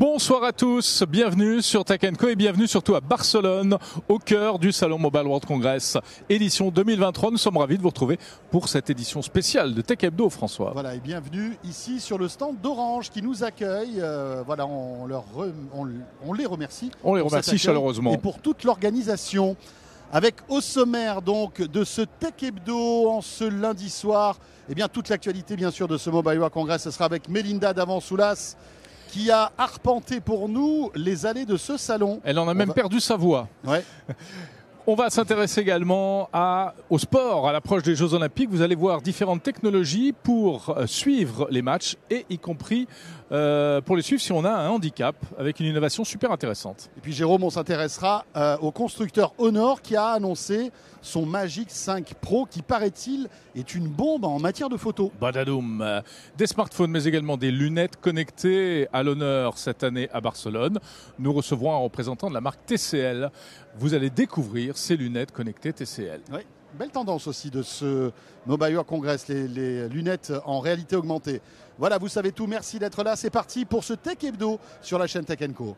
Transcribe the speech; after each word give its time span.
Bonsoir 0.00 0.44
à 0.44 0.52
tous, 0.54 1.04
bienvenue 1.06 1.60
sur 1.60 1.84
Tech 1.84 2.00
Co 2.18 2.28
et 2.28 2.34
bienvenue 2.34 2.66
surtout 2.66 2.94
à 2.94 3.02
Barcelone, 3.02 3.76
au 4.08 4.18
cœur 4.18 4.58
du 4.58 4.72
Salon 4.72 4.98
Mobile 4.98 5.26
World 5.26 5.44
Congress, 5.44 5.98
édition 6.30 6.70
2023. 6.70 7.32
Nous 7.32 7.36
sommes 7.36 7.58
ravis 7.58 7.76
de 7.76 7.82
vous 7.82 7.90
retrouver 7.90 8.18
pour 8.50 8.70
cette 8.70 8.88
édition 8.88 9.20
spéciale 9.20 9.74
de 9.74 9.82
Tech 9.82 9.98
Hebdo, 10.02 10.30
François. 10.30 10.70
Voilà, 10.72 10.94
et 10.94 11.00
bienvenue 11.00 11.58
ici 11.64 12.00
sur 12.00 12.16
le 12.16 12.28
stand 12.28 12.58
d'Orange 12.62 13.10
qui 13.10 13.20
nous 13.20 13.44
accueille. 13.44 13.96
Euh, 13.98 14.42
voilà, 14.46 14.66
on, 14.66 15.04
leur 15.04 15.24
on, 15.74 15.86
on, 16.26 16.32
les 16.32 16.46
remercie. 16.46 16.90
On 17.04 17.14
les 17.14 17.20
remercie 17.20 17.58
chaleureusement. 17.58 18.14
Et 18.14 18.18
pour 18.18 18.38
toute 18.38 18.64
l'organisation. 18.64 19.54
Avec 20.12 20.36
au 20.48 20.60
sommaire 20.60 21.22
donc 21.22 21.60
de 21.60 21.84
ce 21.84 22.00
Tech 22.00 22.32
Hebdo 22.42 23.08
en 23.10 23.20
ce 23.20 23.44
lundi 23.44 23.90
soir, 23.90 24.38
et 24.68 24.72
eh 24.72 24.74
bien 24.74 24.88
toute 24.88 25.08
l'actualité 25.08 25.54
bien 25.54 25.70
sûr 25.70 25.86
de 25.86 25.98
ce 25.98 26.10
Mobile 26.10 26.38
World 26.38 26.52
Congress, 26.52 26.82
ce 26.82 26.90
sera 26.90 27.04
avec 27.04 27.28
Melinda 27.28 27.72
Davansoulas 27.72 28.56
qui 29.10 29.30
a 29.30 29.50
arpenté 29.58 30.20
pour 30.20 30.48
nous 30.48 30.90
les 30.94 31.26
allées 31.26 31.44
de 31.44 31.56
ce 31.56 31.76
salon. 31.76 32.20
Elle 32.24 32.38
en 32.38 32.48
a 32.48 32.54
même 32.54 32.72
perdu 32.72 33.00
sa 33.00 33.16
voix. 33.16 33.48
Ouais. 33.66 33.84
On 34.86 34.94
va 34.94 35.10
s'intéresser 35.10 35.60
également 35.60 36.28
à, 36.32 36.74
au 36.88 36.98
sport, 36.98 37.46
à 37.46 37.52
l'approche 37.52 37.82
des 37.82 37.94
Jeux 37.94 38.14
Olympiques. 38.14 38.48
Vous 38.50 38.62
allez 38.62 38.74
voir 38.74 39.02
différentes 39.02 39.42
technologies 39.42 40.12
pour 40.12 40.70
euh, 40.70 40.86
suivre 40.86 41.46
les 41.50 41.60
matchs 41.60 41.96
et 42.08 42.24
y 42.30 42.38
compris 42.38 42.88
euh, 43.30 43.80
pour 43.80 43.94
les 43.94 44.02
suivre 44.02 44.22
si 44.22 44.32
on 44.32 44.44
a 44.44 44.50
un 44.50 44.68
handicap 44.68 45.14
avec 45.38 45.60
une 45.60 45.66
innovation 45.66 46.02
super 46.02 46.32
intéressante. 46.32 46.90
Et 46.96 47.00
puis 47.00 47.12
Jérôme, 47.12 47.44
on 47.44 47.50
s'intéressera 47.50 48.24
euh, 48.36 48.56
au 48.58 48.72
constructeur 48.72 49.34
Honor 49.38 49.82
qui 49.82 49.96
a 49.96 50.06
annoncé 50.06 50.72
son 51.02 51.26
Magic 51.26 51.70
5 51.70 52.14
Pro 52.20 52.46
qui 52.46 52.62
paraît-il 52.62 53.28
est 53.54 53.74
une 53.74 53.88
bombe 53.88 54.24
en 54.24 54.38
matière 54.38 54.68
de 54.68 54.76
photo. 54.76 55.12
Badadoum. 55.20 56.02
Des 56.36 56.46
smartphones 56.46 56.90
mais 56.90 57.04
également 57.04 57.36
des 57.36 57.50
lunettes 57.50 57.96
connectées 58.00 58.88
à 58.92 59.02
l'honneur 59.02 59.58
cette 59.58 59.82
année 59.82 60.08
à 60.12 60.20
Barcelone. 60.20 60.78
Nous 61.18 61.32
recevrons 61.32 61.74
un 61.74 61.78
représentant 61.78 62.28
de 62.28 62.34
la 62.34 62.40
marque 62.40 62.64
TCL. 62.66 63.30
Vous 63.78 63.94
allez 63.94 64.10
découvrir 64.10 64.76
ces 64.76 64.96
lunettes 64.96 65.32
connectées 65.32 65.72
TCL. 65.72 66.20
Oui. 66.32 66.40
Belle 66.78 66.90
tendance 66.90 67.26
aussi 67.26 67.50
de 67.50 67.62
ce 67.62 68.12
Mobile 68.46 68.74
World 68.74 68.88
Congress, 68.88 69.26
les, 69.26 69.48
les, 69.48 69.88
lunettes 69.88 70.32
en 70.44 70.60
réalité 70.60 70.94
augmentée. 70.94 71.40
Voilà, 71.78 71.98
vous 71.98 72.08
savez 72.08 72.30
tout. 72.30 72.46
Merci 72.46 72.78
d'être 72.78 73.02
là. 73.02 73.16
C'est 73.16 73.30
parti 73.30 73.64
pour 73.64 73.82
ce 73.82 73.94
Tech 73.94 74.22
Hebdo 74.22 74.60
sur 74.80 74.98
la 74.98 75.08
chaîne 75.08 75.24
Tech 75.24 75.40
Co. 75.52 75.76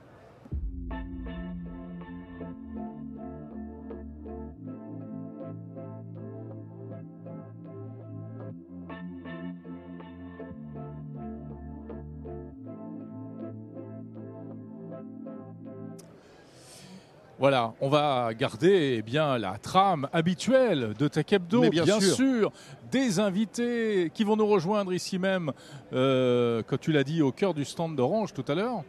Voilà, 17.43 17.75
on 17.81 17.89
va 17.89 18.33
garder 18.35 18.99
eh 18.99 19.03
bien 19.03 19.37
la 19.37 19.59
trame 19.59 20.09
habituelle 20.13 20.95
de 20.97 21.09
Tech 21.09 21.25
Hebdo, 21.33 21.69
bien, 21.71 22.01
sûr. 22.01 22.53
Des 22.93 23.19
invités 23.19 24.13
qui 24.15 24.23
vont 24.23 24.37
nous 24.37 24.47
rejoindre 24.47 24.93
ici 24.93 25.19
même, 25.19 25.51
euh, 25.93 26.63
comme 26.63 26.79
tu 26.79 26.93
l'as 26.93 27.03
dit, 27.03 27.21
au 27.21 27.33
cœur 27.33 27.53
du 27.53 27.65
stand 27.65 27.97
d'Orange 27.97 28.33
tout 28.33 28.45
à 28.47 28.55
l'heure. 28.55 28.85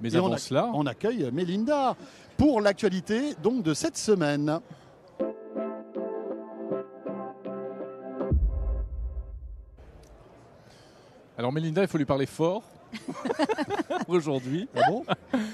Mais 0.00 0.14
avant 0.14 0.36
cela, 0.36 0.70
on 0.72 0.86
accueille 0.86 1.28
Mélinda 1.32 1.96
pour 2.36 2.60
l'actualité 2.60 3.34
donc 3.42 3.64
de 3.64 3.74
cette 3.74 3.96
semaine. 3.96 4.60
Alors 11.36 11.52
Mélinda, 11.52 11.82
il 11.82 11.88
faut 11.88 11.98
lui 11.98 12.04
parler 12.04 12.26
fort. 12.26 12.62
aujourd'hui. 14.08 14.68
Ah 14.76 14.80
bon? 14.88 15.04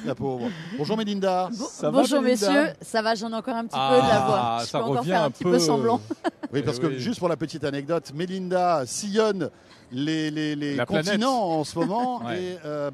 La 0.05 0.15
pauvre. 0.15 0.49
Bonjour 0.77 0.97
Mélinda. 0.97 1.49
bonjour 1.85 2.23
messieurs, 2.23 2.69
ça 2.81 3.03
va, 3.03 3.15
j'en 3.15 3.31
ai 3.31 3.35
encore 3.35 3.55
un 3.57 3.65
petit 3.67 3.77
peu 3.79 3.97
de 4.03 4.09
la 4.09 4.21
voix. 4.27 4.41
Ah, 4.41 4.59
Je 4.63 4.67
ça 4.69 4.79
peux 4.79 4.85
encore 4.85 4.97
revient 4.99 5.11
faire 5.11 5.23
un, 5.23 5.27
un 5.27 5.31
petit 5.31 5.45
peu. 5.45 5.51
peu 5.53 5.59
semblant. 5.59 6.01
Oui, 6.51 6.63
parce 6.63 6.79
que 6.79 6.97
juste 6.97 7.19
pour 7.19 7.29
la 7.29 7.37
petite 7.37 7.63
anecdote, 7.65 8.11
Mélinda 8.15 8.85
sillonne 8.87 9.51
les, 9.93 10.31
les, 10.31 10.57
les 10.57 10.77
La 10.77 10.87
planète. 10.87 11.05
continents 11.07 11.43
en 11.61 11.65
ce 11.65 11.79
moment 11.79 12.23
Ouais. 12.25 12.43
et 12.43 12.59
euh, 12.65 12.91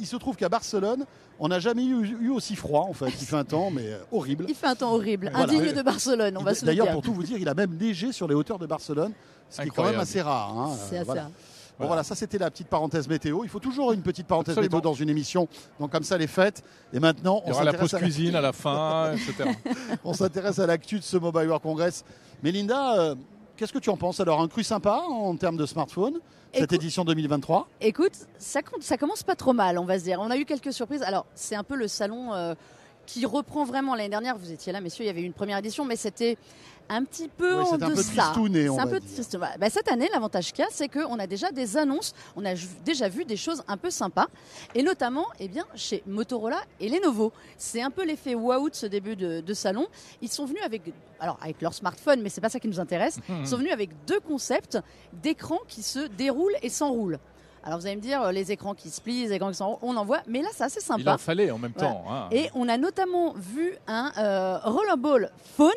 il 0.00 0.06
se 0.06 0.16
trouve 0.16 0.34
qu'à 0.34 0.48
Barcelone, 0.48 1.04
on 1.38 1.46
n'a 1.46 1.60
jamais 1.60 1.84
eu, 1.84 2.16
eu 2.20 2.30
aussi 2.30 2.56
froid 2.56 2.86
en 2.88 2.92
fait. 2.92 3.06
Il 3.20 3.24
fait 3.26 3.36
un 3.36 3.44
temps 3.44 3.70
mais 3.70 3.86
euh, 3.86 3.98
horrible. 4.10 4.46
Il 4.48 4.54
fait 4.56 4.66
un 4.66 4.74
temps 4.74 4.92
horrible, 4.94 5.30
Voilà. 5.32 5.44
indigne 5.52 5.72
de 5.72 5.82
Barcelone, 5.82 6.36
on 6.36 6.42
va 6.42 6.54
se 6.54 6.62
le 6.62 6.66
D'ailleurs, 6.66 6.86
dire. 6.86 6.94
pour 6.94 7.02
tout 7.02 7.14
vous 7.14 7.22
dire, 7.22 7.38
il 7.38 7.48
a 7.48 7.54
même 7.54 7.76
neigé 7.76 8.10
sur 8.10 8.26
les 8.26 8.34
hauteurs 8.34 8.58
de 8.58 8.66
Barcelone, 8.66 9.12
ce 9.48 9.62
qui 9.62 9.68
est 9.68 9.70
quand 9.70 9.84
même 9.84 10.00
assez 10.00 10.20
rare. 10.20 10.58
hein. 10.58 10.74
C'est 10.88 10.96
assez 10.96 11.04
voilà. 11.04 11.22
rare. 11.22 11.30
Bon 11.78 11.86
voilà, 11.86 12.02
ça 12.02 12.14
c'était 12.16 12.38
la 12.38 12.50
petite 12.50 12.68
parenthèse 12.68 13.08
météo. 13.08 13.44
Il 13.44 13.50
faut 13.50 13.60
toujours 13.60 13.92
une 13.92 14.02
petite 14.02 14.26
parenthèse 14.26 14.58
Absolument. 14.58 14.78
météo 14.78 14.90
dans 14.90 14.94
une 14.96 15.08
émission. 15.10 15.46
Donc 15.78 15.92
comme 15.92 16.02
ça 16.02 16.18
les 16.18 16.26
fêtes. 16.26 16.62
Et 16.92 16.98
maintenant, 17.00 17.40
il 17.44 17.50
y 17.50 17.52
on 17.52 17.54
aura 17.54 17.64
la 17.64 17.70
s'intéresse 17.72 17.90
pause 17.90 17.94
à 17.94 17.98
la- 18.00 18.04
cuisine 18.06 18.34
à 18.36 18.40
la 18.40 18.52
fin, 18.52 19.12
etc. 19.14 19.50
on 20.04 20.12
s'intéresse 20.12 20.58
à 20.58 20.66
l'actu 20.66 20.98
de 20.98 21.04
ce 21.04 21.16
Mobile 21.16 21.46
World 21.46 21.62
Congress. 21.62 22.04
Mélinda, 22.42 22.98
euh, 22.98 23.14
qu'est-ce 23.56 23.72
que 23.72 23.78
tu 23.78 23.90
en 23.90 23.96
penses 23.96 24.18
Alors? 24.20 24.40
Un 24.40 24.48
cru 24.48 24.64
sympa 24.64 25.02
en 25.08 25.36
termes 25.36 25.56
de 25.56 25.66
smartphone 25.66 26.18
cette 26.52 26.62
Écoute- 26.64 26.72
édition 26.72 27.04
2023. 27.04 27.68
Écoute, 27.80 28.12
ça, 28.38 28.62
compte- 28.62 28.82
ça 28.82 28.96
commence 28.96 29.22
pas 29.22 29.36
trop 29.36 29.52
mal, 29.52 29.78
on 29.78 29.84
va 29.84 29.98
se 29.98 30.04
dire. 30.04 30.18
On 30.20 30.30
a 30.30 30.36
eu 30.36 30.44
quelques 30.46 30.72
surprises. 30.72 31.02
Alors, 31.02 31.26
c'est 31.34 31.54
un 31.54 31.62
peu 31.64 31.76
le 31.76 31.86
salon 31.88 32.32
euh, 32.32 32.54
qui 33.06 33.24
reprend 33.26 33.64
vraiment 33.64 33.94
l'année 33.94 34.08
dernière. 34.08 34.36
Vous 34.36 34.50
étiez 34.50 34.72
là, 34.72 34.80
messieurs, 34.80 35.04
il 35.04 35.08
y 35.08 35.10
avait 35.10 35.20
eu 35.20 35.24
une 35.26 35.32
première 35.32 35.58
édition, 35.58 35.84
mais 35.84 35.96
c'était 35.96 36.36
un 36.88 37.04
petit 37.04 37.28
peu 37.28 37.54
Oui, 37.58 37.64
en 37.68 37.74
un 37.74 37.78
peu 37.78 37.94
deçà. 37.94 38.22
tristouné, 38.22 38.68
on 38.68 38.76
C'est 38.76 38.80
un 38.82 38.86
peu 38.86 39.00
triste. 39.00 39.36
Bah, 39.38 39.70
cette 39.70 39.88
année, 39.88 40.08
l'avantage 40.12 40.52
qu'il 40.52 40.64
y 40.64 40.66
a, 40.66 40.70
c'est 40.70 40.88
qu'on 40.88 41.18
a 41.18 41.26
déjà 41.26 41.50
des 41.50 41.76
annonces. 41.76 42.14
On 42.36 42.44
a 42.44 42.54
déjà 42.84 43.08
vu 43.08 43.24
des 43.24 43.36
choses 43.36 43.62
un 43.68 43.76
peu 43.76 43.90
sympas, 43.90 44.26
et 44.74 44.82
notamment, 44.82 45.26
eh 45.38 45.48
bien, 45.48 45.64
chez 45.74 46.02
Motorola 46.06 46.60
et 46.80 46.88
Lenovo. 46.88 47.32
C'est 47.56 47.82
un 47.82 47.90
peu 47.90 48.04
l'effet 48.04 48.34
waouh 48.34 48.70
de 48.70 48.74
ce 48.74 48.86
début 48.86 49.16
de, 49.16 49.40
de 49.40 49.54
salon. 49.54 49.86
Ils 50.22 50.30
sont 50.30 50.44
venus 50.46 50.62
avec, 50.64 50.82
alors 51.20 51.38
avec 51.42 51.60
leur 51.60 51.74
smartphone, 51.74 52.22
mais 52.22 52.28
c'est 52.28 52.40
pas 52.40 52.48
ça 52.48 52.60
qui 52.60 52.68
nous 52.68 52.80
intéresse. 52.80 53.18
Ils 53.28 53.46
sont 53.46 53.58
venus 53.58 53.72
avec 53.72 53.90
deux 54.06 54.20
concepts 54.20 54.78
d'écrans 55.12 55.60
qui 55.68 55.82
se 55.82 56.06
déroulent 56.08 56.56
et 56.62 56.68
s'enroulent. 56.68 57.18
Alors 57.68 57.80
vous 57.80 57.86
allez 57.86 57.96
me 57.96 58.00
dire, 58.00 58.22
euh, 58.22 58.32
les 58.32 58.50
écrans 58.50 58.72
qui 58.74 58.88
se 58.88 58.98
plient, 58.98 59.24
les 59.26 59.32
écrans 59.34 59.50
qui 59.50 59.56
s'enroulent, 59.56 59.76
on 59.82 59.94
en 59.98 60.04
voit, 60.06 60.20
mais 60.26 60.40
là 60.40 60.48
c'est 60.54 60.64
assez 60.64 60.80
Il 60.80 60.84
sympa. 60.84 61.12
en 61.14 61.18
fallait 61.18 61.50
en 61.50 61.58
même 61.58 61.72
Voilà. 61.76 61.92
temps. 61.92 62.04
hein. 62.08 62.28
Et 62.32 62.48
on 62.54 62.66
a 62.66 62.78
notamment 62.78 63.34
vu 63.36 63.76
un 63.86 64.10
euh, 64.16 64.58
Rollerball 64.64 65.30
Phone. 65.58 65.68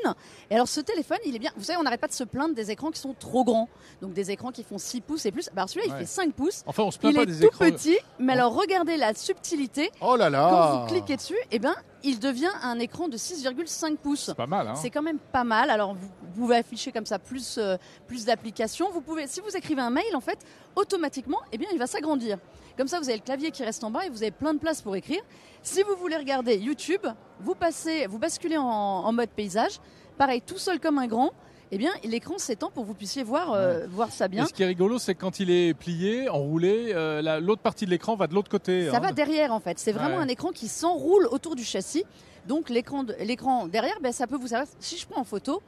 Et 0.50 0.56
alors 0.56 0.69
ce 0.69 0.79
téléphone, 0.79 1.18
il 1.25 1.35
est 1.35 1.40
bien. 1.40 1.52
Vous 1.57 1.66
savez, 1.66 1.78
on 1.78 1.84
n'arrête 1.84 2.00
pas 2.00 2.07
de 2.07 2.13
se 2.13 2.24
plaindre 2.24 2.56
des 2.56 2.72
écrans 2.72 2.91
qui 2.91 3.00
sont 3.02 3.13
trop 3.19 3.44
grands. 3.44 3.68
Donc 4.02 4.13
des 4.13 4.31
écrans 4.31 4.52
qui 4.52 4.63
font 4.63 4.78
6 4.78 5.02
pouces 5.02 5.25
et 5.25 5.34
plus. 5.34 5.47
Bah, 5.47 5.63
alors 5.63 5.69
celui-là, 5.69 5.94
il 5.94 6.00
fait 6.00 6.06
5 6.06 6.34
pouces. 6.34 6.63
Enfin, 6.66 6.84
on 6.84 6.91
se 6.91 6.97
plaint 6.97 7.12
Il 7.12 7.16
pas 7.18 7.24
est 7.24 7.25
des 7.25 7.40
tout 7.40 7.47
écrans. 7.47 7.66
petit, 7.66 7.97
mais 8.19 8.31
alors 8.34 8.56
regardez 8.56 8.96
la 8.96 9.13
subtilité. 9.13 9.91
Oh 10.00 10.16
là 10.16 10.29
là 10.29 10.47
Quand 10.50 10.79
vous 10.79 10.88
cliquez 10.94 11.18
dessus, 11.18 11.35
eh 11.52 11.59
ben, 11.59 11.75
il 12.03 12.19
devient 12.19 12.51
un 12.63 12.79
écran 12.79 13.07
de 13.07 13.17
6,5 13.17 13.97
pouces. 13.97 14.25
C'est 14.25 14.35
pas 14.35 14.47
mal. 14.47 14.67
Hein. 14.67 14.75
C'est 14.75 14.89
quand 14.89 15.01
même 15.01 15.19
pas 15.19 15.44
mal. 15.44 15.69
Alors 15.69 15.94
vous 15.94 16.09
vous 16.34 16.41
pouvez 16.41 16.56
afficher 16.57 16.91
comme 16.91 17.06
ça 17.06 17.19
plus, 17.19 17.57
euh, 17.57 17.78
plus 18.07 18.25
d'applications. 18.25 18.89
Vous 18.91 19.01
pouvez, 19.01 19.28
si 19.28 19.41
vous 19.41 19.56
écrivez 19.56 19.81
un 19.81 19.89
mail, 19.89 20.16
en 20.16 20.22
fait, 20.22 20.40
automatiquement, 20.75 21.40
eh 21.51 21.57
bien, 21.57 21.67
il 21.73 21.78
va 21.78 21.88
s'agrandir. 21.88 22.38
Comme 22.78 22.88
ça, 22.88 23.00
vous 23.00 23.09
avez 23.09 23.17
le 23.17 23.23
clavier 23.23 23.51
qui 23.51 23.63
reste 23.63 23.84
en 23.84 23.91
bas 23.91 24.06
et 24.06 24.09
vous 24.09 24.23
avez 24.23 24.31
plein 24.31 24.53
de 24.53 24.59
place 24.59 24.81
pour 24.81 24.95
écrire. 24.95 25.22
Si 25.61 25.84
vous 25.84 25.95
voulez 25.97 26.16
regarder 26.16 26.56
YouTube, 26.56 27.06
vous 27.41 27.53
passez, 27.53 28.07
vous 28.07 28.17
basculez 28.17 28.57
en, 28.57 28.63
en 28.66 29.11
mode 29.11 29.29
paysage. 29.29 29.79
Pareil, 30.17 30.41
tout 30.41 30.57
seul 30.57 30.79
comme 30.79 31.00
un 31.00 31.07
grand. 31.07 31.31
Eh 31.73 31.77
bien, 31.77 31.91
l'écran 32.03 32.37
s'étend 32.37 32.69
pour 32.69 32.83
que 32.83 32.87
vous 32.89 32.93
puissiez 32.93 33.23
voir, 33.23 33.53
euh, 33.53 33.85
voir 33.89 34.11
ça 34.11 34.25
Et 34.25 34.29
bien. 34.29 34.45
ce 34.45 34.51
qui 34.53 34.61
est 34.61 34.65
rigolo, 34.65 34.99
c'est 34.99 35.15
que 35.15 35.21
quand 35.21 35.39
il 35.39 35.49
est 35.49 35.73
plié, 35.73 36.27
enroulé, 36.27 36.91
euh, 36.93 37.21
la- 37.21 37.39
l'autre 37.39 37.61
partie 37.61 37.85
de 37.85 37.89
l'écran 37.91 38.15
va 38.17 38.27
de 38.27 38.33
l'autre 38.33 38.49
côté. 38.51 38.89
Ça 38.89 38.97
hein. 38.97 38.99
va 38.99 39.13
derrière 39.13 39.53
en 39.53 39.61
fait. 39.61 39.79
C'est 39.79 39.93
vraiment 39.93 40.17
Ouais. 40.17 40.23
un 40.23 40.27
écran 40.27 40.49
qui 40.51 40.67
s'enroule 40.67 41.27
autour 41.31 41.55
du 41.55 41.63
châssis. 41.63 42.03
Donc 42.45 42.69
l'écran 42.69 43.03
de- 43.05 43.15
l'écran 43.21 43.67
derrière, 43.67 43.95
ben, 44.01 44.11
ça 44.11 44.27
peut 44.27 44.35
vous 44.35 44.47
servir. 44.47 44.67
Si 44.79 44.97
je 44.97 45.07
prends 45.07 45.21
en 45.21 45.23
photo, 45.23 45.61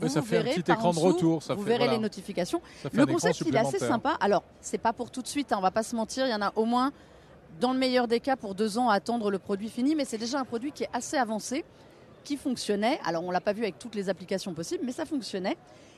vous, 0.00 0.08
ça 0.08 0.20
vous 0.20 0.26
fait 0.26 0.36
un 0.36 0.42
verrez 0.42 0.54
petit 0.56 0.62
par 0.64 0.76
écran 0.76 0.92
de 0.92 0.98
retour, 0.98 1.42
ça 1.42 1.54
vous 1.54 1.62
fait- 1.62 1.68
verrez 1.68 1.78
voilà. 1.84 1.92
les 1.94 1.98
notifications. 2.02 2.60
Le 2.92 3.02
un 3.02 3.06
concept, 3.06 3.40
il 3.46 3.54
est 3.54 3.58
assez 3.58 3.78
sympa. 3.78 4.18
Alors, 4.20 4.42
c'est 4.60 4.78
pas 4.78 4.92
pour 4.92 5.10
tout 5.10 5.22
de 5.22 5.26
suite, 5.28 5.50
hein, 5.52 5.56
on 5.58 5.62
va 5.62 5.70
pas 5.70 5.82
se 5.82 5.96
mentir. 5.96 6.26
Il 6.26 6.30
y 6.30 6.34
en 6.34 6.42
a 6.42 6.52
au 6.56 6.66
moins, 6.66 6.92
dans 7.60 7.72
le 7.72 7.78
meilleur 7.78 8.06
des 8.06 8.20
cas, 8.20 8.36
pour 8.36 8.54
deux 8.54 8.76
ans 8.78 8.90
à 8.90 8.94
attendre 8.94 9.30
le 9.30 9.38
produit 9.38 9.70
fini. 9.70 9.94
Mais 9.94 10.04
c'est 10.04 10.18
déjà 10.18 10.38
un 10.38 10.44
produit 10.44 10.72
qui 10.72 10.82
est 10.84 10.90
assez 10.92 11.16
avancé, 11.16 11.64
qui 12.28 12.36
fonctionnait. 12.36 13.00
Alors, 13.06 13.24
on 13.24 13.30
l'a 13.30 13.40
pas 13.40 13.54
vu 13.54 13.62
avec 13.62 13.78
toutes 13.78 13.94
les 13.94 14.10
applications 14.10 14.52
possibles, 14.52 14.84
mais 14.84 14.92
ça 14.92 15.06
fonctionnait. 15.06 15.56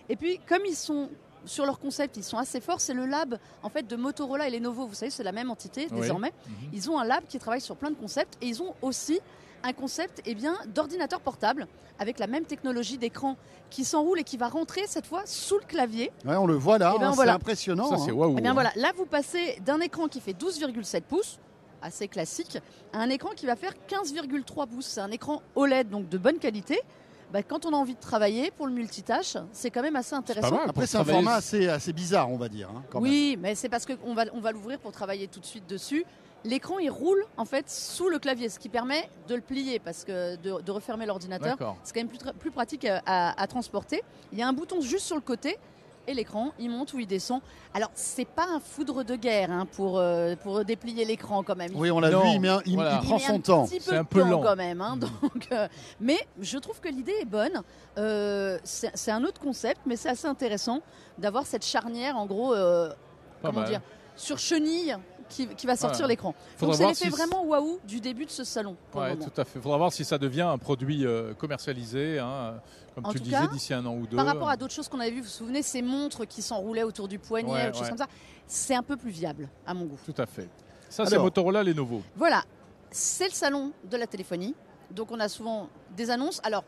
Et 0.08 0.14
puis, 0.14 0.38
comme 0.48 0.64
ils 0.64 0.76
sont 0.76 1.08
sur 1.44 1.66
leur 1.66 1.80
concept, 1.80 2.16
ils 2.18 2.22
sont 2.22 2.38
assez 2.38 2.60
forts. 2.60 2.80
C'est 2.80 2.94
le 2.94 3.04
lab 3.04 3.36
en 3.64 3.68
fait 3.68 3.84
de 3.88 3.96
Motorola 3.96 4.46
et 4.46 4.50
Lenovo. 4.50 4.86
Vous 4.86 4.94
savez, 4.94 5.10
c'est 5.10 5.24
la 5.24 5.32
même 5.32 5.50
entité 5.50 5.88
Oui. 5.90 6.02
désormais. 6.02 6.32
Mhm. 6.46 6.54
Ils 6.72 6.88
ont 6.90 7.00
un 7.00 7.04
lab 7.04 7.24
qui 7.28 7.38
travaille 7.40 7.60
sur 7.60 7.74
plein 7.76 7.90
de 7.90 7.96
concepts 7.96 8.36
et 8.40 8.46
ils 8.46 8.62
ont 8.62 8.74
aussi 8.80 9.18
un 9.64 9.72
concept 9.72 10.22
eh 10.24 10.34
bien, 10.36 10.54
d'ordinateur 10.72 11.20
portable 11.20 11.66
avec 11.98 12.20
la 12.20 12.28
même 12.28 12.44
technologie 12.44 12.96
d'écran 12.96 13.36
qui 13.68 13.84
s'enroule 13.84 14.20
et 14.20 14.24
qui 14.24 14.36
va 14.36 14.48
rentrer 14.48 14.82
cette 14.86 15.06
fois 15.06 15.22
sous 15.26 15.58
le 15.58 15.64
clavier. 15.64 16.12
Ouais, 16.24 16.36
on 16.36 16.46
le 16.46 16.54
voit 16.54 16.78
là, 16.78 16.92
Eh 16.94 16.98
ben 17.00 17.08
hein, 17.08 17.12
voilà. 17.12 17.32
c'est 17.32 17.36
impressionnant. 17.36 17.88
Ça, 17.90 17.96
c'est 17.98 18.10
hein. 18.12 18.14
waouh. 18.14 18.36
Eh 18.38 18.40
bien 18.40 18.52
hein. 18.52 18.54
voilà, 18.54 18.70
là 18.76 18.92
vous 18.96 19.04
passez 19.04 19.60
d'un 19.66 19.80
écran 19.80 20.06
qui 20.06 20.20
fait 20.20 20.32
12,7 20.32 21.02
pouces, 21.02 21.38
assez 21.82 22.08
classique, 22.08 22.58
à 22.92 22.98
un 23.00 23.10
écran 23.10 23.30
qui 23.36 23.46
va 23.46 23.56
faire 23.56 23.72
15,3 23.88 24.66
pouces. 24.68 24.86
C'est 24.86 25.00
un 25.00 25.10
écran 25.10 25.42
OLED 25.54 25.88
donc 25.90 26.08
de 26.08 26.18
bonne 26.18 26.38
qualité. 26.38 26.80
Bah, 27.32 27.42
quand 27.44 27.64
on 27.64 27.70
a 27.72 27.76
envie 27.76 27.94
de 27.94 28.00
travailler 28.00 28.50
pour 28.50 28.66
le 28.66 28.72
multitâche, 28.72 29.36
c'est 29.52 29.70
quand 29.70 29.82
même 29.82 29.94
assez 29.94 30.14
intéressant. 30.16 30.50
mal. 30.56 30.68
Après, 30.68 30.86
c'est 30.86 30.96
un 30.98 31.04
format 31.04 31.34
assez, 31.34 31.68
assez 31.68 31.92
bizarre, 31.92 32.28
on 32.30 32.36
va 32.36 32.48
dire. 32.48 32.68
hein, 32.74 32.82
quand 32.90 33.00
même. 33.00 33.10
Oui, 33.10 33.38
mais 33.40 33.54
c'est 33.54 33.68
parce 33.68 33.86
qu'on 33.86 34.14
va, 34.14 34.24
on 34.32 34.40
va 34.40 34.50
l'ouvrir 34.50 34.80
pour 34.80 34.90
travailler 34.90 35.28
tout 35.28 35.38
de 35.38 35.46
suite 35.46 35.68
dessus. 35.68 36.04
L'écran 36.42 36.78
il 36.78 36.90
roule 36.90 37.22
en 37.36 37.44
fait 37.44 37.68
sous 37.70 38.08
le 38.08 38.18
clavier, 38.18 38.48
ce 38.48 38.58
qui 38.58 38.70
permet 38.70 39.08
de 39.28 39.34
le 39.34 39.42
plier 39.42 39.78
parce 39.78 40.04
que 40.04 40.36
de, 40.36 40.60
de 40.62 40.70
refermer 40.72 41.04
l'ordinateur, 41.06 41.56
c'est 41.84 41.92
quand 41.94 42.00
même 42.00 42.08
plus, 42.08 42.18
plus 42.38 42.50
pratique 42.50 42.86
à, 42.86 43.02
à- 43.04 43.40
à 43.40 43.46
transporter. 43.46 44.02
Il 44.32 44.38
y 44.38 44.42
a 44.42 44.48
un 44.48 44.52
bouton 44.54 44.80
juste 44.80 45.04
sur 45.04 45.16
le 45.16 45.20
côté 45.22 45.58
et 46.06 46.14
l'écran 46.14 46.52
il 46.58 46.70
monte 46.70 46.93
ou 46.94 46.99
il 46.99 47.06
descend. 47.06 47.41
Alors 47.75 47.91
c'est 47.94 48.25
pas 48.26 48.47
un 48.49 48.61
foudre 48.61 49.05
de 49.05 49.17
guerre 49.17 49.50
hein, 49.50 49.67
pour 49.67 49.99
euh, 49.99 50.35
pour 50.37 50.64
déplier 50.64 51.05
l'écran 51.05 51.43
quand 51.43 51.56
même. 51.56 51.70
Il 51.73 51.79
Oui, 51.81 51.91
on 51.91 52.00
l'a 52.00 52.11
vu, 52.11 52.17
il, 52.35 52.41
met 52.41 52.49
un- 52.49 52.62
il- 52.67 52.75
voilà. 52.75 52.99
il 53.02 53.06
prend 53.06 53.17
met 53.17 53.23
son 53.25 53.35
un 53.35 53.41
temps. 53.41 53.67
C'est 53.67 53.97
un 53.97 54.05
peu 54.05 54.20
lent. 54.23 54.41
quand 54.41 54.56
même. 54.56 54.81
hein, 54.81 54.97
Mhm. 54.97 55.00
donc, 55.23 55.49
euh, 55.52 55.69
mais 56.00 56.19
je 56.41 56.58
trouve 56.58 56.81
que 56.81 56.88
l'idée 56.88 57.14
est 57.20 57.25
bonne. 57.26 57.62
Euh, 57.99 58.58
c'est 58.64 59.11
un 59.11 59.23
autre 59.25 59.41
concept, 59.41 59.81
mais 59.87 59.97
c'est 59.97 60.08
assez 60.08 60.26
intéressant 60.26 60.81
d'avoir 61.19 61.47
cette 61.47 61.64
charnière, 61.64 62.17
en 62.17 62.26
gros, 62.26 62.55
euh, 62.55 62.91
comment 63.43 63.61
mal. 63.61 63.69
dire, 63.69 63.81
sur 64.17 64.38
chenille 64.38 64.97
qui, 65.30 65.46
qui 65.46 65.66
va 65.66 65.76
sortir 65.76 65.98
Voilà. 66.00 66.08
l'écran. 66.08 66.34
Faudra 66.56 66.76
Donc 66.76 66.76
c'est 66.76 66.88
l'effet 66.88 67.04
si- 67.06 67.10
vraiment 67.10 67.44
waouh 67.44 67.78
du 67.86 68.00
début 68.00 68.26
de 68.26 68.30
ce 68.30 68.44
salon. 68.44 68.76
Pour 68.90 69.00
Ouais, 69.00 69.14
le 69.14 69.18
tout 69.24 69.30
à 69.40 69.44
fait. 69.46 69.58
Il 69.58 69.62
faudra 69.62 69.78
voir 69.78 69.92
si 69.92 70.04
ça 70.04 70.18
devient 70.18 70.42
un 70.42 70.58
produit 70.58 71.06
euh, 71.06 71.32
commercialisé, 71.34 72.18
hein, 72.18 72.60
comme 72.94 73.06
En 73.06 73.12
tu 73.12 73.20
disais, 73.20 73.48
d'ici 73.52 73.72
un 73.72 73.86
an 73.86 73.94
ou 73.94 74.06
deux. 74.06 74.16
Par 74.16 74.26
rapport 74.26 74.50
à 74.50 74.56
d'autres 74.56 74.74
choses 74.74 74.88
qu'on 74.88 75.00
avait 75.00 75.10
vues, 75.10 75.18
vous 75.20 75.24
vous 75.24 75.30
souvenez, 75.30 75.62
ces 75.62 75.80
montres 75.80 76.26
qui 76.26 76.42
s'enroulaient 76.42 76.82
autour 76.82 77.08
du 77.08 77.18
poignet, 77.18 77.50
Ouais, 77.50 77.70
ou 77.70 77.74
choses 77.78 77.88
comme 77.88 77.96
ça, 77.98 78.08
c'est 78.46 78.74
un 78.74 78.82
peu 78.82 78.96
plus 78.96 79.10
viable 79.10 79.48
à 79.66 79.72
mon 79.72 79.86
goût. 79.86 79.98
Tout 80.04 80.14
à 80.20 80.26
fait. 80.26 80.48
Ça, 80.88 81.06
c'est. 81.06 81.16
Motorola 81.18 81.62
Lenovo. 81.62 82.02
Voilà, 82.16 82.42
c'est 82.90 83.26
le 83.28 83.32
salon 83.34 83.72
de 83.88 83.96
la 83.96 84.06
téléphonie. 84.06 84.54
Donc 84.90 85.12
on 85.12 85.20
a 85.20 85.28
souvent 85.28 85.68
des 85.96 86.10
annonces. 86.10 86.40
Alors 86.42 86.64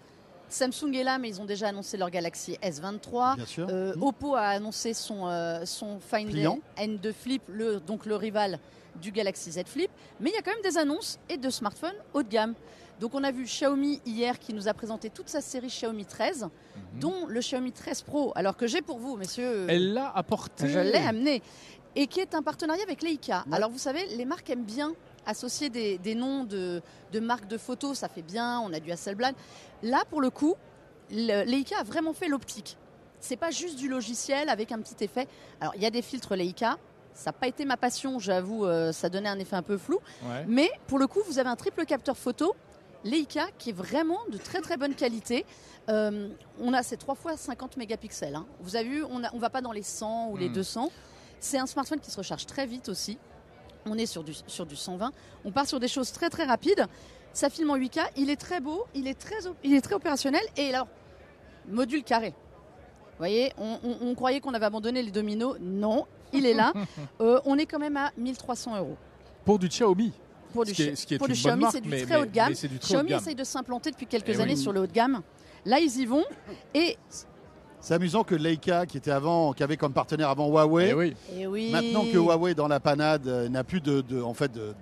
Samsung 0.53 0.93
est 0.95 1.05
là, 1.05 1.19
mais 1.19 1.29
ils 1.29 1.41
ont 1.41 1.45
déjà 1.45 1.69
annoncé 1.69 1.97
leur 1.97 2.11
Galaxy 2.11 2.57
S23. 2.63 3.37
Bien 3.37 3.47
sûr. 3.47 3.67
Euh, 3.71 3.95
Mhm. 3.97 4.03
Oppo 4.03 4.35
a 4.35 4.43
annoncé 4.49 4.95
son, 4.95 5.27
euh, 5.29 5.65
son 5.65 5.99
Find 6.01 6.31
Pliant. 6.31 6.59
N2 6.77 7.13
Flip, 7.13 7.43
le, 7.49 7.81
donc 7.81 8.07
le 8.07 8.17
rival 8.17 8.59
du 9.01 9.11
Galaxy 9.13 9.51
Z 9.53 9.63
Flip. 9.67 9.91
Mais 10.21 10.31
il 10.31 10.35
y 10.35 10.37
a 10.37 10.43
quand 10.43 10.53
même 10.53 10.63
des 10.63 10.77
annonces 10.79 11.19
et 11.29 11.37
de 11.39 11.49
smartphones 11.51 11.95
haut 12.15 12.23
de 12.23 12.29
gamme. 12.29 12.55
Donc 13.01 13.15
on 13.15 13.25
a 13.25 13.33
vu 13.33 13.45
Xiaomi 13.45 14.01
hier 14.07 14.39
qui 14.39 14.53
nous 14.55 14.69
a 14.69 14.75
présenté 14.75 15.09
toute 15.11 15.29
sa 15.29 15.41
série 15.41 15.69
Xiaomi 15.69 16.05
13, 16.05 16.43
Mhm. 16.45 17.01
dont 17.01 17.27
le 17.27 17.41
Xiaomi 17.41 17.73
13 17.73 18.03
Pro, 18.03 18.33
alors 18.37 18.57
que 18.57 18.67
j'ai 18.67 18.83
pour 18.83 18.99
vous, 18.99 19.17
messieurs. 19.17 19.67
Elle 19.69 19.95
l'a 19.95 20.11
apporté. 20.15 20.69
Je 20.69 20.79
l'ai 20.79 20.95
amené. 20.99 21.43
Et 21.97 22.07
qui 22.07 22.21
est 22.21 22.35
un 22.35 22.43
partenariat 22.43 22.83
avec 22.85 23.03
Leica. 23.03 23.45
Ouais. 23.49 23.57
Alors 23.57 23.71
vous 23.71 23.79
savez, 23.79 24.07
les 24.17 24.25
marques 24.25 24.49
aiment 24.51 24.63
bien 24.65 24.93
associer 25.27 25.71
des, 25.71 25.99
des 25.99 26.15
noms 26.15 26.45
de, 26.45 26.83
de 27.13 27.21
marques 27.21 27.47
de 27.49 27.59
photos, 27.59 27.99
ça 27.99 28.09
fait 28.09 28.23
bien, 28.23 28.61
on 28.61 28.73
a 28.73 28.81
du 28.81 28.91
Hasselblad. 28.93 29.35
Là, 29.83 30.03
pour 30.11 30.21
le 30.21 30.31
coup, 30.31 30.55
le- 31.11 31.45
Leica 31.45 31.79
a 31.79 31.83
vraiment 31.83 32.13
fait 32.13 32.29
l'optique. 32.29 32.77
C'est 33.21 33.37
pas 33.37 33.51
juste 33.51 33.77
du 33.77 33.89
logiciel 33.89 34.49
avec 34.49 34.73
un 34.73 34.81
petit 34.81 35.05
effet. 35.05 35.29
Alors 35.61 35.75
il 35.77 35.83
y 35.83 35.87
a 35.87 35.91
des 35.91 36.03
filtres 36.03 36.35
Leica, 36.35 36.77
ça 37.15 37.31
n'a 37.31 37.33
pas 37.35 37.47
été 37.47 37.65
ma 37.65 37.77
passion, 37.77 38.19
j'avoue, 38.19 38.65
euh, 38.67 38.91
ça 38.93 39.09
donnait 39.09 39.29
un 39.29 39.39
effet 39.39 39.55
un 39.57 39.63
peu 39.63 39.79
flou. 39.79 39.99
Ouais. 40.25 40.45
Mais 40.49 40.71
pour 40.89 40.99
le 40.99 41.07
coup, 41.07 41.21
vous 41.27 41.39
avez 41.39 41.49
un 41.49 41.57
triple 41.57 41.85
capteur 41.85 42.17
photo 42.17 42.57
Leica 43.05 43.47
qui 43.59 43.71
est 43.71 43.75
vraiment 43.75 44.19
de 44.31 44.39
très 44.39 44.61
très 44.61 44.77
bonne 44.77 44.95
qualité. 44.95 45.45
Euh, 45.89 46.29
on 46.61 46.73
a 46.73 46.83
ces 46.83 46.97
3 46.97 47.15
fois 47.17 47.37
50 47.37 47.77
mégapixels. 47.77 48.35
hein. 48.37 48.47
Vous 48.61 48.77
avez 48.77 48.89
vu, 48.89 49.05
on 49.05 49.19
ne 49.19 49.39
va 49.41 49.51
pas 49.51 49.61
dans 49.61 49.73
les 49.73 49.83
100 49.83 50.29
ou 50.31 50.37
les 50.37 50.49
Hmm. 50.49 50.53
200. 50.55 50.93
C'est 51.41 51.59
un 51.59 51.67
smartphone 51.67 51.99
qui 52.01 52.11
se 52.13 52.17
recharge 52.19 52.47
très 52.47 52.67
vite 52.67 52.89
aussi. 52.89 53.19
On 53.87 53.99
est 53.99 54.07
sur 54.07 54.23
du, 54.25 54.33
sur 54.47 54.67
du 54.67 54.77
120. 54.77 55.11
On 55.45 55.51
part 55.51 55.67
sur 55.67 55.81
des 55.81 55.89
choses 55.89 56.13
très 56.13 56.31
très 56.31 56.45
rapides. 56.45 56.87
Ça 57.33 57.49
filme 57.51 57.71
en 57.71 57.77
8K. 57.77 58.01
Il 58.17 58.31
est 58.31 58.37
très 58.37 58.61
beau, 58.61 58.85
il 58.95 59.07
est 59.09 59.19
très, 59.19 59.37
il 59.65 59.75
est 59.75 59.81
très 59.81 59.95
opérationnel. 59.95 60.43
Et 60.57 60.69
alors, 60.69 60.87
module 61.69 62.03
carré. 62.05 62.29
Vous 62.31 63.19
voyez, 63.19 63.53
on, 63.59 63.79
on- 63.85 64.09
on 64.09 64.15
croyait 64.15 64.41
qu'on 64.41 64.55
avait 64.55 64.67
abandonné 64.67 65.03
les 65.03 65.11
dominos. 65.11 65.57
Non, 65.61 66.07
il 66.33 66.47
est 66.47 66.55
là. 66.55 66.73
Euh, 67.21 67.41
on 67.45 67.57
est 67.59 67.67
quand 67.67 67.79
même 67.79 67.97
à 67.97 68.11
1300 68.17 68.77
euros. 68.79 68.97
Pour 69.45 69.59
du 69.59 69.69
Xiaomi. 69.69 70.13
Pour 70.53 70.65
du, 70.65 70.75
ce 70.75 71.07
qui 71.07 71.15
est 71.15 71.19
pour 71.19 71.29
Xiaomi, 71.29 71.65
c'est 71.73 71.81
du 71.81 71.89
mais- 71.89 72.03
très 72.05 72.17
haut 72.17 72.25
de 72.27 72.31
gamme. 72.31 72.53
haut 72.53 72.69
de 72.69 72.79
Xiaomi 72.79 73.09
gamme. 73.11 73.21
essaye 73.21 73.35
de 73.35 73.45
s'implanter 73.45 73.91
depuis 73.91 74.07
quelques 74.07 74.29
Eh 74.29 74.37
oui. 74.37 74.43
années 74.43 74.57
sur 74.57 74.73
le 74.73 74.81
haut 74.81 74.87
de 74.87 74.93
gamme. 74.93 75.23
Là, 75.65 75.79
ils 75.79 75.97
y 75.99 76.05
vont. 76.07 76.25
Et, 76.75 76.99
C'est 77.83 77.95
amusant 77.95 78.23
que 78.23 78.35
Leica, 78.37 78.87
qui 78.87 78.97
était 78.97 79.11
avant, 79.11 79.53
qui 79.53 79.63
avait 79.65 79.77
comme 79.77 79.93
partenaire 79.93 80.29
avant 80.31 80.49
Huawei, 80.49 80.89
Eh 80.91 80.95
oui. 80.95 81.17
et 81.37 81.47
oui. 81.49 81.71
maintenant 81.73 82.05
que 82.05 82.17
Huawei 82.17 82.53
est 82.53 82.55
dans 82.55 82.69
la 82.69 82.79
panade 82.81 83.27
euh, 83.27 83.49
n'a 83.49 83.65
plus 83.65 83.81
de, 83.81 84.01
de- 84.03 84.23
en 84.23 84.35
fait 84.35 84.53
de, 84.53 84.69
de- 84.69 84.75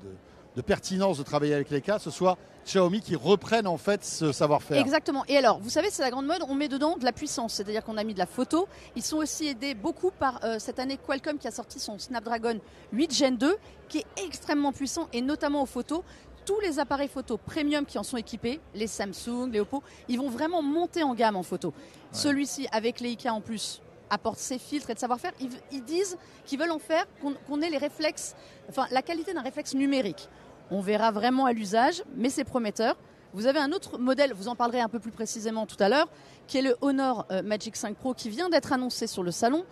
de 0.57 0.61
pertinence 0.63 1.17
de 1.17 1.23
travailler 1.23 1.55
avec 1.55 1.71
Leica, 1.71 1.99
ce 1.99 2.11
soit 2.11 2.37
Xiaomi 2.67 3.01
qui 3.01 3.17
reprenne 3.17 3.67
en 3.67 3.79
fait 3.79 4.05
ce 4.05 4.33
savoir-faire. 4.33 4.79
Exactement. 4.79 5.25
Et 5.29 5.37
alors, 5.39 5.59
vous 5.61 5.71
savez, 5.71 5.89
c'est 5.91 6.03
la 6.03 6.11
grande 6.11 6.27
mode, 6.27 6.43
on 6.47 6.55
met 6.55 6.69
dedans 6.69 6.97
de 6.99 7.05
la 7.05 7.13
puissance, 7.13 7.55
c'est-à-dire 7.55 7.83
qu'on 7.85 7.97
a 7.97 8.05
mis 8.05 8.13
de 8.13 8.19
la 8.19 8.27
photo. 8.27 8.69
Ils 8.97 9.03
sont 9.03 9.17
aussi 9.17 9.47
aidés 9.49 9.73
beaucoup 9.75 10.11
par 10.11 10.41
euh, 10.45 10.57
cette 10.59 10.79
année 10.79 10.99
Qualcomm 10.99 11.39
qui 11.39 11.49
a 11.49 11.53
sorti 11.53 11.79
son 11.81 11.99
Snapdragon 11.99 12.59
8 12.93 13.15
Gen 13.15 13.37
2, 13.39 13.57
qui 13.89 13.99
est 13.99 14.07
extrêmement 14.27 14.73
puissant 14.73 15.09
et 15.15 15.23
notamment 15.23 15.63
aux 15.63 15.67
photos. 15.67 16.03
Tous 16.51 16.59
les 16.59 16.81
appareils 16.81 17.07
photo 17.07 17.37
premium 17.37 17.87
qui 17.87 17.97
en 17.97 18.03
sont 18.03 18.17
équipés, 18.17 18.59
les 18.75 18.89
Samsung, 18.89 19.53
les 19.53 19.61
Oppo, 19.61 19.85
ils 20.09 20.19
vont 20.19 20.29
vraiment 20.29 20.63
monter 20.63 21.05
en 21.05 21.15
gamme 21.15 21.37
en 21.37 21.45
photo. 21.45 21.73
Celui-ci, 22.11 22.67
avec 22.73 22.99
Leica 22.99 23.33
en 23.33 23.41
plus, 23.41 23.81
apporte 24.11 24.41
ses 24.41 24.59
filtres 24.59 24.91
et 24.91 24.95
de 24.95 24.99
savoir-faire. 24.99 25.31
Ils, 25.39 25.53
ils 25.71 25.85
disent 25.85 26.19
qu'ils 26.45 26.59
veulent 26.59 26.73
en 26.73 26.81
faire 26.81 27.05
qu'on 27.23 27.63
ait 27.63 27.71
les 27.71 27.79
réflexes, 27.79 28.35
enfin 28.69 28.89
la 28.91 29.01
qualité 29.01 29.33
d'un 29.33 29.43
réflexe 29.43 29.75
numérique. 29.75 30.29
On 30.73 30.81
verra 30.81 31.13
vraiment 31.13 31.47
à 31.47 31.53
l'usage, 31.53 32.03
mais 32.17 32.31
c'est 32.31 32.43
prometteur. 32.43 32.97
Vous 33.33 33.47
avez 33.47 33.61
un 33.61 33.71
autre 33.71 33.99
modèle, 33.99 34.33
vous 34.33 34.49
en 34.49 34.57
parlerez 34.57 34.81
un 34.81 34.89
peu 34.89 34.99
plus 34.99 35.13
précisément 35.13 35.67
tout 35.67 35.81
à 35.81 35.89
l'heure, 35.89 36.09
qui 36.49 36.59
est 36.59 36.63
le 36.63 36.75
Honor 36.81 37.27
euh, 37.31 37.43
Magic 37.43 37.77
5 37.77 37.95
Pro 37.97 38.13
qui 38.13 38.29
vient 38.29 38.49
d'être 38.49 38.73
annoncé 38.73 39.07
sur 39.07 39.23
le 39.23 39.31
salon. 39.31 39.65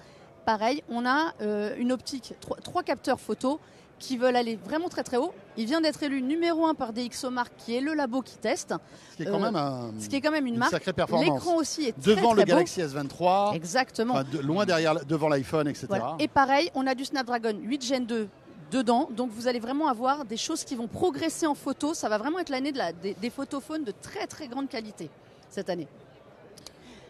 Pareil, 0.46 0.84
on 0.88 1.04
a 1.06 1.34
euh, 1.40 1.74
une 1.76 1.90
optique, 1.90 2.34
trois, 2.40 2.58
trois 2.58 2.84
capteurs 2.84 3.18
photo 3.18 3.58
qui 3.98 4.16
veulent 4.16 4.36
aller 4.36 4.56
vraiment 4.64 4.88
très 4.88 5.02
très 5.02 5.16
haut. 5.16 5.32
Il 5.56 5.66
vient 5.66 5.80
d'être 5.80 6.02
élu 6.02 6.22
numéro 6.22 6.66
1 6.66 6.74
par 6.74 6.92
DxOMark, 6.92 7.52
qui 7.58 7.74
est 7.76 7.80
le 7.80 7.94
labo 7.94 8.22
qui 8.22 8.36
teste, 8.36 8.74
Ce 9.12 9.16
qui 9.16 9.22
est 9.22 9.26
quand 9.26 9.34
Euh, 9.36 9.38
même 9.40 9.56
un- 9.56 9.90
ce 9.98 10.08
qui 10.08 10.16
est 10.16 10.20
quand 10.20 10.30
même 10.30 10.46
une, 10.46 10.54
une 10.54 10.58
marque. 10.60 10.70
sacrée 10.72 10.92
performance. 10.92 11.28
L'écran 11.28 11.56
aussi 11.56 11.86
est 11.86 11.92
très 12.00 12.14
Devant 12.14 12.30
très 12.32 12.40
le 12.40 12.44
beau. 12.44 12.48
Galaxy 12.50 12.80
S23, 12.80 13.54
Exactement. 13.54 14.14
enfin, 14.14 14.24
de- 14.24 14.38
loin 14.38 14.64
derrière, 14.66 15.04
devant 15.04 15.28
l'iPhone, 15.28 15.66
etc. 15.68 15.86
Voilà. 15.88 16.16
Et 16.20 16.28
pareil, 16.28 16.70
on 16.74 16.86
a 16.86 16.94
du 16.94 17.04
Snapdragon 17.04 17.56
8 17.60 17.84
Gen 17.84 18.06
2 18.06 18.28
dedans, 18.70 19.08
donc 19.16 19.30
vous 19.32 19.48
allez 19.48 19.60
vraiment 19.60 19.88
avoir 19.88 20.24
des 20.24 20.36
choses 20.36 20.62
qui 20.62 20.76
vont 20.76 20.86
progresser 20.88 21.46
en 21.46 21.54
photo. 21.54 21.94
Ça 21.94 22.08
va 22.08 22.18
vraiment 22.18 22.38
être 22.38 22.50
l'année 22.50 22.70
de 22.72 22.78
la- 22.78 22.92
des, 22.92 23.14
des 23.14 23.30
photophones 23.30 23.82
de 23.84 23.92
très 24.02 24.26
très 24.26 24.46
grande 24.46 24.68
qualité 24.68 25.10
cette 25.50 25.70
année. 25.70 25.88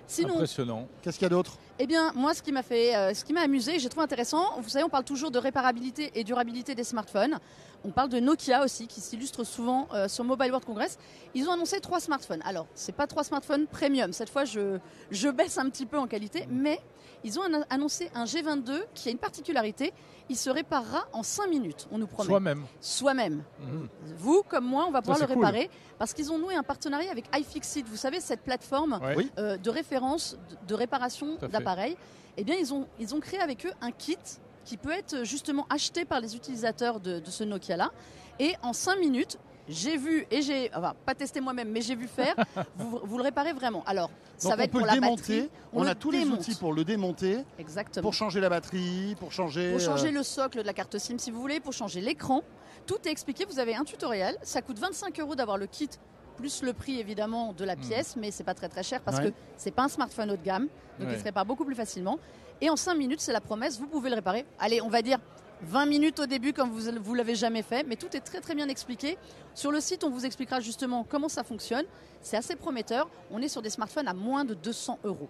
Sinon, 0.06 0.34
Impressionnant. 0.34 0.86
Qu'est-ce 1.02 1.18
qu'il 1.18 1.26
y 1.26 1.26
a 1.26 1.30
d'autre? 1.30 1.58
Eh 1.80 1.86
bien, 1.86 2.12
moi, 2.14 2.34
ce 2.34 2.42
qui 2.42 2.50
m'a 2.50 2.62
fait, 2.62 2.96
euh, 2.96 3.14
ce 3.14 3.24
qui 3.24 3.32
m'a 3.32 3.42
amusé, 3.42 3.78
j'ai 3.78 3.88
trouvé 3.88 4.02
intéressant. 4.02 4.60
Vous 4.60 4.68
savez, 4.68 4.84
on 4.84 4.88
parle 4.88 5.04
toujours 5.04 5.30
de 5.30 5.38
réparabilité 5.38 6.10
et 6.14 6.24
durabilité 6.24 6.74
des 6.74 6.82
smartphones. 6.82 7.38
On 7.84 7.90
parle 7.90 8.08
de 8.08 8.18
Nokia 8.18 8.64
aussi, 8.64 8.88
qui 8.88 9.00
s'illustre 9.00 9.44
souvent 9.44 9.86
euh, 9.94 10.08
sur 10.08 10.24
Mobile 10.24 10.50
World 10.50 10.66
Congress. 10.66 10.98
Ils 11.34 11.48
ont 11.48 11.52
annoncé 11.52 11.78
trois 11.80 12.00
smartphones. 12.00 12.42
Alors, 12.44 12.66
c'est 12.74 12.94
pas 12.94 13.06
trois 13.06 13.22
smartphones 13.22 13.68
premium. 13.68 14.12
Cette 14.12 14.30
fois, 14.30 14.44
je, 14.44 14.78
je 15.12 15.28
baisse 15.28 15.56
un 15.56 15.70
petit 15.70 15.86
peu 15.86 15.98
en 15.98 16.08
qualité, 16.08 16.48
mais 16.50 16.80
ils 17.24 17.38
ont 17.38 17.42
an- 17.42 17.64
annoncé 17.70 18.10
un 18.14 18.24
G22 18.24 18.82
qui 18.94 19.08
a 19.08 19.12
une 19.12 19.18
particularité. 19.18 19.92
Il 20.30 20.36
se 20.36 20.50
réparera 20.50 21.06
en 21.12 21.22
5 21.22 21.48
minutes. 21.48 21.88
On 21.90 21.98
nous 21.98 22.06
promet. 22.06 22.28
Soi-même. 22.28 22.64
Soi-même. 22.80 23.44
Mhm. 23.60 23.88
Vous, 24.16 24.42
comme 24.48 24.64
moi, 24.66 24.84
on 24.86 24.90
va 24.90 25.00
pouvoir 25.00 25.18
le 25.20 25.26
cool. 25.26 25.36
réparer 25.44 25.70
parce 25.98 26.12
qu'ils 26.12 26.30
ont 26.30 26.38
noué 26.38 26.54
un 26.54 26.62
partenariat 26.62 27.10
avec 27.10 27.24
iFixit. 27.34 27.86
Vous 27.88 27.96
savez, 27.96 28.20
cette 28.20 28.42
plateforme. 28.42 29.00
Oui. 29.16 29.30
euh, 29.38 29.56
de 29.56 29.70
référence 29.70 30.36
de, 30.66 30.74
réparation 30.74 31.38
d'appareils, 31.50 31.96
eh 32.36 32.44
bien, 32.44 32.56
ils 32.56 32.72
ont, 32.74 32.86
ils 33.00 33.14
ont 33.14 33.20
créé 33.20 33.40
avec 33.40 33.64
eux 33.66 33.72
un 33.80 33.90
kit 33.90 34.18
qui 34.64 34.76
peut 34.76 34.92
être 34.92 35.24
justement 35.24 35.66
acheté 35.70 36.04
par 36.04 36.20
les 36.20 36.36
utilisateurs 36.36 37.00
de, 37.00 37.20
de 37.20 37.30
ce 37.30 37.42
Nokia-là. 37.42 37.90
Et 38.38 38.54
en 38.62 38.72
5 38.74 38.98
minutes, 39.00 39.38
j'ai 39.68 39.96
vu, 39.96 40.26
et 40.30 40.42
j'ai, 40.42 40.70
enfin, 40.74 40.94
pas 41.04 41.14
testé 41.14 41.40
moi-même, 41.40 41.68
mais 41.70 41.80
j'ai 41.80 41.94
vu 41.94 42.08
faire, 42.08 42.34
vous, 42.76 43.00
vous 43.02 43.16
le 43.18 43.22
réparez 43.24 43.52
vraiment. 43.52 43.82
Alors, 43.86 44.10
ça 44.36 44.50
Donc 44.50 44.58
va 44.58 44.62
on 44.62 44.64
être 44.64 44.70
peut 44.72 44.78
pour 44.78 44.86
le 44.86 44.92
la 44.94 45.00
démonter, 45.00 45.40
batterie. 45.42 45.50
on, 45.72 45.86
a 45.86 45.94
tous 45.94 46.10
démonte. 46.10 46.26
les 46.26 46.34
outils 46.34 46.54
pour 46.54 46.72
le 46.72 46.84
démonter, 46.84 47.38
Exactement. 47.58 48.02
pour 48.02 48.14
changer 48.14 48.40
la 48.40 48.48
batterie, 48.48 49.16
pour 49.18 49.32
changer... 49.32 49.72
Pour 49.72 49.80
changer 49.80 50.08
euh, 50.08 50.12
le 50.12 50.22
socle 50.22 50.58
de 50.62 50.66
la 50.66 50.72
carte 50.72 50.96
SIM 50.98 51.18
si 51.18 51.30
vous 51.30 51.40
voulez, 51.40 51.60
pour 51.60 51.72
changer 51.72 52.00
l'écran. 52.00 52.42
Tout 52.86 52.96
est 53.06 53.10
expliqué, 53.10 53.44
vous 53.44 53.58
avez 53.58 53.74
un 53.74 53.84
tutoriel. 53.84 54.36
Ça 54.42 54.62
coûte 54.62 54.78
25 54.78 55.18
euros 55.20 55.34
d'avoir 55.34 55.58
le 55.58 55.66
kit, 55.66 55.90
plus 56.36 56.62
le 56.62 56.72
prix 56.72 56.98
évidemment 57.00 57.52
de 57.52 57.64
la 57.64 57.76
pièce, 57.76 58.16
mais 58.16 58.30
c'est 58.30 58.44
pas 58.44 58.54
très 58.54 58.68
très 58.68 58.82
cher 58.82 59.00
parce 59.02 59.18
Ouais. 59.18 59.30
que 59.30 59.36
c'est 59.56 59.72
pas 59.72 59.82
un 59.84 59.88
smartphone 59.88 60.30
haut 60.30 60.36
de 60.36 60.42
gamme, 60.44 60.68
donc 60.98 61.08
Ouais. 61.08 61.14
il 61.14 61.18
se 61.18 61.24
répare 61.24 61.44
beaucoup 61.44 61.64
plus 61.64 61.74
facilement. 61.74 62.18
Et 62.60 62.70
en 62.70 62.76
5 62.76 62.94
minutes, 62.94 63.20
c'est 63.20 63.32
la 63.32 63.40
promesse, 63.40 63.78
vous 63.78 63.86
pouvez 63.88 64.08
le 64.08 64.16
réparer. 64.16 64.46
Allez, 64.58 64.80
on 64.80 64.88
va 64.88 65.02
dire 65.02 65.18
20 65.62 65.86
minutes 65.86 66.20
au 66.20 66.26
début 66.26 66.52
comme 66.52 66.70
vous 66.70 66.90
vous 67.02 67.14
l'avez 67.14 67.34
jamais 67.34 67.62
fait, 67.62 67.84
mais 67.86 67.96
tout 67.96 68.14
est 68.16 68.20
très 68.20 68.40
très 68.40 68.54
bien 68.54 68.68
expliqué. 68.68 69.18
Sur 69.54 69.72
le 69.72 69.80
site, 69.80 70.04
on 70.04 70.10
vous 70.10 70.24
expliquera 70.24 70.60
justement 70.60 71.04
comment 71.08 71.28
ça 71.28 71.42
fonctionne. 71.42 71.84
C'est 72.20 72.36
assez 72.36 72.56
prometteur. 72.56 73.08
On 73.30 73.40
est 73.42 73.48
sur 73.48 73.62
des 73.62 73.70
smartphones 73.70 74.08
à 74.08 74.14
moins 74.14 74.44
de 74.44 74.54
200 74.54 75.00
euros. 75.04 75.28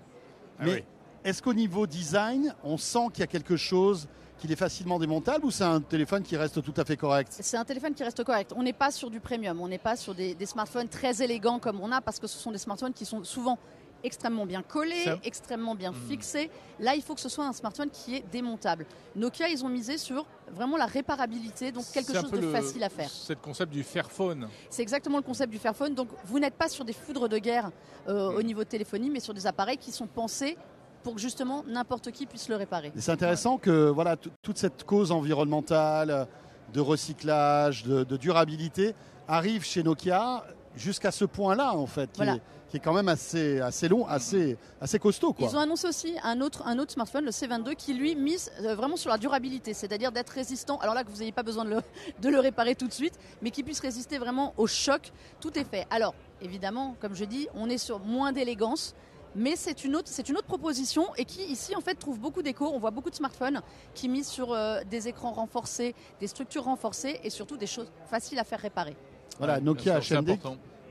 Ah 0.58 0.64
Mais 0.64 0.72
oui. 0.72 0.84
est-ce 1.24 1.42
qu'au 1.42 1.54
niveau 1.54 1.86
design, 1.86 2.54
on 2.62 2.76
sent 2.76 3.06
qu'il 3.12 3.20
y 3.20 3.24
a 3.24 3.26
quelque 3.26 3.56
chose 3.56 4.06
qu'il 4.38 4.52
est 4.52 4.56
facilement 4.56 4.98
démontable 5.00 5.44
ou 5.46 5.50
c'est 5.50 5.64
un 5.64 5.80
téléphone 5.80 6.22
qui 6.22 6.36
reste 6.36 6.62
tout 6.62 6.74
à 6.76 6.84
fait 6.84 6.96
correct? 6.96 7.36
C'est 7.40 7.56
un 7.56 7.64
téléphone 7.64 7.94
qui 7.94 8.04
reste 8.04 8.22
correct. 8.22 8.52
On 8.54 8.62
n'est 8.62 8.72
pas 8.72 8.90
sur 8.90 9.10
du 9.10 9.18
premium, 9.20 9.60
on 9.60 9.66
n'est 9.68 9.78
pas 9.78 9.96
sur 9.96 10.14
des, 10.14 10.34
des 10.34 10.46
smartphones 10.46 10.88
très 10.88 11.22
élégants 11.22 11.58
comme 11.58 11.80
on 11.80 11.90
a 11.90 12.00
parce 12.00 12.20
que 12.20 12.26
ce 12.26 12.38
sont 12.38 12.52
des 12.52 12.58
smartphones 12.58 12.92
qui 12.92 13.04
sont 13.04 13.24
souvent 13.24 13.58
extrêmement 14.04 14.46
bien 14.46 14.62
collé, 14.62 15.04
Ça- 15.04 15.18
extrêmement 15.24 15.74
bien 15.74 15.92
Hmm. 15.92 16.08
fixé. 16.08 16.50
Là, 16.80 16.94
il 16.94 17.02
faut 17.02 17.14
que 17.14 17.20
ce 17.20 17.28
soit 17.28 17.46
un 17.46 17.52
smartphone 17.52 17.90
qui 17.90 18.16
est 18.16 18.24
démontable. 18.30 18.86
Nokia, 19.16 19.48
ils 19.48 19.64
ont 19.64 19.68
misé 19.68 19.98
sur 19.98 20.26
vraiment 20.52 20.76
la 20.76 20.86
réparabilité, 20.86 21.72
donc 21.72 21.84
quelque 21.92 22.14
chose 22.14 22.30
de 22.30 22.38
le- 22.38 22.52
facile 22.52 22.82
à 22.84 22.88
faire. 22.88 23.10
C'est 23.10 23.34
le 23.34 23.40
concept 23.40 23.72
du 23.72 23.82
Fairphone. 23.82 24.48
C'est 24.70 24.82
exactement 24.82 25.16
le 25.18 25.22
concept 25.24 25.50
du 25.52 25.58
Fairphone. 25.58 25.94
Donc, 25.94 26.08
vous 26.24 26.38
n'êtes 26.38 26.54
pas 26.54 26.68
sur 26.68 26.84
des 26.84 26.92
foudres 26.92 27.28
de 27.28 27.38
guerre 27.38 27.70
euh, 28.08 28.30
Hmm. 28.30 28.36
au 28.36 28.42
niveau 28.42 28.64
de 28.64 28.68
téléphonie, 28.68 29.10
mais 29.10 29.20
sur 29.20 29.34
des 29.34 29.46
appareils 29.46 29.76
qui 29.78 29.92
sont 29.92 30.06
pensés 30.06 30.56
pour 31.02 31.14
que 31.14 31.20
justement 31.20 31.62
n'importe 31.66 32.10
qui 32.10 32.26
puisse 32.26 32.48
le 32.48 32.56
réparer. 32.56 32.92
C'est 32.96 33.12
intéressant 33.12 33.58
que 33.58 33.88
voilà, 33.88 34.16
toute 34.16 34.58
cette 34.58 34.84
cause 34.84 35.12
environnementale, 35.12 36.26
de 36.72 36.80
recyclage, 36.80 37.84
de, 37.84 38.04
de 38.04 38.16
durabilité 38.16 38.94
arrive 39.26 39.64
chez 39.64 39.82
Nokia 39.82 40.44
jusqu'à 40.78 41.10
ce 41.10 41.24
point-là, 41.24 41.74
en 41.76 41.86
fait, 41.86 42.10
qui, 42.12 42.18
Voilà. 42.18 42.36
est, 42.36 42.40
qui 42.70 42.76
est 42.76 42.80
quand 42.80 42.92
même 42.92 43.08
assez, 43.08 43.60
assez 43.60 43.88
long, 43.88 44.06
assez, 44.06 44.56
assez 44.80 44.98
costaud. 44.98 45.32
Quoi. 45.32 45.48
Ils 45.48 45.56
ont 45.56 45.60
annoncé 45.60 45.88
aussi 45.88 46.14
un 46.22 46.40
autre, 46.40 46.62
un 46.66 46.78
autre 46.78 46.92
smartphone, 46.92 47.24
le 47.24 47.30
C22, 47.30 47.74
qui 47.74 47.94
lui 47.94 48.14
mise 48.14 48.50
euh, 48.62 48.74
vraiment 48.74 48.96
sur 48.96 49.10
la 49.10 49.18
durabilité, 49.18 49.74
c'est-à-dire 49.74 50.12
d'être 50.12 50.30
résistant. 50.30 50.78
Alors 50.78 50.94
là, 50.94 51.04
que 51.04 51.10
vous 51.10 51.18
n'ayez 51.18 51.32
pas 51.32 51.42
besoin 51.42 51.64
de 51.64 51.70
le, 51.70 51.80
de 52.20 52.28
le 52.28 52.38
réparer 52.40 52.74
tout 52.74 52.86
de 52.86 52.92
suite, 52.92 53.18
mais 53.42 53.50
qui 53.50 53.62
puisse 53.62 53.80
résister 53.80 54.18
vraiment 54.18 54.54
au 54.56 54.66
choc. 54.66 55.12
Tout 55.40 55.58
est 55.58 55.64
fait. 55.64 55.86
Alors, 55.90 56.14
évidemment, 56.40 56.96
comme 57.00 57.14
je 57.14 57.24
dis, 57.24 57.48
on 57.54 57.68
est 57.68 57.78
sur 57.78 57.98
moins 58.00 58.32
d'élégance. 58.32 58.94
Mais 59.34 59.56
c'est 59.56 59.84
une, 59.84 59.94
autre, 59.94 60.08
c'est 60.10 60.28
une 60.30 60.36
autre 60.38 60.46
proposition 60.46 61.14
et 61.16 61.26
qui 61.26 61.42
ici 61.44 61.76
en 61.76 61.82
fait 61.82 61.94
trouve 61.94 62.18
beaucoup 62.18 62.40
d'écho. 62.42 62.66
On 62.72 62.78
voit 62.78 62.90
beaucoup 62.90 63.10
de 63.10 63.14
smartphones 63.14 63.60
qui 63.94 64.08
misent 64.08 64.26
sur 64.26 64.52
euh, 64.52 64.80
des 64.90 65.06
écrans 65.06 65.32
renforcés, 65.32 65.94
des 66.18 66.26
structures 66.26 66.64
renforcées 66.64 67.20
et 67.22 67.28
surtout 67.28 67.58
des 67.58 67.66
choses 67.66 67.88
faciles 68.10 68.38
à 68.38 68.44
faire 68.44 68.58
réparer. 68.58 68.96
Voilà, 69.38 69.54
Ouais, 69.54 69.60
Nokia 69.60 70.00
sûr, 70.00 70.18
HMD 70.20 70.38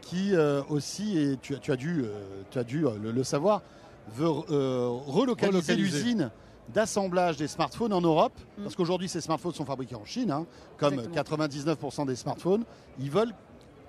qui 0.02 0.34
euh, 0.36 0.62
aussi, 0.70 1.18
et 1.18 1.38
tu, 1.42 1.54
as- 1.56 1.60
tu 1.60 1.72
as 1.72 1.76
dû, 1.76 2.04
euh, 2.06 2.44
tu 2.50 2.60
as 2.60 2.64
dû 2.64 2.86
euh, 2.86 2.92
le, 3.02 3.12
le 3.12 3.24
savoir, 3.24 3.62
veut 4.16 4.26
euh, 4.26 4.88
relocaliser 5.06 5.74
Relocaliser. 5.74 5.76
l'usine 5.76 6.32
d'assemblage 6.74 7.38
des 7.38 7.48
smartphones 7.48 7.92
en 7.94 8.02
Europe. 8.02 8.34
Mm. 8.58 8.64
Parce 8.64 8.76
qu'aujourd'hui, 8.76 9.10
ces 9.10 9.20
smartphones 9.22 9.54
sont 9.54 9.66
fabriqués 9.66 9.96
en 9.96 10.06
Chine, 10.06 10.32
hein, 10.32 10.46
comme 10.78 10.94
Exactement. 11.00 11.46
99% 11.46 12.06
des 12.08 12.16
smartphones. 12.16 12.64
Ils 13.00 13.12
veulent 13.12 13.34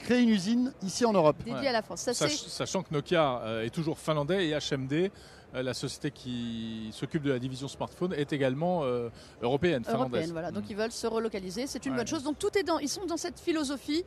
créer 0.00 0.20
une 0.22 0.28
usine 0.30 0.72
ici 0.82 1.04
en 1.04 1.12
Europe. 1.12 1.36
Dédié 1.44 1.60
Ouais. 1.60 1.66
à 1.68 1.72
la 1.72 1.82
France. 1.82 2.00
Ça, 2.00 2.14
Sach- 2.14 2.30
c'est 2.30 2.48
sachant 2.50 2.82
que 2.82 2.92
Nokia 2.92 3.40
euh, 3.44 3.64
est 3.64 3.70
toujours 3.70 3.98
finlandais 3.98 4.48
et 4.48 4.54
HMD, 4.58 5.10
euh, 5.54 5.62
la 5.62 5.74
société 5.74 6.10
qui 6.12 6.88
s'occupe 6.92 7.22
de 7.22 7.30
la 7.32 7.38
division 7.38 7.66
smartphone, 7.68 8.12
est 8.12 8.32
également 8.32 8.82
euh, 8.84 9.08
européenne, 9.42 9.82
finlandaise. 9.84 10.00
européenne. 10.02 10.30
Voilà. 10.32 10.50
Donc 10.52 10.64
Mm. 10.64 10.70
ils 10.70 10.76
veulent 10.76 10.92
se 10.92 11.06
relocaliser. 11.06 11.66
C'est 11.68 11.84
une 11.86 11.92
Ouais. 11.92 11.98
bonne 11.98 12.06
chose. 12.08 12.22
Donc 12.24 12.38
tout 12.40 12.56
est 12.58 12.62
dans. 12.64 12.78
Ils 12.80 12.88
sont 12.88 13.06
dans 13.06 13.16
cette 13.16 13.38
philosophie 13.40 14.04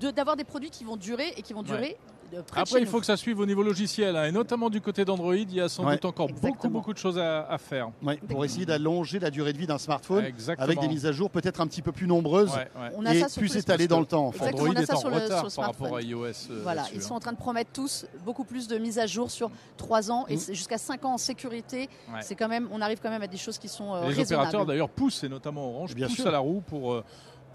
de- 0.00 0.10
d'avoir 0.10 0.36
des 0.36 0.44
produits 0.44 0.70
qui 0.70 0.84
vont 0.84 0.96
durer 0.96 1.32
et 1.36 1.42
qui 1.42 1.52
vont 1.52 1.62
durer. 1.62 1.96
près 2.30 2.36
de 2.36 2.60
Après, 2.60 2.80
il 2.80 2.84
nous. 2.84 2.90
faut 2.90 3.00
que 3.00 3.06
ça 3.06 3.16
suive 3.16 3.40
au 3.40 3.46
niveau 3.46 3.62
logiciel, 3.62 4.14
hein, 4.14 4.24
et 4.26 4.32
notamment 4.32 4.68
du 4.68 4.82
côté 4.82 5.02
d'Android, 5.06 5.34
il 5.34 5.50
y 5.50 5.62
a 5.62 5.68
sans 5.70 5.86
Ouais. 5.86 5.94
doute 5.94 6.04
encore 6.04 6.26
beaucoup, 6.28 6.46
Exactement. 6.48 6.72
beaucoup 6.74 6.92
de 6.92 6.98
choses 6.98 7.18
à, 7.18 7.46
à 7.48 7.56
faire. 7.56 7.88
Ouais, 8.02 8.18
pour 8.28 8.44
essayer 8.44 8.66
d'allonger 8.66 9.18
la 9.18 9.30
durée 9.30 9.54
de 9.54 9.58
vie 9.58 9.66
d'un 9.66 9.78
smartphone 9.78 10.26
Exactement. 10.26 10.62
avec 10.62 10.78
des 10.78 10.88
mises 10.88 11.06
à 11.06 11.12
jour 11.12 11.30
peut-être 11.30 11.62
un 11.62 11.66
petit 11.66 11.80
peu 11.80 11.90
plus 11.90 12.06
nombreuses 12.06 12.50
Ouais, 12.52 12.68
ouais. 12.82 12.90
On 12.98 13.06
a 13.06 13.14
et 13.14 13.20
ça 13.20 13.30
sur 13.30 13.40
plus 13.40 13.56
étalées 13.56 13.88
dans 13.88 13.98
le 14.00 14.04
temps. 14.04 14.26
En 14.26 14.32
fait. 14.32 14.44
Exactement, 14.44 14.68
Android 14.68 14.74
on 14.74 14.78
a 14.78 14.82
est 14.82 14.92
en 14.92 14.96
sur 14.98 15.08
le- 15.08 15.16
retard 15.16 15.50
sur 15.50 15.62
par 15.62 15.70
rapport 15.72 15.96
à 15.96 16.02
iOS. 16.02 16.24
euh, 16.50 16.60
Voilà, 16.62 16.84
ils 16.94 17.00
sont 17.00 17.14
hein. 17.14 17.16
en 17.16 17.20
train 17.20 17.32
de 17.32 17.38
promettre 17.38 17.70
tous 17.72 18.04
beaucoup 18.26 18.44
plus 18.44 18.68
de 18.68 18.76
mises 18.76 18.98
à 18.98 19.06
jour 19.06 19.30
sur 19.30 19.50
3 19.78 20.10
ans 20.10 20.26
et 20.28 20.36
Mm. 20.36 20.40
jusqu'à 20.52 20.76
5 20.76 21.06
ans 21.06 21.14
en 21.14 21.18
sécurité. 21.18 21.88
Ouais. 22.12 22.20
C'est 22.20 22.34
quand 22.34 22.48
même, 22.48 22.68
on 22.72 22.82
arrive 22.82 22.98
quand 23.02 23.08
même 23.10 23.22
à 23.22 23.26
des 23.26 23.38
choses 23.38 23.56
qui 23.56 23.68
sont 23.68 23.94
euh, 23.94 24.00
Les 24.02 24.08
raisonnables. 24.08 24.34
opérateurs 24.34 24.66
d'ailleurs 24.66 24.90
poussent, 24.90 25.24
et 25.24 25.30
notamment 25.30 25.66
Orange, 25.70 25.94
Bien 25.94 26.08
poussent 26.08 26.16
sûr. 26.16 26.26
à 26.28 26.30
la 26.30 26.40
roue 26.40 26.60
pour, 26.60 26.92
euh, 26.92 27.04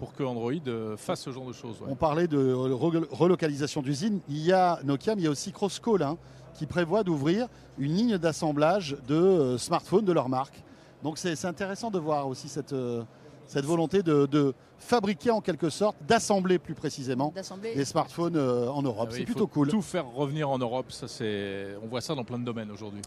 pour 0.04 0.12
que 0.14 0.22
Android 0.22 0.52
euh, 0.66 0.98
fasse 0.98 1.22
ce 1.22 1.30
genre 1.30 1.46
de 1.46 1.54
choses. 1.54 1.76
On 1.88 1.94
parlait 1.94 2.28
de 2.28 2.36
re- 2.54 3.06
relocalisation 3.10 3.80
d'usines. 3.80 4.20
Il 4.28 4.44
y 4.44 4.52
a 4.52 4.78
Nokia, 4.84 5.14
mais 5.14 5.22
il 5.22 5.24
y 5.24 5.28
a 5.28 5.30
aussi 5.30 5.50
Crosscall 5.50 6.02
hein, 6.02 6.18
qui 6.52 6.66
prévoit 6.66 7.02
d'ouvrir 7.04 7.48
une 7.78 7.94
ligne 7.94 8.18
d'assemblage 8.18 8.98
de 9.08 9.14
euh, 9.14 9.56
smartphones 9.58 10.04
de 10.04 10.12
leur 10.12 10.28
marque. 10.28 10.62
Donc 11.02 11.16
c'est 11.16 11.36
c'est 11.36 11.46
intéressant 11.46 11.90
de 11.90 11.98
voir 11.98 12.28
aussi 12.28 12.48
cette, 12.50 12.74
euh, 12.74 13.02
cette 13.46 13.64
volonté 13.64 14.02
de, 14.02 14.26
de 14.26 14.54
fabriquer 14.78 15.30
en 15.30 15.40
quelque 15.40 15.70
sorte, 15.70 15.96
d'assembler 16.06 16.58
plus 16.58 16.74
précisément 16.74 17.32
les 17.74 17.84
smartphones 17.84 18.36
euh, 18.36 18.68
en 18.68 18.82
Europe. 18.82 19.08
Ah 19.10 19.12
oui, 19.12 19.18
c'est 19.20 19.24
plutôt 19.24 19.40
faut 19.40 19.46
cool. 19.46 19.68
Tout 19.68 19.82
faire 19.82 20.06
revenir 20.06 20.50
en 20.50 20.58
Europe, 20.58 20.90
ça 20.92 21.08
c'est, 21.08 21.74
on 21.82 21.86
voit 21.86 22.00
ça 22.00 22.14
dans 22.14 22.24
plein 22.24 22.38
de 22.38 22.44
domaines 22.44 22.70
aujourd'hui. 22.70 23.00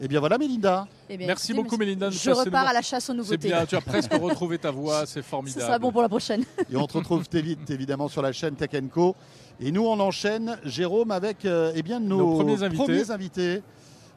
Et 0.00 0.08
bien 0.08 0.20
voilà 0.20 0.38
Mélinda. 0.38 0.86
Eh 1.08 1.16
bien, 1.16 1.26
Merci 1.28 1.52
écoutez, 1.52 1.62
beaucoup 1.64 1.76
Mélinda. 1.76 2.06
de 2.08 2.12
Je 2.12 2.30
repars 2.30 2.66
à 2.66 2.72
la 2.72 2.82
chasse 2.82 3.04
aux 3.08 3.12
C'est 3.12 3.16
nouveautés. 3.18 3.48
bien, 3.48 3.66
tu 3.66 3.76
as 3.76 3.80
presque 3.80 4.12
retrouvé 4.12 4.58
ta 4.58 4.70
voix, 4.70 5.00
c'est 5.06 5.20
Ce 5.22 5.26
formidable. 5.26 5.60
sera 5.62 5.78
bon 5.78 5.92
pour 5.92 6.02
la 6.02 6.08
prochaine. 6.08 6.44
Et 6.72 6.76
on 6.76 6.86
te 6.86 6.96
retrouve 6.98 7.28
très 7.28 7.42
vite 7.42 7.70
évidemment 7.70 8.08
sur 8.08 8.22
la 8.22 8.32
chaîne 8.32 8.54
Tech 8.54 8.70
Co. 8.92 9.14
Et 9.60 9.70
nous 9.70 9.84
on 9.86 10.00
enchaîne, 10.00 10.58
Jérôme, 10.64 11.10
avec 11.12 11.44
euh, 11.44 11.72
eh 11.74 11.82
bien, 11.82 12.00
nos, 12.00 12.18
Nos 12.18 12.34
premiers 12.36 12.62
invités. 12.62 13.10
invités. 13.10 13.62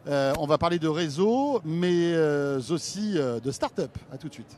Euh, 0.08 0.34
on 0.40 0.46
va 0.46 0.58
parler 0.60 0.78
de 0.80 0.88
réseau, 0.88 1.62
mais 1.66 2.14
euh, 2.14 2.60
aussi 2.70 3.14
euh, 3.18 3.40
de 3.40 3.50
start-up. 3.52 3.90
À 4.12 4.18
tout 4.18 4.30
de 4.30 4.34
suite. 4.34 4.56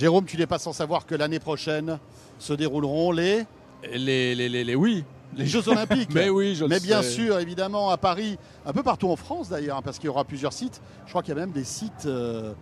Jérôme, 0.00 0.24
tu 0.24 0.38
n'es 0.38 0.46
pas 0.46 0.58
sans 0.58 0.72
savoir 0.72 1.04
que 1.04 1.14
l'année 1.14 1.40
prochaine 1.40 1.98
se 2.38 2.54
dérouleront 2.54 3.12
les, 3.12 3.44
Les, 3.92 4.34
les, 4.34 4.48
les, 4.48 4.64
les- 4.64 4.74
oui. 4.74 5.04
les 5.36 5.44
Jeux 5.44 5.68
Olympiques. 5.68 6.08
Mais 6.14 6.30
oui, 6.30 6.54
je 6.54 6.64
le 6.64 6.70
Mais 6.70 6.80
bien 6.80 7.02
sais. 7.02 7.10
sûr, 7.10 7.38
évidemment, 7.38 7.90
à 7.90 7.98
Paris, 7.98 8.38
un 8.64 8.72
peu 8.72 8.82
partout 8.82 9.10
en 9.10 9.16
France 9.16 9.50
d'ailleurs, 9.50 9.76
hein, 9.76 9.82
parce 9.84 9.98
qu'il 9.98 10.06
y 10.06 10.08
aura 10.08 10.24
plusieurs 10.24 10.54
sites. 10.54 10.80
Je 11.04 11.10
crois 11.10 11.22
qu'il 11.22 11.34
y 11.34 11.36
a 11.36 11.40
même 11.40 11.50
des 11.50 11.64
sites 11.64 12.06
euh, 12.06 12.54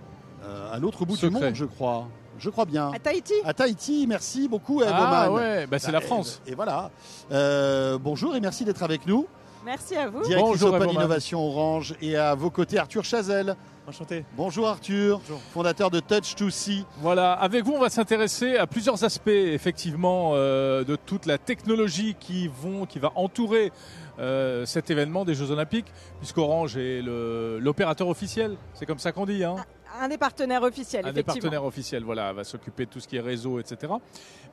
euh, 0.43 0.73
à 0.73 0.81
l'autre 0.81 1.05
bout 1.05 1.17
du 1.17 1.31
monde, 1.31 1.53
je 1.55 1.65
crois. 1.65 2.09
Je 2.41 2.51
crois 2.51 2.65
bien. 2.65 2.91
À 2.93 2.99
Tahiti 2.99 3.35
À 3.45 3.55
Tahiti, 3.55 4.07
merci 4.09 4.49
beaucoup, 4.49 4.83
Eve 4.83 4.91
Ah 4.93 5.29
Oman. 5.29 5.35
ouais, 5.41 5.67
bah, 5.69 5.79
c'est 5.79 5.93
la 5.93 6.01
France. 6.01 6.43
Et, 6.45 6.51
et 6.51 6.55
voilà. 6.57 6.91
Euh, 7.31 7.99
bonjour 8.01 8.35
et 8.35 8.41
merci 8.41 8.65
d'être 8.65 8.83
avec 8.83 9.07
nous. 9.07 9.29
Merci 9.65 9.95
à 9.95 10.09
vous. 10.09 10.23
Directrice 10.25 10.61
Bonjour, 10.61 10.69
Open 10.71 10.83
Eve 10.83 10.89
Oman. 10.91 10.95
Innovation 11.05 11.41
Orange 11.47 11.95
et 12.03 12.17
à 12.17 12.35
vos 12.35 12.51
côtés 12.51 12.79
Arthur 12.79 13.05
Chazelle. 13.05 13.55
Enchanté. 13.89 14.27
Bonjour 14.37 14.69
Arthur, 14.69 15.19
Bonjour. 15.21 15.41
fondateur 15.51 15.91
de 15.91 16.01
Touch2C. 16.01 16.85
Voilà, 16.99 17.33
avec 17.33 17.65
vous, 17.65 17.73
on 17.73 17.81
va 17.81 17.89
s'intéresser 17.89 18.59
à 18.59 18.67
plusieurs 18.67 19.03
aspects, 19.03 19.29
effectivement, 19.29 20.33
euh, 20.35 20.85
de 20.85 20.95
toute 20.95 21.25
la 21.25 21.39
technologie 21.39 22.15
qui, 22.21 22.49
vont, 22.49 22.85
qui 22.85 22.99
va 22.99 23.13
entourer 23.15 23.73
euh, 24.19 24.67
cet 24.67 24.91
événement 24.91 25.25
des 25.25 25.33
Jeux 25.33 25.53
Olympiques, 25.53 25.87
puisqu'Orange 26.19 26.77
est 26.77 27.01
l'opérateur 27.03 28.09
officiel, 28.09 28.59
c'est 28.75 28.85
comme 28.85 28.99
ça 28.99 29.13
qu'on 29.13 29.25
dit, 29.25 29.43
hein 29.43 29.57
Un 30.01 30.09
des 30.09 30.19
partenaires 30.19 30.63
officiels, 30.63 31.07
un 31.07 31.13
des 31.13 31.23
partenaires 31.23 31.65
officiels, 31.65 32.05
voilà, 32.05 32.33
va 32.33 32.45
s'occuper 32.45 32.87
de 32.87 32.91
tout 32.91 33.01
ce 33.01 33.09
qui 33.09 33.17
est 33.17 33.21
réseau, 33.21 33.59
etc. 33.59 33.93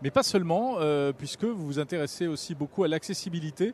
Mais 0.01 0.11
pas 0.11 0.23
seulement, 0.23 0.75
euh, 0.79 1.11
puisque 1.11 1.43
vous 1.43 1.65
vous 1.65 1.79
intéressez 1.79 2.27
aussi 2.27 2.55
beaucoup 2.55 2.83
à 2.83 2.87
l'accessibilité. 2.87 3.73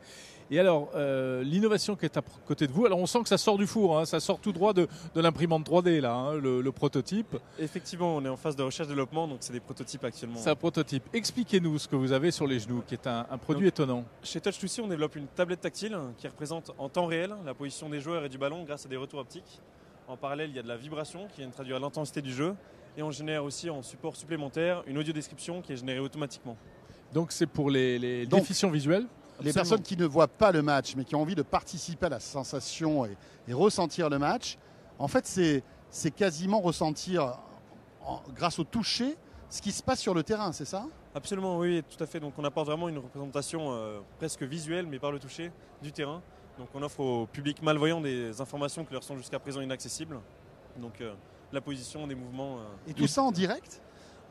Et 0.53 0.59
alors, 0.59 0.89
euh, 0.95 1.43
l'innovation 1.43 1.95
qui 1.95 2.03
est 2.03 2.17
à 2.17 2.21
côté 2.45 2.67
de 2.67 2.73
vous, 2.73 2.85
alors 2.85 2.99
on 2.99 3.05
sent 3.05 3.23
que 3.23 3.29
ça 3.29 3.37
sort 3.37 3.57
du 3.57 3.65
four, 3.67 3.97
hein, 3.97 4.03
ça 4.05 4.19
sort 4.19 4.39
tout 4.39 4.51
droit 4.51 4.73
de, 4.73 4.85
de 5.15 5.21
l'imprimante 5.21 5.65
3D, 5.69 6.01
là, 6.01 6.13
hein, 6.13 6.33
le, 6.35 6.61
le 6.61 6.71
prototype. 6.73 7.37
Effectivement, 7.57 8.17
on 8.17 8.25
est 8.25 8.29
en 8.29 8.35
phase 8.35 8.57
de 8.57 8.63
recherche-développement, 8.63 9.29
donc 9.29 9.37
c'est 9.41 9.53
des 9.53 9.61
prototypes 9.61 10.03
actuellement. 10.03 10.37
C'est 10.37 10.49
un 10.49 10.55
prototype. 10.55 11.03
Expliquez-nous 11.13 11.79
ce 11.79 11.87
que 11.87 11.95
vous 11.95 12.11
avez 12.11 12.31
sur 12.31 12.47
les 12.47 12.59
genoux, 12.59 12.83
qui 12.85 12.95
est 12.95 13.07
un, 13.07 13.25
un 13.31 13.37
produit 13.37 13.67
Donc, 13.67 13.73
étonnant. 13.75 14.03
Chez 14.23 14.39
Touch2C, 14.39 14.81
on 14.81 14.87
développe 14.87 15.15
une 15.15 15.27
tablette 15.27 15.61
tactile 15.61 15.97
qui 16.17 16.27
représente 16.27 16.71
en 16.77 16.89
temps 16.89 17.05
réel 17.05 17.33
la 17.45 17.53
position 17.53 17.87
des 17.87 18.01
joueurs 18.01 18.25
et 18.25 18.29
du 18.29 18.37
ballon 18.37 18.63
grâce 18.65 18.85
à 18.85 18.89
des 18.89 18.97
retours 18.97 19.19
optiques. 19.19 19.61
En 20.11 20.17
parallèle, 20.17 20.49
il 20.49 20.55
y 20.57 20.59
a 20.59 20.61
de 20.61 20.67
la 20.67 20.75
vibration 20.75 21.25
qui 21.29 21.37
vient 21.39 21.47
de 21.47 21.53
traduire 21.53 21.79
l'intensité 21.79 22.21
du 22.21 22.33
jeu. 22.33 22.53
Et 22.97 23.01
on 23.01 23.11
génère 23.11 23.45
aussi 23.45 23.69
en 23.69 23.81
support 23.81 24.17
supplémentaire 24.17 24.83
une 24.85 24.97
audio 24.97 25.13
description 25.13 25.61
qui 25.61 25.71
est 25.71 25.77
générée 25.77 25.99
automatiquement. 25.99 26.57
Donc 27.13 27.31
c'est 27.31 27.47
pour 27.47 27.69
les, 27.69 27.97
les 27.97 28.25
Donc, 28.25 28.41
déficients 28.41 28.69
visuels. 28.69 29.05
Les 29.41 29.53
personnes 29.53 29.81
qui 29.81 29.95
ne 29.95 30.05
voient 30.05 30.27
pas 30.27 30.51
le 30.51 30.61
match, 30.61 30.95
mais 30.97 31.05
qui 31.05 31.15
ont 31.15 31.21
envie 31.21 31.33
de 31.33 31.43
participer 31.43 32.07
à 32.07 32.09
la 32.09 32.19
sensation 32.19 33.05
et, 33.05 33.15
et 33.47 33.53
ressentir 33.53 34.09
le 34.09 34.19
match, 34.19 34.57
en 34.99 35.07
fait, 35.07 35.25
c'est 35.25 35.63
c'est 35.89 36.11
quasiment 36.11 36.59
ressentir, 36.59 37.37
en- 38.05 38.21
grâce 38.35 38.59
au 38.59 38.65
toucher, 38.65 39.15
ce 39.49 39.61
qui 39.61 39.71
se 39.71 39.81
passe 39.81 39.99
sur 40.01 40.13
le 40.13 40.23
terrain, 40.23 40.51
c'est 40.51 40.65
ça? 40.65 40.85
Absolument, 41.15 41.57
oui, 41.57 41.83
tout 41.89 42.01
à 42.03 42.05
fait. 42.05 42.19
Donc 42.19 42.33
on 42.37 42.43
apporte 42.43 42.67
vraiment 42.67 42.89
une 42.89 42.97
représentation 42.97 43.71
euh, 43.71 43.99
presque 44.17 44.43
visuelle, 44.43 44.87
mais 44.87 44.99
par 44.99 45.11
le 45.13 45.19
toucher, 45.19 45.51
du 45.81 45.93
terrain. 45.93 46.21
Donc 46.61 46.69
on 46.75 46.83
offre 46.83 46.99
au 46.99 47.25
public 47.25 47.59
malvoyant 47.63 47.99
des 48.01 48.39
informations 48.39 48.85
qui 48.85 48.93
leur 48.93 49.03
sont 49.03 49.17
jusqu'à 49.17 49.39
présent 49.39 49.61
inaccessibles. 49.61 50.19
Donc 50.79 51.01
euh, 51.01 51.13
la 51.51 51.59
position, 51.59 52.05
des 52.05 52.13
mouvements. 52.13 52.57
euh, 52.57 52.89
Et 52.91 52.93
tout 52.93 53.07
ça 53.07 53.23
en 53.23 53.31
direct? 53.31 53.81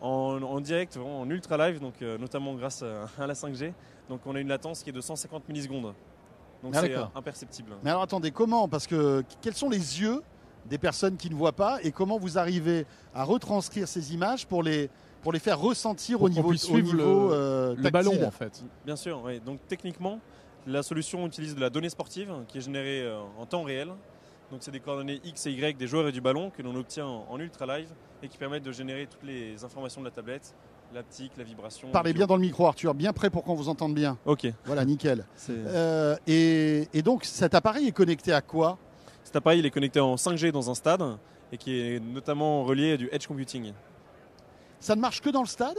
En, 0.00 0.40
en 0.40 0.60
direct, 0.60 0.96
en 0.96 1.28
ultra 1.28 1.56
live, 1.58 1.80
donc 1.80 1.94
euh, 2.00 2.16
notamment 2.18 2.54
grâce 2.54 2.84
à, 2.84 3.06
à 3.20 3.26
la 3.26 3.34
5G. 3.34 3.72
Donc 4.08 4.20
on 4.26 4.37
a 4.37 4.40
une 4.40 4.46
latence 4.46 4.84
qui 4.84 4.90
est 4.90 4.92
de 4.92 5.00
150 5.00 5.49
millisecondes. 5.49 5.92
Donc 6.62 6.72
Ah, 6.76 6.82
c'est 6.82 6.94
euh, 6.96 7.02
imperceptible. 7.16 7.72
Mais 7.82 7.90
alors 7.90 8.02
attendez, 8.02 8.30
comment? 8.30 8.68
Parce 8.68 8.87
que 8.87 9.25
quels 9.42 9.54
sont 9.54 9.68
les 9.68 10.00
yeux 10.00 10.22
des 10.66 10.78
personnes 10.78 11.16
qui 11.16 11.30
ne 11.30 11.34
voient 11.34 11.52
pas 11.56 11.82
et 11.82 11.90
comment 11.90 12.16
vous 12.16 12.38
arrivez 12.38 12.87
à 13.12 13.25
retranscrire 13.25 13.88
ces 13.88 14.14
images 14.14 14.46
pour 14.46 14.62
les, 14.62 14.88
pour 15.20 15.32
les 15.32 15.40
faire 15.40 15.58
ressentir 15.58 16.18
Pour 16.18 16.26
au 16.26 16.28
niveau, 16.30 16.52
au 16.52 16.80
niveau 16.80 17.28
le- 17.28 17.34
euh, 17.34 17.90
ballon, 17.90 18.25
en 18.25 18.30
fait. 18.30 18.62
Bien 18.87 18.94
sûr, 18.96 19.20
oui. 19.25 19.40
donc 19.40 19.58
techniquement, 19.66 20.20
la 20.67 20.83
solution 20.83 21.26
utilise 21.26 21.55
de 21.55 21.61
la 21.61 21.71
donnée 21.71 21.90
sportive 21.90 22.33
qui 22.49 22.59
est 22.59 22.61
générée 22.61 23.02
euh, 23.02 23.21
en 23.38 23.47
temps 23.47 23.62
réel. 23.62 23.88
Donc 24.50 24.61
c'est 24.62 24.71
des 24.71 24.81
coordonnées 24.81 25.21
X 25.25 25.47
et 25.47 25.52
Y 25.52 25.76
des 25.76 25.87
joueurs 25.87 26.09
et 26.09 26.12
du 26.12 26.21
ballon 26.21 26.50
que 26.50 26.62
l'on 26.62 26.75
obtient 26.75 27.07
en, 27.07 27.38
ultra 27.38 27.67
live 27.67 27.88
et 28.23 28.29
qui 28.29 28.37
permettent 28.37 28.64
de 28.64 28.73
générer 28.73 29.07
toutes 29.07 29.23
les 29.23 29.62
informations 29.64 30.00
de 30.00 30.07
la 30.07 30.11
tablette 30.11 30.55
l'aptique, 30.93 31.31
la 31.38 31.45
vibration. 31.45 31.88
Parlez 31.93 32.12
bien 32.12 32.26
dans 32.26 32.35
le 32.35 32.43
micro, 32.43 32.67
Arthur, 32.67 32.95
bien 32.95 33.12
prêt 33.12 33.31
pour 33.31 33.45
qu'on 33.45 33.55
vous 33.55 33.69
entende 33.69 33.95
bien. 33.95 34.19
Ok. 34.25 34.49
Voilà, 34.64 34.85
nickel. 34.85 35.25
Euh, 35.49 36.17
et, 36.26 36.88
et 36.93 37.02
donc, 37.02 37.25
cet 37.25 37.55
appareil 37.55 37.87
est 37.87 37.93
connecté 37.93 38.33
à 38.33 38.40
quoi? 38.40 38.76
Cet 39.23 39.37
appareil 39.37 39.61
il 39.61 39.67
est 39.67 39.71
connecté 39.71 40.00
en 40.00 40.17
5G 40.17 40.50
dans 40.50 40.69
un 40.69 40.75
stade 40.75 41.17
et 41.52 41.59
qui 41.59 41.79
est 41.79 42.00
notamment 42.00 42.64
relié 42.64 42.95
à 42.95 42.97
du 42.97 43.09
edge 43.12 43.29
computing. 43.29 43.73
Ça 44.81 44.97
ne 44.97 45.00
marche 45.00 45.21
que 45.21 45.31
dans 45.31 45.43
le 45.43 45.47
stade? 45.47 45.79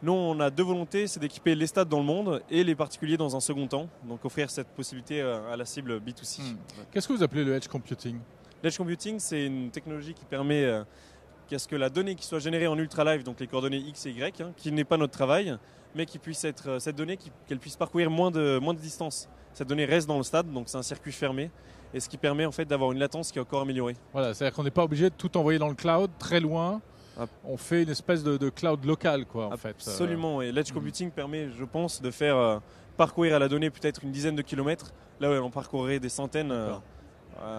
Nous, 0.00 0.12
on 0.12 0.38
a 0.38 0.48
deux 0.48 0.62
volontés, 0.62 1.08
c'est 1.08 1.18
d'équiper 1.18 1.56
les 1.56 1.66
stades 1.66 1.88
dans 1.88 1.98
le 1.98 2.04
monde 2.04 2.40
et 2.50 2.62
les 2.62 2.76
particuliers 2.76 3.16
dans 3.16 3.34
un 3.34 3.40
second 3.40 3.66
temps. 3.66 3.88
Donc 4.04 4.24
offrir 4.24 4.48
cette 4.48 4.68
possibilité 4.68 5.20
euh, 5.20 5.52
à 5.52 5.56
la 5.56 5.64
cible 5.64 5.98
B2C. 5.98 6.40
Hmm. 6.40 6.56
Qu'est-ce 6.92 7.08
que 7.08 7.12
vous 7.12 7.22
appelez 7.22 7.44
le 7.44 7.56
edge 7.56 7.66
computing? 7.66 8.18
L'edge 8.62 8.76
computing, 8.76 9.18
c'est 9.18 9.46
une 9.46 9.70
technologie 9.70 10.14
qui 10.14 10.24
permet 10.24 10.64
euh, 10.64 10.84
qu'à 11.48 11.58
ce 11.58 11.66
que 11.66 11.74
la 11.74 11.90
donnée 11.90 12.14
qui 12.14 12.24
soit 12.24 12.38
générée 12.38 12.68
en 12.68 12.78
ultra 12.78 13.04
live, 13.04 13.24
donc 13.24 13.40
les 13.40 13.48
coordonnées 13.48 13.78
X 13.78 14.06
et 14.06 14.10
Y, 14.10 14.40
hein, 14.40 14.52
qui 14.56 14.70
n'est 14.70 14.84
pas 14.84 14.96
notre 14.96 15.12
travail, 15.12 15.56
mais 15.96 16.06
qui 16.06 16.20
puisse 16.20 16.44
être 16.44 16.70
euh, 16.70 16.78
cette 16.78 16.94
donnée 16.94 17.18
qu'elle 17.48 17.58
puisse 17.58 17.76
parcourir 17.76 18.08
moins 18.08 18.30
de 18.30 18.58
moins 18.60 18.74
de 18.74 18.80
distance. 18.80 19.28
Cette 19.52 19.68
donnée 19.68 19.84
reste 19.84 20.06
dans 20.06 20.18
le 20.18 20.22
stade, 20.22 20.52
donc 20.52 20.68
c'est 20.68 20.78
un 20.78 20.82
circuit 20.82 21.10
fermé, 21.10 21.50
et 21.92 21.98
ce 21.98 22.08
qui 22.08 22.18
permet 22.18 22.46
en 22.46 22.52
fait 22.52 22.66
d'avoir 22.66 22.92
une 22.92 23.00
latence 23.00 23.32
qui 23.32 23.38
est 23.38 23.42
encore 23.42 23.62
améliorée. 23.62 23.96
Voilà, 24.12 24.32
c'est-à-dire 24.32 24.54
qu'on 24.54 24.62
n'est 24.62 24.70
pas 24.70 24.84
obligé 24.84 25.10
de 25.10 25.14
tout 25.14 25.36
envoyer 25.36 25.58
dans 25.58 25.68
le 25.68 25.74
cloud, 25.74 26.08
très 26.20 26.38
loin. 26.38 26.80
On 27.44 27.56
fait 27.56 27.82
une 27.82 27.88
espèce 27.90 28.22
de, 28.22 28.36
de 28.36 28.48
cloud 28.50 28.84
local, 28.84 29.24
quoi, 29.26 29.46
en 29.52 29.56
fait. 29.56 29.68
Euh, 29.68 29.72
Absolument. 29.72 30.40
Et 30.42 30.52
l'edge 30.52 30.70
Mhm. 30.70 30.74
computing 30.74 31.10
permet, 31.10 31.50
je 31.50 31.64
pense, 31.64 32.00
de 32.00 32.10
faire 32.10 32.36
euh, 32.36 32.58
parcourir 32.96 33.34
à 33.36 33.38
la 33.38 33.48
donnée 33.48 33.70
peut-être 33.70 34.04
une 34.04 34.12
dizaine 34.12 34.36
de 34.36 34.42
kilomètres, 34.42 34.92
là 35.20 35.30
où 35.30 35.34
on 35.44 35.50
parcourrait 35.50 35.98
des 35.98 36.08
centaines 36.08 36.52
euh, 36.52 36.66
D'accord. 36.66 36.82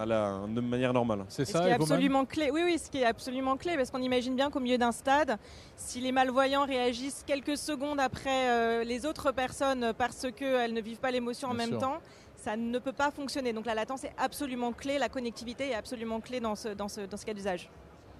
à 0.00 0.06
la, 0.06 0.40
de 0.48 0.60
manière 0.60 0.92
normale. 0.92 1.24
C'est 1.28 1.42
Et 1.42 1.44
ce 1.46 1.52
ça, 1.52 1.60
qui 1.62 1.68
est 1.68 1.72
absolument 1.72 2.24
clé, 2.24 2.50
oui, 2.50 2.62
oui, 2.64 2.78
ce 2.78 2.90
qui 2.90 2.98
est 2.98 3.04
absolument 3.06 3.56
clé, 3.56 3.76
parce 3.76 3.90
qu'on 3.90 4.02
imagine 4.02 4.34
bien 4.36 4.50
qu'au 4.50 4.60
milieu 4.60 4.78
d'un 4.78 4.92
stade, 4.92 5.38
si 5.76 6.00
les 6.00 6.12
malvoyants 6.12 6.64
réagissent 6.66 7.22
quelques 7.26 7.56
secondes 7.58 8.00
après 8.00 8.48
euh, 8.50 8.84
les 8.84 9.04
autres 9.06 9.32
personnes 9.32 9.92
parce 9.96 10.26
qu'elles 10.36 10.72
ne 10.74 10.80
vivent 10.80 11.00
pas 11.00 11.10
l'émotion 11.10 11.48
en 11.48 11.54
Bien 11.54 11.66
même 11.66 11.70
sûr. 11.70 11.78
temps, 11.80 11.98
ça 12.36 12.56
ne 12.56 12.78
peut 12.78 12.92
pas 12.92 13.10
fonctionner. 13.10 13.52
Donc 13.52 13.66
la 13.66 13.74
latence 13.74 14.04
est 14.04 14.12
absolument 14.16 14.72
clé, 14.72 14.96
la 14.98 15.08
connectivité 15.10 15.70
est 15.70 15.74
absolument 15.74 16.20
clé 16.20 16.40
dans 16.40 16.54
ce, 16.54 16.68
dans 16.68 16.88
ce, 16.88 17.02
dans 17.02 17.16
ce 17.18 17.26
cas 17.26 17.34
d'usage. 17.34 17.68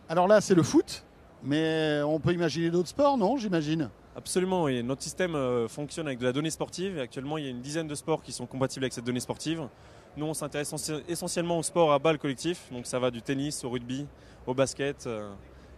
Alors 0.08 0.26
là, 0.28 0.40
c'est 0.40 0.54
le 0.54 0.62
foot, 0.62 1.04
mais 1.42 2.00
on 2.04 2.20
peut 2.20 2.32
imaginer 2.32 2.70
d'autres 2.70 2.88
sports, 2.88 3.16
non 3.16 3.36
J'imagine? 3.36 3.88
Absolument, 4.16 4.68
et 4.68 4.82
notre 4.82 5.02
système 5.02 5.34
euh, 5.34 5.68
fonctionne 5.68 6.06
avec 6.06 6.18
de 6.18 6.24
la 6.24 6.32
donnée 6.32 6.50
sportive. 6.50 6.98
Et 6.98 7.00
actuellement, 7.00 7.38
il 7.38 7.44
y 7.44 7.46
a 7.46 7.50
une 7.50 7.60
dizaine 7.60 7.86
de 7.86 7.94
sports 7.94 8.22
qui 8.22 8.32
sont 8.32 8.46
compatibles 8.46 8.84
avec 8.84 8.92
cette 8.92 9.04
donnée 9.04 9.20
sportive. 9.20 9.66
Nous, 10.16 10.26
on 10.26 10.34
s'intéresse 10.34 10.68
essentie- 10.72 11.02
essentiellement 11.08 11.58
au 11.58 11.62
sport 11.62 11.92
à 11.92 11.98
balles 11.98 12.18
collectif. 12.18 12.70
Donc, 12.72 12.86
ça 12.86 12.98
va 12.98 13.10
du 13.10 13.22
tennis 13.22 13.62
au 13.64 13.70
rugby, 13.70 14.06
au 14.46 14.52
basket 14.54 15.06
euh, 15.06 15.30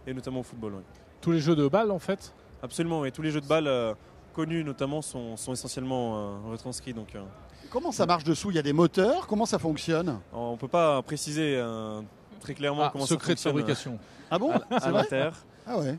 et 0.07 0.13
notamment 0.13 0.39
au 0.39 0.43
football. 0.43 0.73
Tous 1.21 1.31
les 1.31 1.39
jeux 1.39 1.55
de 1.55 1.67
balles, 1.67 1.91
en 1.91 1.99
fait? 1.99 2.33
Absolument, 2.61 3.05
et 3.05 3.11
tous 3.11 3.21
les 3.21 3.29
jeux 3.31 3.41
de 3.41 3.47
balles 3.47 3.67
euh, 3.67 3.93
connus 4.33 4.63
notamment 4.63 5.01
sont, 5.01 5.37
sont 5.37 5.53
essentiellement 5.53 6.17
euh, 6.17 6.51
retranscrits. 6.51 6.93
Donc, 6.93 7.13
euh, 7.15 7.21
Comment 7.69 7.91
ça 7.91 8.05
marche 8.05 8.23
dessous? 8.23 8.49
Il 8.51 8.55
y 8.55 8.59
a 8.59 8.63
des 8.63 8.73
moteurs? 8.73 9.27
Comment 9.27 9.45
ça 9.45 9.59
fonctionne? 9.59 10.19
On 10.33 10.53
ne 10.53 10.57
peut 10.57 10.67
pas 10.67 11.01
préciser 11.03 11.55
euh, 11.55 12.01
très 12.41 12.53
clairement 12.55 12.83
Ah, 12.85 12.89
comment 12.91 13.05
secret 13.05 13.35
de 13.35 13.39
ça 13.39 13.51
fonctionne 13.51 13.53
fabrication. 13.53 13.99
Ah 14.31 14.39
bon? 14.39 14.51
euh, 14.51 14.59
à, 14.71 14.79
vrai? 14.79 14.91
l'intérieur. 15.03 15.33
Ah 15.65 15.77
ouais. 15.79 15.97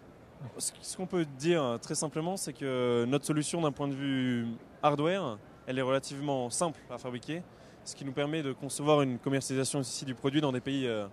Ce 0.58 0.72
ce 0.82 0.96
qu'on 0.96 1.06
peut 1.06 1.24
dire 1.38 1.62
euh, 1.62 1.78
très 1.78 1.94
simplement, 1.94 2.36
c'est 2.36 2.52
que 2.52 3.04
notre 3.08 3.24
solution 3.24 3.62
d'un 3.62 3.72
point 3.72 3.88
de 3.88 3.94
vue 3.94 4.46
hardware, 4.82 5.38
elle 5.66 5.78
est 5.78 5.82
relativement 5.82 6.50
simple 6.50 6.78
à 6.90 6.98
fabriquer, 6.98 7.42
ce 7.84 7.94
qui 7.96 8.04
nous 8.04 8.12
permet 8.12 8.42
de 8.42 8.52
concevoir 8.52 9.00
une 9.02 9.18
commercialisation 9.18 9.78
aussi 9.80 10.04
du 10.04 10.14
produit 10.14 10.40
dans 10.42 10.52
des 10.52 10.60
pays 10.60 10.86
euh, 10.86 11.06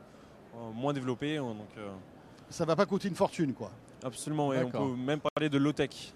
moins 0.74 0.92
développés. 0.94 1.38
euh, 1.38 1.42
Donc, 1.44 1.70
euh, 1.78 1.90
Ça 2.50 2.66
va 2.66 2.76
pas 2.76 2.86
coûter 2.86 3.08
une 3.08 3.16
fortune, 3.16 3.54
quoi. 3.54 3.72
absolument, 4.04 4.52
et 4.54 4.62
on 4.64 4.70
peut 4.70 4.96
même 4.98 5.22
parler 5.34 5.50
de 5.50 5.58
low-tech. 5.58 6.14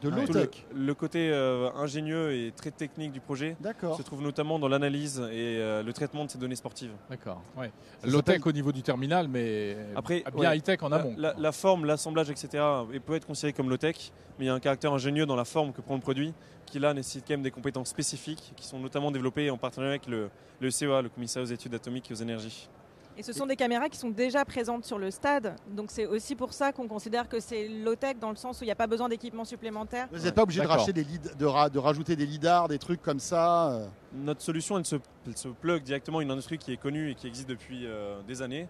De 0.00 0.08
low-tech. 0.08 0.64
Le, 0.74 0.86
le 0.86 0.94
côté 0.94 1.30
euh, 1.30 1.70
ingénieux 1.76 2.32
et 2.32 2.52
très 2.52 2.70
technique 2.70 3.12
du 3.12 3.20
projet 3.20 3.56
se 3.96 4.02
trouve 4.02 4.22
notamment 4.22 4.58
dans 4.58 4.68
l'analyse 4.68 5.18
et 5.32 5.58
euh, 5.60 5.82
le 5.82 5.92
traitement 5.92 6.24
de 6.24 6.30
ces 6.30 6.38
données 6.38 6.56
sportives. 6.56 6.92
D'accord. 7.08 7.42
Ouais. 7.56 7.70
Low-tech 8.04 8.46
au 8.46 8.52
niveau 8.52 8.72
du 8.72 8.82
terminal, 8.82 9.28
mais 9.28 9.76
Après, 9.94 10.24
bien 10.36 10.50
ouais. 10.50 10.56
high-tech 10.58 10.82
en 10.82 10.92
amont. 10.92 11.14
la- 11.18 11.52
forme, 11.52 11.84
l'assemblage, 11.84 12.30
etc. 12.30 12.62
et 12.92 13.00
peut 13.00 13.14
être 13.14 13.26
considéré 13.26 13.52
comme 13.52 13.68
low-tech, 13.68 14.12
mais 14.38 14.44
il 14.46 14.48
y 14.48 14.50
a 14.50 14.54
un 14.54 14.60
caractère 14.60 14.92
ingénieux 14.92 15.26
dans 15.26 15.36
la 15.36 15.44
forme 15.44 15.72
que 15.72 15.80
prend 15.80 15.94
le 15.96 16.00
produit 16.00 16.32
qui 16.66 16.78
là 16.78 16.94
nécessite 16.94 17.24
quand 17.26 17.34
même 17.34 17.42
des 17.42 17.50
compétences 17.50 17.88
spécifiques 17.88 18.52
qui 18.56 18.64
sont 18.64 18.78
notamment 18.78 19.10
développées 19.10 19.50
en 19.50 19.58
partenariat 19.58 19.90
avec 19.94 20.06
le, 20.06 20.30
le 20.60 20.70
CEA, 20.70 21.02
le 21.02 21.08
commissaire 21.08 21.42
aux 21.42 21.46
études 21.46 21.74
atomiques 21.74 22.08
et 22.10 22.14
aux 22.14 22.18
énergies. 22.18 22.68
Et 23.16 23.22
ce 23.22 23.32
sont 23.34 23.44
des 23.46 23.56
caméras 23.56 23.88
qui 23.90 23.98
sont 23.98 24.08
déjà 24.08 24.44
présentes 24.44 24.84
sur 24.86 24.98
le 24.98 25.10
stade, 25.10 25.54
donc 25.68 25.90
c'est 25.90 26.06
aussi 26.06 26.34
pour 26.34 26.54
ça 26.54 26.72
qu'on 26.72 26.88
considère 26.88 27.28
que 27.28 27.38
c'est 27.38 27.68
low-tech 27.68 28.16
dans 28.18 28.30
le 28.30 28.36
sens 28.36 28.60
où 28.60 28.64
il 28.64 28.68
n'y 28.68 28.72
a 28.72 28.76
pas 28.76 28.86
besoin 28.86 29.08
d'équipement 29.10 29.44
supplémentaire. 29.44 30.08
Vous 30.10 30.20
n'êtes 30.24 30.34
pas 30.34 30.42
obligé 30.44 30.62
de 30.62 30.66
racheter 30.66 30.92
des 30.94 31.04
lead- 31.04 31.36
de, 31.36 31.44
ra- 31.44 31.68
de 31.68 31.78
rajouter 31.78 32.16
des 32.16 32.24
lidars, 32.24 32.68
des 32.68 32.78
trucs 32.78 33.02
comme 33.02 33.18
ça. 33.20 33.72
euh. 33.72 33.86
Notre 34.14 34.40
solution, 34.40 34.78
elle 34.78 34.86
se, 34.86 34.96
elle 35.26 35.36
se 35.36 35.48
plug 35.48 35.82
directement 35.82 36.18
à 36.18 36.22
une 36.22 36.30
industrie 36.30 36.56
qui 36.56 36.72
est 36.72 36.76
connue 36.78 37.10
et 37.10 37.14
qui 37.14 37.26
existe 37.26 37.48
depuis 37.48 37.84
euh, 37.86 38.22
des 38.26 38.40
années. 38.42 38.68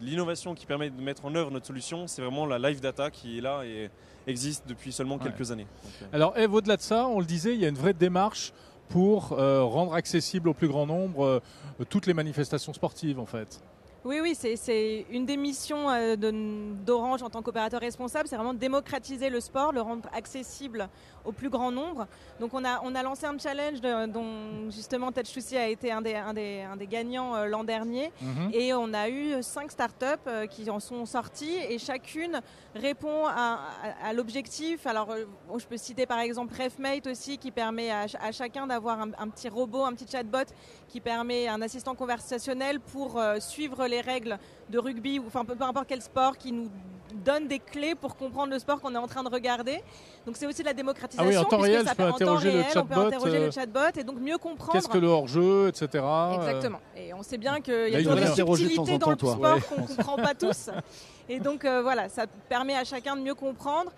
L'innovation 0.00 0.54
qui 0.54 0.66
permet 0.66 0.88
de 0.90 1.00
mettre 1.02 1.24
en 1.24 1.34
œuvre 1.34 1.50
notre 1.50 1.66
solution, 1.66 2.06
c'est 2.06 2.22
vraiment 2.22 2.46
la 2.46 2.58
live 2.58 2.80
data 2.80 3.10
qui 3.10 3.38
est 3.38 3.40
là 3.40 3.64
et 3.64 3.90
existe 4.26 4.64
depuis 4.68 4.92
seulement 4.92 5.16
Ouais. 5.16 5.24
quelques 5.24 5.50
années. 5.50 5.66
Donc, 5.82 5.92
euh, 6.02 6.06
Alors, 6.12 6.38
Eve, 6.38 6.54
au-delà 6.54 6.76
de 6.76 6.82
ça, 6.82 7.06
on 7.08 7.18
le 7.18 7.26
disait, 7.26 7.54
il 7.54 7.60
y 7.60 7.64
a 7.64 7.68
une 7.68 7.76
vraie 7.76 7.92
démarche 7.92 8.52
pour 8.88 9.32
euh, 9.32 9.62
rendre 9.62 9.94
accessible 9.94 10.48
au 10.48 10.54
plus 10.54 10.68
grand 10.68 10.86
nombre 10.86 11.24
euh, 11.24 11.84
toutes 11.88 12.06
les 12.06 12.14
manifestations 12.14 12.72
sportives, 12.72 13.18
en 13.18 13.26
fait. 13.26 13.60
Oui, 14.04 14.20
oui, 14.20 14.34
c'est- 14.34 15.06
une 15.10 15.24
des 15.24 15.38
missions 15.38 15.88
euh, 15.88 16.14
d'Orange 16.84 17.22
en 17.22 17.30
tant 17.30 17.40
qu'opérateur 17.40 17.80
responsable, 17.80 18.28
c'est 18.28 18.36
vraiment 18.36 18.52
de 18.52 18.58
démocratiser 18.58 19.30
le 19.30 19.40
sport, 19.40 19.72
le 19.72 19.80
rendre 19.80 20.08
accessible 20.14 20.88
au 21.24 21.32
plus 21.32 21.48
grand 21.48 21.72
nombre. 21.72 22.06
Donc 22.38 22.52
on 22.52 22.62
a, 22.66 22.82
on 22.84 22.94
a 22.94 23.02
lancé 23.02 23.24
un 23.24 23.38
challenge 23.38 23.80
de- 23.80 24.04
dont 24.06 24.70
justement 24.70 25.10
Touch 25.10 25.32
Touchy 25.32 25.56
a 25.56 25.68
été 25.68 25.90
un 25.90 26.02
des, 26.02 26.16
un 26.16 26.34
des, 26.34 26.60
un 26.70 26.76
des 26.76 26.86
gagnants 26.86 27.34
euh, 27.34 27.46
l'an 27.46 27.64
dernier. 27.64 28.12
Mhm. 28.20 28.50
Et 28.52 28.74
on 28.74 28.92
a 28.92 29.08
eu 29.08 29.42
cinq 29.42 29.70
startups 29.70 30.04
euh, 30.26 30.46
qui 30.46 30.68
en 30.68 30.80
sont 30.80 31.06
sorties 31.06 31.56
et 31.70 31.78
chacune 31.78 32.42
répond 32.74 33.24
à, 33.26 33.58
à- 34.04 34.08
à 34.08 34.12
l'objectif. 34.12 34.86
Alors, 34.86 35.14
je 35.56 35.64
peux 35.64 35.78
citer 35.78 36.04
par 36.04 36.18
exemple 36.18 36.52
RefMate 36.54 37.06
aussi 37.06 37.38
qui 37.38 37.50
permet 37.50 37.90
à, 37.90 38.06
ch- 38.06 38.22
à 38.22 38.32
chacun 38.32 38.66
d'avoir 38.66 39.00
un, 39.00 39.10
un 39.18 39.28
petit 39.30 39.48
robot, 39.48 39.84
un 39.86 39.94
petit 39.94 40.06
chatbot 40.10 40.44
qui 40.88 41.00
permet 41.00 41.48
un 41.48 41.62
assistant 41.62 41.94
conversationnel 41.94 42.80
pour 42.80 43.18
suivre 43.40 43.86
les 43.86 43.93
règles 44.00 44.38
de 44.70 44.78
rugby 44.78 45.18
ou 45.18 45.24
enfin 45.26 45.44
peu, 45.44 45.54
peu 45.54 45.64
importe 45.64 45.86
quel 45.88 46.02
sport 46.02 46.36
qui 46.38 46.52
nous 46.52 46.68
donne 47.24 47.46
des 47.46 47.60
clés 47.60 47.94
pour 47.94 48.16
comprendre 48.16 48.52
le 48.52 48.58
sport 48.58 48.80
qu'on 48.80 48.92
est 48.94 48.98
en 48.98 49.06
train 49.06 49.22
de 49.22 49.28
regarder. 49.28 49.80
Donc 50.26 50.36
c'est 50.36 50.46
aussi 50.46 50.62
de 50.62 50.66
la 50.66 50.72
démocratisation. 50.72 51.24
Ah 51.24 51.28
oui, 51.28 51.36
en 51.36 51.44
temps 51.44 51.58
réel, 51.58 51.86
ça 51.86 51.94
peut- 51.94 52.02
en 52.04 52.12
temps 52.12 52.34
réel, 52.36 52.60
On 52.60 52.64
peut 52.64 52.72
chatbot, 52.72 53.00
interroger 53.06 53.36
euh, 53.36 53.44
le 53.46 53.50
chatbot 53.52 53.96
et 54.00 54.02
donc 54.04 54.18
mieux 54.20 54.38
comprendre. 54.38 54.72
Qu'est-ce 54.72 54.88
que 54.88 54.98
le 54.98 55.06
hors-jeu, 55.06 55.68
etc. 55.68 55.86
euh, 56.04 56.34
Exactement. 56.34 56.80
Et 56.96 57.14
on 57.14 57.22
sait 57.22 57.38
bien 57.38 57.60
qu'il 57.60 57.88
y 57.90 57.94
a 57.94 57.98
toujours 57.98 58.56
des 58.56 58.62
subtilités 58.64 58.98
dans 58.98 59.06
temps, 59.06 59.10
le 59.10 59.16
toi. 59.16 59.32
sport 59.34 59.68
qu'on 59.68 59.82
ne 59.82 59.86
comprend 59.86 60.16
pas 60.16 60.34
tous. 60.34 60.70
Et 61.28 61.38
donc 61.38 61.64
euh, 61.64 61.82
voilà, 61.82 62.08
ça 62.08 62.26
permet 62.48 62.74
à 62.76 62.84
chacun 62.84 63.14
de 63.16 63.20
mieux 63.20 63.34
comprendre. 63.34 63.92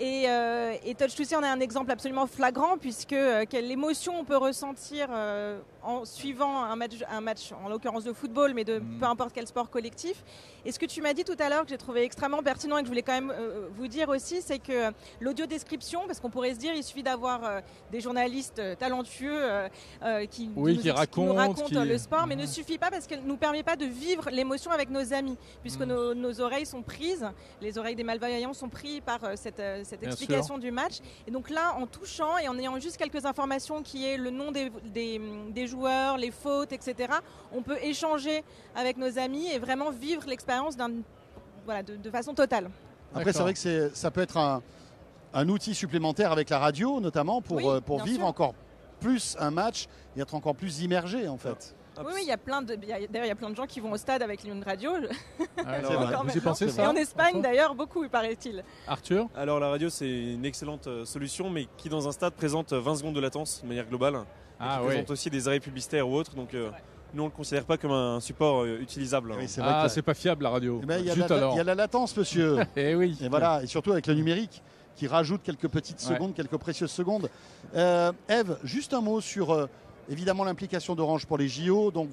Et, 0.00 0.24
euh, 0.28 0.74
et 0.84 0.94
Touch 0.94 1.14
to 1.16 1.24
See 1.24 1.34
en 1.34 1.42
est 1.42 1.48
un 1.48 1.58
exemple 1.60 1.90
absolument 1.90 2.26
flagrant 2.28 2.78
puisque 2.78 3.12
euh, 3.14 3.44
quelle 3.50 3.68
émotion 3.70 4.14
on 4.20 4.24
peut 4.24 4.36
ressentir 4.36 5.08
euh, 5.10 5.58
en 5.82 6.04
suivant 6.04 6.62
un 6.62 6.76
match, 6.76 6.92
un 7.10 7.20
match 7.20 7.50
en 7.64 7.68
l'occurrence 7.68 8.04
de 8.04 8.12
football, 8.12 8.52
mais 8.54 8.64
de 8.64 8.78
Mm. 8.78 8.98
peu 9.00 9.06
importe 9.06 9.32
quel 9.34 9.46
sport 9.48 9.70
collectif. 9.70 10.22
Et 10.64 10.70
ce 10.70 10.78
que 10.78 10.86
tu 10.86 11.02
m'as 11.02 11.14
dit 11.14 11.24
tout 11.24 11.36
à 11.40 11.48
l'heure 11.48 11.64
que 11.64 11.70
j'ai 11.70 11.78
trouvé 11.78 12.02
extrêmement 12.04 12.42
pertinent 12.44 12.76
et 12.76 12.80
que 12.82 12.86
je 12.86 12.90
voulais 12.90 13.02
quand 13.02 13.12
même 13.14 13.32
euh, 13.36 13.68
vous 13.76 13.88
dire 13.88 14.08
aussi, 14.08 14.40
c'est 14.40 14.58
que 14.60 14.92
l'audio 15.20 15.46
description, 15.46 16.02
parce 16.06 16.20
qu'on 16.20 16.30
pourrait 16.30 16.54
se 16.54 16.58
dire 16.58 16.74
il 16.74 16.84
suffit 16.84 17.02
d'avoir 17.02 17.40
des 17.90 18.00
journalistes 18.00 18.62
talentueux 18.78 19.40
qui, 20.30 20.50
Oui, 20.56 20.74
nous, 20.76 20.80
qui 20.82 20.88
nous 20.88 20.94
racontent, 21.34 21.64
qui- 21.64 21.74
le 21.74 21.98
sport, 21.98 22.26
mais 22.26 22.36
ne 22.36 22.46
suffit 22.46 22.78
pas 22.78 22.90
parce 22.90 23.06
qu'elle 23.06 23.22
ne 23.22 23.26
nous 23.28 23.36
permet 23.36 23.62
pas 23.62 23.76
de 23.76 23.84
vivre 23.86 24.28
l'émotion 24.30 24.70
avec 24.70 24.90
nos 24.90 25.12
amis, 25.12 25.36
puisque 25.62 25.80
Mhm. 25.80 25.88
nos, 25.88 26.14
nos 26.14 26.40
oreilles 26.40 26.66
sont 26.66 26.82
prises, 26.82 27.26
les 27.60 27.78
oreilles 27.78 27.96
des 27.96 28.04
malvoyants 28.04 28.52
sont 28.54 28.68
prises 28.68 29.00
par 29.04 29.20
cette, 29.36 29.62
cette 29.88 30.00
Bien 30.00 30.10
explication 30.10 30.58
du 30.58 30.70
match. 30.70 30.98
Et 31.26 31.30
donc 31.30 31.50
là, 31.50 31.74
en 31.76 31.86
touchant 31.86 32.38
et 32.38 32.48
en 32.48 32.58
ayant 32.58 32.78
juste 32.78 32.96
quelques 32.96 33.24
informations 33.24 33.82
qui 33.82 34.06
est 34.06 34.16
le 34.16 34.30
nom 34.30 34.52
des, 34.52 34.70
des, 34.84 35.20
des 35.50 35.66
joueurs, 35.66 36.16
les 36.16 36.30
fautes, 36.30 36.72
etc., 36.72 37.12
on 37.52 37.62
peut 37.62 37.78
échanger 37.82 38.44
avec 38.76 38.96
nos 38.96 39.18
amis 39.18 39.46
et 39.50 39.58
vraiment 39.58 39.90
vivre 39.90 40.22
l'expérience 40.26 40.74
voilà, 41.64 41.82
de, 41.82 41.96
de 41.96 42.10
façon 42.10 42.34
totale. 42.34 42.70
Après, 43.14 43.32
c'est 43.32 43.40
vrai 43.42 43.52
que 43.54 43.58
c'est- 43.58 43.94
ça 43.96 44.10
peut 44.10 44.20
être 44.20 44.36
un, 44.36 44.62
un 45.34 45.48
outil 45.48 45.74
supplémentaire 45.74 46.30
avec 46.32 46.50
la 46.50 46.58
radio, 46.58 47.00
notamment 47.00 47.40
pour, 47.40 47.56
Oui, 47.56 47.64
euh, 47.66 47.80
pour 47.80 48.02
vivre 48.02 48.18
sûr. 48.20 48.26
encore 48.26 48.54
plus 49.00 49.36
un 49.38 49.50
match 49.50 49.86
et 50.16 50.20
être 50.20 50.34
encore 50.34 50.54
plus 50.54 50.80
immergé, 50.82 51.28
en 51.28 51.38
fait. 51.38 51.74
Oui, 52.06 52.12
oui, 52.14 52.20
il 52.22 52.28
y 52.28 52.32
a 52.32 52.36
plein 52.38 52.62
de, 52.62 52.74
d'ailleurs, 52.74 53.24
il 53.24 53.28
y 53.28 53.30
a 53.30 53.34
plein 53.34 53.50
de 53.50 53.56
gens 53.56 53.66
qui 53.66 53.80
vont 53.80 53.92
au 53.92 53.96
stade 53.96 54.22
avec 54.22 54.44
une 54.44 54.62
radio. 54.62 54.90
Ah, 55.66 55.72
alors. 55.72 56.24
Vous 56.24 56.36
y 56.36 56.40
pensez 56.40 56.66
C'est 56.68 56.76
ça 56.76 56.84
Et 56.84 56.86
en 56.86 56.94
Espagne, 56.94 57.42
d'ailleurs, 57.42 57.74
beaucoup, 57.74 58.04
il 58.04 58.10
paraît-il. 58.10 58.62
Arthur 58.86 59.26
Alors 59.36 59.58
la 59.60 59.68
radio, 59.70 59.88
c'est 59.90 60.08
une 60.08 60.44
excellente 60.44 60.86
euh, 60.86 61.04
solution, 61.04 61.50
mais 61.50 61.66
qui 61.76 61.88
dans 61.88 62.06
un 62.08 62.12
stade 62.12 62.32
présente 62.34 62.72
euh, 62.72 62.80
20 62.80 62.94
secondes 62.96 63.14
de 63.14 63.20
latence 63.20 63.60
de 63.62 63.68
manière 63.68 63.86
globale. 63.86 64.14
et 64.14 64.18
Ah 64.60 64.76
qui 64.76 64.82
oui. 64.82 64.86
présente 64.92 65.10
aussi 65.10 65.30
des 65.30 65.48
arrêts 65.48 65.60
publicitaires 65.60 66.08
ou 66.08 66.14
autres. 66.14 66.34
Donc 66.36 66.54
euh, 66.54 66.70
nous, 67.12 67.22
on 67.22 67.26
ne 67.26 67.30
le 67.32 67.36
considère 67.36 67.64
pas 67.64 67.76
comme 67.76 67.90
un 67.90 68.20
support 68.20 68.62
euh, 68.62 68.78
utilisable. 68.80 69.34
Oui, 69.36 69.48
c'est 69.48 69.60
vrai 69.60 69.70
Ah, 69.74 69.82
que- 69.86 69.90
c'est 69.92 70.02
pas 70.02 70.14
fiable 70.14 70.44
la 70.44 70.50
radio. 70.50 70.80
Eh 70.82 70.86
ben, 70.86 70.98
Il 71.00 71.06
y, 71.06 71.10
a 71.10 71.16
la- 71.16 71.26
alors. 71.26 71.54
il 71.54 71.56
y 71.56 71.60
a 71.60 71.64
la 71.64 71.74
latence, 71.74 72.16
monsieur. 72.16 72.58
Eh 72.76 72.94
oui. 72.94 73.18
et 73.20 73.28
voilà, 73.28 73.60
et 73.62 73.66
surtout 73.66 73.90
avec 73.92 74.06
le 74.06 74.14
numérique 74.14 74.62
qui 74.94 75.06
rajoute 75.08 75.42
quelques 75.42 75.68
petites 75.68 76.00
Ouais. 76.08 76.14
secondes, 76.14 76.34
quelques 76.34 76.56
précieuses 76.56 76.90
secondes. 76.92 77.28
Euh, 77.74 78.12
Eve, 78.28 78.58
juste 78.64 78.94
un 78.94 79.00
mot 79.00 79.20
sur 79.20 79.50
euh, 79.52 79.66
évidemment 80.08 80.44
l'implication 80.44 80.94
d'Orange 80.94 81.26
pour 81.26 81.38
les 81.38 81.48
JO, 81.48 81.90
donc 81.90 82.08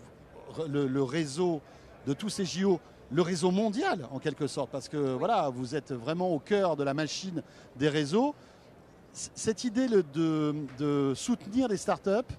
le, 0.68 0.88
le 0.88 1.04
réseau 1.04 1.62
de 2.08 2.14
tous 2.14 2.30
ces 2.30 2.46
JO, 2.46 2.80
le 3.12 3.22
réseau 3.22 3.52
mondial 3.52 4.08
en 4.12 4.20
quelque 4.20 4.48
sorte, 4.48 4.70
parce 4.72 4.90
que 4.90 4.98
voilà, 4.98 5.50
vous 5.50 5.76
êtes 5.76 5.92
vraiment 5.92 6.30
au 6.32 6.40
cœur 6.40 6.76
de 6.76 6.84
la 6.84 6.94
machine 6.94 7.42
des 7.76 7.90
réseaux. 7.90 8.34
Cette 9.14 9.64
idée 9.64 9.88
le- 9.88 10.04
de, 10.04 10.54
de 10.78 11.14
soutenir 11.16 11.68
les 11.68 11.78
startups, 11.78 12.34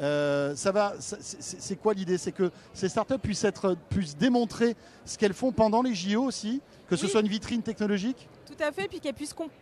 euh, 0.00 0.54
ça 0.54 0.70
va, 0.72 0.94
c'est 0.98 1.76
quoi 1.76 1.94
l'idée? 1.94 2.18
C'est 2.18 2.32
que 2.32 2.50
ces 2.74 2.88
startups 2.88 3.18
puissent, 3.18 3.44
être, 3.44 3.76
puissent 3.88 4.16
démontrer 4.16 4.76
ce 5.04 5.16
qu'elles 5.18 5.32
font 5.34 5.50
pendant 5.52 5.82
les 5.82 5.94
JO 5.94 6.22
aussi, 6.24 6.60
que 6.88 6.96
ce 6.96 7.06
Oui. 7.06 7.10
soit 7.10 7.20
une 7.22 7.28
vitrine 7.28 7.62
technologique? 7.62 8.28
Tout 8.46 8.62
à 8.62 8.70
fait, 8.72 8.86
puis 8.88 9.00
qu'elle 9.00 9.14
puisse 9.14 9.32
com- 9.32 9.46
com- 9.48 9.54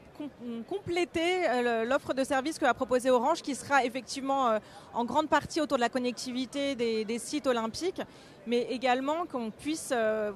compléter 0.69 1.49
euh, 1.49 1.85
l'offre 1.85 2.15
de 2.15 2.25
service 2.25 2.59
que 2.59 2.65
va 2.65 2.75
proposer 2.75 3.11
Orange, 3.11 3.43
qui 3.43 3.55
sera 3.55 3.85
effectivement 3.85 4.49
euh, 4.49 4.59
en 4.95 5.05
grande 5.05 5.29
partie 5.29 5.61
autour 5.61 5.79
de 5.79 5.83
la 5.83 5.89
connectivité 5.89 6.75
des, 6.75 7.19
sites 7.19 7.47
olympiques, 7.47 8.03
mais 8.47 8.63
également 8.71 9.27
qu'on 9.27 9.51
puisse 9.51 9.91
euh, 9.93 10.33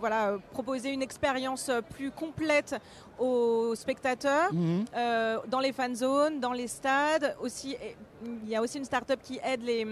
proposer 0.53 0.90
une 0.90 1.03
expérience 1.03 1.71
plus 1.95 2.11
complète 2.11 2.77
aux 3.20 3.74
spectateurs. 3.74 4.50
euh, 4.96 5.38
dans 5.48 5.61
les 5.61 5.72
fan 5.72 5.94
zones, 5.94 6.40
dans 6.40 6.52
les 6.52 6.66
stades. 6.66 7.37
Aussi, 7.40 7.76
il 8.44 8.48
y 8.48 8.56
a 8.56 8.62
aussi 8.62 8.78
une 8.78 8.85
start-up 8.85 9.20
qui 9.22 9.38
aide 9.44 9.62
les, 9.62 9.87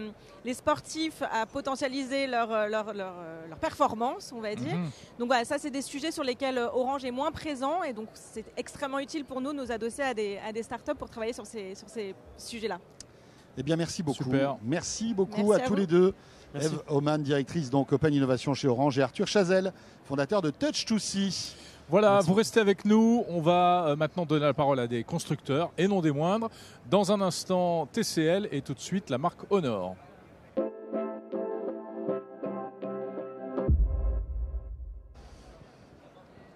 les 0.44 0.54
sportifs 0.54 1.22
à 1.30 1.46
potentialiser 1.46 2.26
leur, 2.26 2.50
euh, 2.52 2.66
leur, 2.66 2.92
leur, 2.94 3.14
euh, 3.18 3.48
leur 3.48 3.58
performance, 3.58 4.32
on 4.34 4.40
va 4.40 4.54
dire. 4.54 4.74
Mhm. 4.76 4.90
Donc 5.18 5.28
voilà, 5.28 5.44
ça 5.44 5.58
c'est 5.58 5.70
des 5.70 5.82
sujets 5.82 6.10
sur 6.10 6.24
lesquels 6.24 6.58
Orange 6.58 7.04
est 7.04 7.10
moins 7.10 7.30
présent 7.30 7.82
et 7.82 7.92
donc 7.92 8.08
c'est 8.14 8.44
extrêmement 8.56 8.98
utile 8.98 9.24
pour 9.24 9.40
nous 9.40 9.52
de 9.52 9.58
nous 9.58 9.70
adosser 9.72 10.02
à 10.02 10.14
des, 10.14 10.38
à 10.46 10.52
des 10.52 10.62
startups 10.62 10.94
pour 10.98 11.08
travailler 11.10 11.32
sur 11.32 11.46
ces, 11.46 11.74
sur 11.74 11.88
ces 11.88 12.14
sujets-là. 12.36 12.78
Eh 13.56 13.62
bien, 13.62 13.76
merci 13.76 14.02
beaucoup. 14.02 14.24
Super. 14.24 14.56
Merci 14.62 15.14
beaucoup 15.14 15.48
Merci 15.48 15.60
à, 15.62 15.64
à 15.64 15.68
tous 15.68 15.74
les 15.74 15.86
deux. 15.86 16.14
Merci. 16.54 16.68
Eve 16.74 16.82
Oman, 16.88 17.22
directrice 17.22 17.68
donc 17.70 17.92
Open 17.92 18.14
Innovation 18.14 18.54
chez 18.54 18.68
Orange, 18.68 18.98
et 18.98 19.02
Arthur 19.02 19.26
Chazelle, 19.26 19.72
fondateur 20.04 20.40
de 20.42 20.50
Touch2C. 20.50 21.54
Voilà, 21.90 22.14
Merci. 22.14 22.28
vous 22.28 22.34
restez 22.34 22.60
avec 22.60 22.84
nous. 22.84 23.24
On 23.28 23.40
va 23.40 23.86
euh, 23.88 23.96
maintenant 23.96 24.26
donner 24.26 24.44
la 24.44 24.52
parole 24.52 24.78
à 24.78 24.86
des 24.86 25.04
constructeurs 25.04 25.70
et 25.78 25.88
non 25.88 26.00
des 26.02 26.12
moindres. 26.12 26.50
Dans 26.90 27.12
un 27.12 27.20
instant, 27.22 27.86
TCL 27.86 28.48
et 28.52 28.60
tout 28.60 28.74
de 28.74 28.80
suite 28.80 29.08
la 29.08 29.16
marque 29.16 29.40
Honor. 29.50 29.94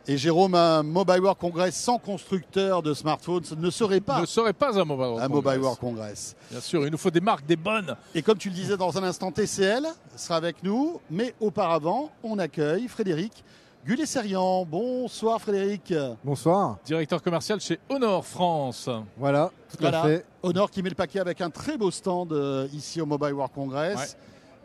Et 0.08 0.18
Jérôme, 0.18 0.56
un 0.56 0.82
Mobile 0.82 1.20
World 1.20 1.38
Congress 1.38 1.76
sans 1.76 1.96
constructeur 1.96 2.82
de 2.82 2.92
smartphones 2.92 3.44
ne 3.56 3.70
serait 3.70 4.00
pas 4.00 4.20
Ne 4.20 4.26
serait 4.26 4.52
pas 4.52 4.76
un 4.78 4.84
Mobile 4.84 5.06
World 5.06 5.22
un 5.22 5.28
Congress. 5.28 5.44
Mobile 5.44 5.60
World 5.62 5.78
Congress. 5.78 6.36
Bien 6.50 6.60
sûr, 6.60 6.84
il 6.84 6.90
nous 6.90 6.98
faut 6.98 7.10
des 7.10 7.20
marques, 7.20 7.46
des 7.46 7.56
bonnes. 7.56 7.96
Et 8.14 8.20
comme 8.20 8.36
tu 8.36 8.48
le 8.48 8.54
disais 8.54 8.76
dans 8.76 8.98
un 8.98 9.04
instant, 9.04 9.30
TCL 9.30 9.86
sera 10.16 10.36
avec 10.36 10.62
nous. 10.64 11.00
Mais 11.08 11.34
auparavant, 11.40 12.10
on 12.24 12.38
accueille 12.40 12.88
Frédéric 12.88 13.44
Gullet-Serian. 13.84 14.64
Bonsoir 14.64 15.40
Frédéric. 15.40 15.92
Bonsoir. 16.22 16.78
Directeur 16.84 17.20
commercial 17.20 17.60
chez 17.60 17.80
Honor 17.88 18.24
France. 18.24 18.88
Voilà, 19.16 19.50
tout 19.70 19.76
Voilà. 19.80 20.02
à 20.02 20.06
fait. 20.06 20.24
Honor 20.44 20.70
qui 20.70 20.84
met 20.84 20.88
le 20.88 20.94
paquet 20.94 21.18
avec 21.18 21.40
un 21.40 21.50
très 21.50 21.76
beau 21.76 21.90
stand 21.90 22.32
euh, 22.32 22.68
ici 22.72 23.00
au 23.00 23.06
Mobile 23.06 23.32
World 23.32 23.52
Congress. 23.52 24.16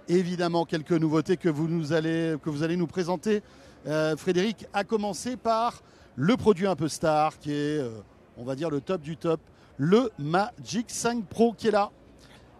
Évidemment, 0.07 0.65
quelques 0.65 0.91
nouveautés 0.91 1.35
que 1.35 1.49
vous, 1.49 1.67
nous 1.67 1.93
allez, 1.93 2.35
que 2.43 2.51
vous 2.51 2.61
allez 2.61 2.77
nous 2.77 2.85
présenter. 2.85 3.41
Euh, 3.87 4.15
Frédéric, 4.15 4.67
a 4.71 4.83
commencé 4.83 5.35
par 5.35 5.81
le 6.15 6.37
produit 6.37 6.67
un 6.67 6.75
peu 6.75 6.87
star 6.87 7.39
qui 7.39 7.51
est, 7.53 7.79
euh, 7.79 7.89
on 8.37 8.43
va 8.43 8.53
dire, 8.55 8.69
le 8.69 8.81
top 8.81 9.01
du 9.01 9.17
top, 9.17 9.39
le 9.77 10.11
Magic 10.19 10.91
5 10.91 11.25
Pro 11.25 11.53
qui 11.53 11.69
est 11.69 11.71
là. 11.71 11.89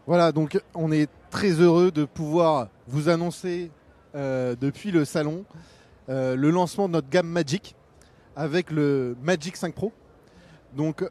Voilà, 0.08 0.32
donc 0.32 0.60
on 0.74 0.92
est 0.92 1.08
très 1.30 1.52
heureux 1.52 1.92
de 1.92 2.06
pouvoir 2.06 2.70
vous 2.88 3.10
annoncer 3.10 3.70
euh, 4.16 4.56
depuis 4.60 4.90
le 4.92 5.06
salon 5.06 5.46
euh, 5.54 5.68
le 6.08 6.50
lancement 6.50 6.88
de 6.88 6.94
notre 6.94 7.10
gamme 7.10 7.28
Magic 7.28 7.76
avec 8.36 8.72
le 8.72 9.18
Magic 9.22 9.56
5 9.58 9.74
Pro. 9.74 9.92
Donc 10.76 11.04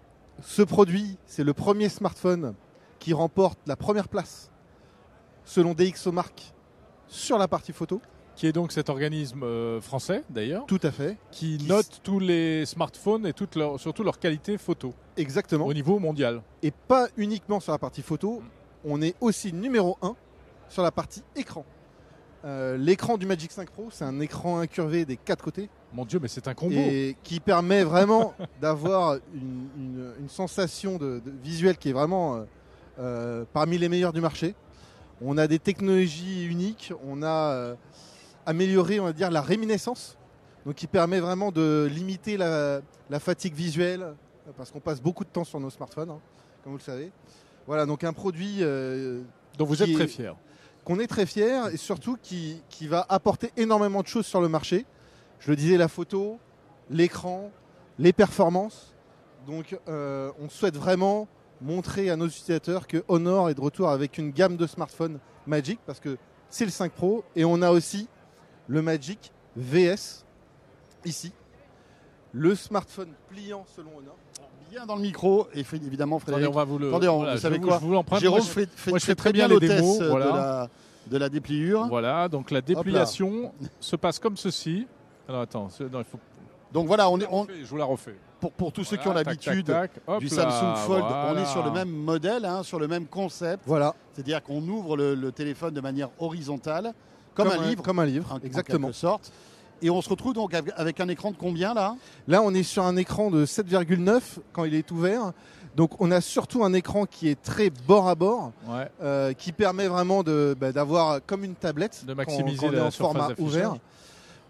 ce 0.42 0.62
produit, 0.62 1.16
c'est 1.26 1.44
le 1.44 1.54
premier 1.54 1.88
smartphone 1.88 2.54
qui 2.98 3.12
remporte 3.12 3.58
la 3.66 3.76
première 3.76 4.08
place 4.08 4.50
selon 5.44 5.74
DxOMark 5.74 6.54
sur 7.08 7.38
la 7.38 7.48
partie 7.48 7.72
photo. 7.72 8.00
Qui 8.34 8.46
est 8.46 8.52
donc 8.52 8.70
cet 8.70 8.90
organisme 8.90 9.44
euh, 9.44 9.80
français 9.80 10.22
d'ailleurs, 10.28 10.66
Tout 10.66 10.80
à 10.82 10.90
fait, 10.90 11.16
qui 11.30 11.56
Qui 11.56 11.66
note 11.66 12.00
tous 12.02 12.18
les 12.18 12.66
smartphones 12.66 13.26
et 13.26 13.32
toute 13.32 13.56
leur, 13.56 13.80
surtout 13.80 14.02
leur 14.02 14.18
qualité 14.18 14.58
photo 14.58 14.92
exactement. 15.16 15.64
au 15.64 15.72
niveau 15.72 15.98
mondial. 15.98 16.42
Et 16.62 16.70
pas 16.70 17.08
uniquement 17.16 17.60
sur 17.60 17.72
la 17.72 17.78
partie 17.78 18.02
photo, 18.02 18.42
on 18.84 19.00
est 19.00 19.14
aussi 19.22 19.54
numéro 19.54 19.96
1 20.02 20.14
sur 20.68 20.82
la 20.82 20.90
partie 20.90 21.22
écran. 21.34 21.64
Euh, 22.46 22.76
L'écran 22.76 23.16
du 23.18 23.26
Magic 23.26 23.50
5 23.50 23.68
Pro, 23.70 23.88
c'est 23.90 24.04
un 24.04 24.20
écran 24.20 24.60
incurvé 24.60 25.04
des 25.04 25.16
quatre 25.16 25.42
côtés 25.42 25.68
Mon 25.92 26.04
Dieu, 26.04 26.20
mais 26.22 26.28
c'est 26.28 26.46
un 26.46 26.54
combo. 26.54 26.74
et 26.76 27.16
qui 27.24 27.40
permet 27.40 27.82
vraiment 27.82 28.34
d'avoir 28.60 29.16
une, 29.34 29.68
une- 29.76 30.12
une 30.20 30.28
sensation 30.28 30.96
de, 30.96 31.20
de 31.24 31.32
visuelle 31.42 31.76
qui 31.76 31.88
est 31.90 31.92
vraiment 31.92 32.36
euh, 32.36 32.44
euh, 33.00 33.44
parmi 33.52 33.78
les 33.78 33.88
meilleures 33.88 34.12
du 34.12 34.20
marché. 34.20 34.54
On 35.20 35.38
a 35.38 35.46
des 35.48 35.58
technologies 35.58 36.46
uniques, 36.46 36.92
on 37.04 37.22
a 37.22 37.26
euh, 37.52 37.74
amélioré, 38.44 39.00
on 39.00 39.04
va 39.04 39.12
dire, 39.12 39.30
la 39.30 39.40
réminiscence, 39.42 40.16
donc 40.64 40.74
qui 40.76 40.86
permet 40.86 41.18
vraiment 41.20 41.50
de 41.50 41.88
limiter 41.92 42.36
la, 42.36 42.80
la 43.10 43.18
fatigue 43.18 43.54
visuelle, 43.54 44.14
parce 44.56 44.70
qu'on 44.70 44.78
passe 44.80 45.00
beaucoup 45.02 45.24
de 45.24 45.30
temps 45.30 45.44
sur 45.44 45.58
nos 45.58 45.70
smartphones, 45.70 46.10
hein, 46.10 46.20
comme 46.62 46.72
vous 46.72 46.78
le 46.78 46.82
savez. 46.84 47.10
Voilà, 47.66 47.86
donc 47.86 48.04
un 48.04 48.12
produit 48.12 48.60
dont 49.58 49.64
vous 49.64 49.82
êtes 49.82 49.88
est- 49.88 49.94
très 49.94 50.06
fiers. 50.06 50.32
Qu'on 50.86 51.00
est 51.00 51.08
très 51.08 51.26
fier 51.26 51.66
et 51.74 51.76
surtout 51.76 52.16
qui, 52.22 52.62
va 52.82 53.04
apporter 53.08 53.50
énormément 53.56 54.02
de 54.02 54.06
choses 54.06 54.24
sur 54.24 54.40
le 54.40 54.48
marché. 54.48 54.86
Je 55.40 55.50
le 55.50 55.56
disais, 55.56 55.76
la 55.76 55.88
photo, 55.88 56.38
l'écran, 56.90 57.50
les 57.98 58.12
performances. 58.12 58.94
Donc 59.48 59.76
euh, 59.88 60.30
on 60.40 60.48
souhaite 60.48 60.76
vraiment 60.76 61.26
montrer 61.60 62.08
à 62.08 62.16
nos 62.16 62.28
utilisateurs 62.28 62.86
que 62.86 63.02
Honor 63.08 63.50
est 63.50 63.54
de 63.54 63.60
retour 63.60 63.88
avec 63.88 64.16
une 64.16 64.30
gamme 64.30 64.56
de 64.56 64.66
smartphones 64.66 65.18
Magic 65.46 65.80
parce 65.86 65.98
que 65.98 66.18
c'est 66.50 66.64
le 66.64 66.70
5 66.70 66.92
Pro 66.92 67.24
et 67.34 67.44
on 67.44 67.62
a 67.62 67.70
aussi 67.70 68.08
le 68.68 68.80
Magic 68.80 69.32
VS 69.56 70.24
ici. 71.04 71.32
Le 72.38 72.54
smartphone 72.54 73.08
pliant 73.30 73.64
selon 73.74 73.90
Honor. 73.98 74.14
Bien 74.70 74.84
dans 74.84 74.96
le 74.96 75.00
micro, 75.02 75.46
et 75.54 75.60
évidemment 75.60 76.16
Attendez, 76.18 76.32
Frédéric. 76.32 76.54
on 76.54 76.58
va 76.58 76.64
vous 76.64 76.78
le. 76.78 76.88
Attendez, 76.88 77.08
on- 77.08 77.16
voilà, 77.18 77.34
vous 77.36 77.40
savez 77.40 77.58
vous- 77.58 77.66
quoi 77.66 77.78
je 77.80 77.86
vous. 77.86 78.18
Jérôme 78.18 78.38
Moi, 78.40 78.46
je- 78.46 78.52
fait, 78.52 78.68
fait- 78.74 78.90
moi, 78.90 78.98
je 78.98 79.04
fais 79.06 79.14
très 79.14 79.30
très 79.30 79.32
bien 79.32 79.48
bien 79.48 79.58
les 79.58 79.68
démos, 79.68 80.02
voilà. 80.02 80.26
de, 80.26 80.30
la, 80.36 80.68
de 81.06 81.16
la 81.16 81.28
dépliure. 81.30 81.86
Voilà, 81.88 82.28
donc 82.28 82.50
la 82.50 82.60
dépliation 82.60 83.52
se 83.80 83.96
passe 83.96 84.18
comme 84.18 84.36
ceci. 84.36 84.86
Alors 85.28 85.40
attends, 85.42 85.68
non, 85.80 86.00
il 86.00 86.04
faut. 86.04 86.18
Donc 86.72 86.86
voilà, 86.88 87.08
on 87.08 87.18
est, 87.20 87.28
on- 87.30 87.46
Je 87.46 87.64
vous 87.64 87.76
la 87.78 87.84
refais. 87.86 88.16
pour, 88.40 88.52
pour 88.52 88.70
tous 88.72 88.84
ceux 88.84 88.98
qui 88.98 89.08
ont 89.08 89.14
l'habitude 89.14 89.64
du 89.64 89.72
là, 89.72 89.86
Samsung 90.28 90.76
Fold, 90.84 91.04
on 91.30 91.36
est 91.38 91.46
sur 91.46 91.64
le 91.64 91.70
même 91.70 91.88
modèle, 91.90 92.44
hein, 92.44 92.62
sur 92.62 92.78
le 92.78 92.86
même 92.88 93.06
concept. 93.06 93.62
Voilà, 93.66 93.94
C'est-à-dire 94.12 94.42
qu'on 94.42 94.60
ouvre 94.68 94.96
le, 94.98 95.14
le 95.14 95.32
téléphone 95.32 95.72
de 95.72 95.80
manière 95.80 96.10
horizontale, 96.18 96.92
comme, 97.34 97.48
un 97.48 97.62
livre, 97.68 97.82
Comme 97.82 97.98
un 98.00 98.04
livre, 98.06 98.30
en- 98.32 98.36
en 98.36 98.40
exactement. 98.40 98.88
quelque 98.88 98.96
sorte. 98.98 99.32
Et 99.82 99.90
on 99.90 100.00
se 100.00 100.08
retrouve 100.08 100.32
donc 100.32 100.54
avec- 100.54 101.00
un 101.00 101.08
écran 101.08 101.30
de 101.30 101.36
combien 101.36 101.74
là? 101.74 101.96
Là, 102.28 102.42
on 102.42 102.52
est 102.54 102.62
sur 102.62 102.84
un 102.84 102.96
écran 102.96 103.30
de 103.30 103.44
7,9 103.44 104.38
quand 104.52 104.64
il 104.64 104.74
est 104.74 104.90
ouvert. 104.90 105.32
Donc, 105.76 106.00
on 106.00 106.10
a 106.10 106.22
surtout 106.22 106.64
un 106.64 106.72
écran 106.72 107.04
qui 107.04 107.28
est 107.28 107.40
très 107.42 107.68
bord 107.68 108.08
à 108.08 108.14
bord, 108.14 108.52
Ouais. 108.66 108.88
euh, 109.02 109.34
qui 109.34 109.52
permet 109.52 109.88
vraiment 109.88 110.22
de, 110.22 110.56
bah, 110.58 110.72
d'avoir 110.72 111.20
comme 111.26 111.44
une 111.44 111.54
tablette 111.54 112.04
De 112.06 112.12
quand- 112.12 112.16
maximiser 112.16 112.56
quand 112.58 112.66
on 112.68 112.72
est 112.72 112.76
la 112.76 112.84
en 112.86 112.90
surface 112.90 113.12
format 113.18 113.34
ouvert. 113.38 113.76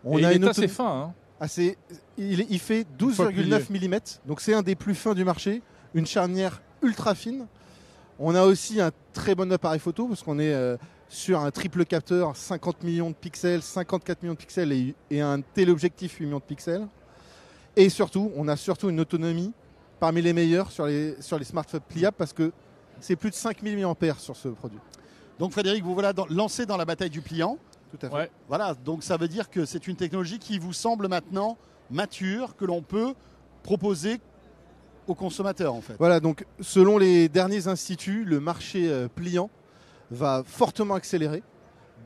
On 0.05 0.19
Et 0.19 0.25
a 0.25 0.33
il 0.33 0.37
une 0.37 0.45
est 0.45 0.49
assez 0.51 0.69
fin. 0.69 0.87
hein. 1.09 1.15
assez- 1.41 1.77
il, 2.17 2.43
est- 2.43 2.47
il 2.49 2.61
fait 2.61 2.87
Une 3.01 3.11
fois 3.11 3.27
12,9 3.33 3.71
mm, 3.71 3.99
donc 4.27 4.41
c'est 4.41 4.55
un 4.55 4.62
des 4.62 4.77
plus 4.77 4.95
fins 4.95 5.15
du 5.15 5.25
marché, 5.25 5.62
une 5.95 6.07
charnière 6.07 6.62
ultra 6.83 7.17
fine. 7.17 7.47
On 8.21 8.35
a 8.37 8.45
aussi 8.45 8.81
un 8.81 8.93
très 9.12 9.35
bon 9.35 9.51
appareil 9.53 9.81
photo 9.81 10.07
parce 10.07 10.23
qu'on 10.23 10.39
est 10.39 10.55
euh, 10.55 10.77
sur 11.09 11.40
un 11.40 11.51
triple 11.51 11.85
capteur, 11.85 12.37
50 12.37 12.83
millions 12.83 13.11
de 13.11 13.14
pixels, 13.14 13.62
54 13.62 14.23
millions 14.23 14.35
de 14.35 14.38
pixels 14.38 14.73
et, 14.73 14.95
et 15.11 15.21
un 15.21 15.40
téléobjectif 15.40 16.16
8 16.19 16.27
millions 16.27 16.38
de 16.38 16.42
pixels. 16.42 16.87
Et 17.77 17.88
surtout, 17.88 18.33
on 18.37 18.49
a 18.49 18.57
surtout 18.57 18.88
une 18.88 19.01
autonomie 19.01 19.53
parmi 20.01 20.21
les 20.23 20.33
meilleures 20.33 20.71
sur 20.71 20.87
les, 20.87 21.14
sur 21.21 21.38
les 21.38 21.45
smartphones 21.45 21.81
pliables 21.88 22.16
parce 22.16 22.33
que 22.33 22.53
c'est 23.01 23.16
plus 23.16 23.31
de 23.31 23.35
5000 23.35 23.77
mAh 23.79 24.14
sur 24.19 24.37
ce 24.37 24.49
produit. 24.49 24.79
Donc 25.38 25.53
Frédéric, 25.53 25.85
vous 25.85 25.95
voilà 25.95 26.12
dans- 26.12 26.27
lancé 26.29 26.66
dans 26.66 26.77
la 26.77 26.85
bataille 26.85 27.11
du 27.11 27.21
pliant. 27.21 27.59
Tout 27.90 28.07
à 28.07 28.09
fait. 28.11 28.14
Ouais. 28.14 28.31
Voilà, 28.49 28.75
donc 28.75 29.03
ça 29.05 29.16
veut 29.16 29.29
dire 29.29 29.49
que 29.51 29.64
c'est 29.64 29.87
une 29.87 29.97
technologie 29.97 30.38
qui 30.38 30.59
vous 30.59 30.73
semble 30.73 31.09
maintenant 31.09 31.57
mature, 31.90 32.57
que 32.57 32.64
l'on 32.64 32.83
peut 32.83 33.14
proposer 33.62 34.19
aux 35.07 35.14
consommateurs 35.14 35.73
en 35.75 35.81
fait. 35.81 35.95
Voilà, 35.99 36.19
donc 36.19 36.45
selon 36.61 36.99
les 36.99 37.29
derniers 37.29 37.69
instituts, 37.69 38.25
le 38.25 38.40
marché 38.40 38.88
euh, 38.90 39.09
pliant 39.14 39.51
va 40.11 40.42
fortement 40.47 40.95
accélérer. 40.95 41.42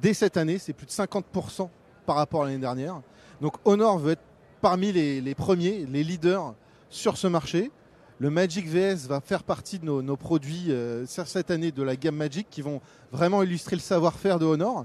Dès 0.00 0.14
cette 0.14 0.36
année, 0.36 0.58
c'est 0.58 0.72
plus 0.72 0.86
de 0.86 0.92
50% 0.92 1.68
par 2.06 2.16
rapport 2.16 2.42
à 2.42 2.46
l'année 2.46 2.58
dernière. 2.58 3.00
Donc 3.40 3.54
Honor 3.64 3.98
veut 3.98 4.12
être 4.12 4.22
parmi 4.60 4.92
les, 4.92 5.34
premiers, 5.34 5.86
les 5.86 6.04
leaders 6.04 6.54
sur 6.88 7.16
ce 7.16 7.26
marché. 7.26 7.70
Le 8.18 8.28
Magic 8.28 8.66
VS 8.66 9.06
va 9.08 9.20
faire 9.20 9.42
partie 9.42 9.78
de 9.78 9.84
nos, 9.84 10.16
produits 10.16 10.66
euh, 10.68 11.06
cette 11.06 11.50
année 11.50 11.72
de 11.72 11.82
la 11.82 11.96
gamme 11.96 12.16
Magic 12.16 12.46
qui 12.50 12.60
vont 12.60 12.80
vraiment 13.12 13.42
illustrer 13.42 13.76
le 13.76 13.80
savoir-faire 13.80 14.38
de 14.38 14.44
Honor 14.44 14.84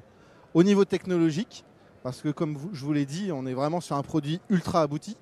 au 0.53 0.63
niveau 0.63 0.85
technologique, 0.85 1.65
parce 2.01 2.21
que 2.21 2.29
comme 2.29 2.57
je 2.71 2.85
vous 2.85 2.93
l'ai 2.93 3.05
dit, 3.05 3.31
on 3.33 3.45
est 3.45 3.53
vraiment 3.53 3.81
sur 3.81 3.97
un 3.97 4.03
produit 4.03 4.39
ultra 4.49 4.81
abouti, 4.81 5.17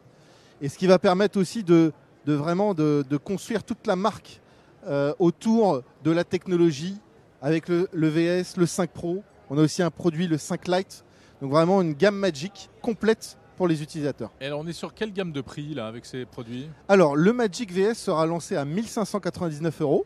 et 0.61 0.69
ce 0.69 0.77
qui 0.77 0.85
va 0.85 0.99
permettre 0.99 1.39
aussi 1.39 1.63
de, 1.63 1.91
vraiment 2.27 2.75
de, 2.75 3.03
de 3.09 3.17
construire 3.17 3.63
toute 3.63 3.87
la 3.87 3.95
marque 3.95 4.41
euh, 4.85 5.13
autour 5.17 5.81
de 6.03 6.11
la 6.11 6.23
technologie 6.23 6.99
avec 7.43 7.67
le, 7.67 7.87
le 7.93 8.07
VS, 8.07 8.57
le 8.57 8.65
5 8.65 8.89
Pro. 8.89 9.21
On 9.51 9.57
a 9.59 9.61
aussi 9.61 9.83
un 9.83 9.91
produit, 9.91 10.27
le 10.27 10.37
5 10.39 10.67
Lite, 10.67 11.03
donc 11.41 11.51
vraiment 11.51 11.81
une 11.81 11.93
gamme 11.93 12.15
Magic 12.15 12.69
complète 12.81 13.37
pour 13.57 13.67
les 13.67 13.83
utilisateurs. 13.83 14.31
Et 14.41 14.47
alors, 14.47 14.61
on 14.61 14.65
est 14.67 14.73
sur 14.73 14.93
quelle 14.95 15.13
gamme 15.13 15.31
de 15.31 15.41
prix 15.41 15.75
là 15.75 15.85
avec 15.85 16.05
ces 16.07 16.25
produits? 16.25 16.67
Alors, 16.87 17.15
le 17.15 17.31
Magic 17.33 17.71
VS 17.71 17.93
sera 17.95 18.25
lancé 18.25 18.55
à 18.55 18.65
1599 18.65 19.81
euros. 19.81 20.05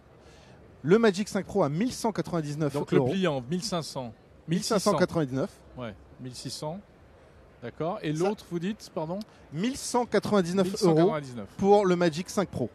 Le 0.83 0.99
Magic 0.99 1.29
5 1.29 1.45
Pro 1.45 1.63
à 1.63 1.69
1199 1.69 2.73
Donc 2.73 2.91
le 2.91 2.97
euros. 2.97 3.07
pliant 3.09 3.41
1500. 3.49 4.13
1600. 4.49 4.91
1599. 4.91 5.49
Ouais, 5.77 5.93
1600. 6.21 6.79
D'accord. 7.63 7.99
Et 8.03 8.11
l'autre, 8.13 8.45
vous 8.51 8.59
dites, 8.59 8.89
pardon? 8.93 9.19
1199 9.53 10.83
euros 10.83 10.95
1199. 10.95 11.47
pour 11.57 11.85
le 11.85 11.95
Magic 11.95 12.29
5 12.29 12.49
Pro. 12.49 12.69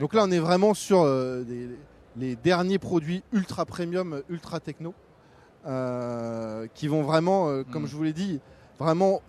Donc 0.00 0.12
là, 0.14 0.22
on 0.24 0.30
est 0.30 0.38
vraiment 0.38 0.74
sur 0.74 1.02
euh, 1.02 1.42
des- 1.44 1.68
les 2.18 2.36
derniers 2.36 2.78
produits 2.78 3.22
ultra 3.32 3.64
premium, 3.64 4.22
ultra 4.28 4.60
techno, 4.60 4.94
euh, 5.66 6.66
qui 6.74 6.88
vont 6.88 7.02
vraiment, 7.02 7.48
euh, 7.48 7.64
comme 7.70 7.82
Mm. 7.84 7.86
je 7.88 7.96
vous 7.96 8.02
l'ai 8.04 8.12
dit, 8.12 8.40
vraiment 8.78 9.20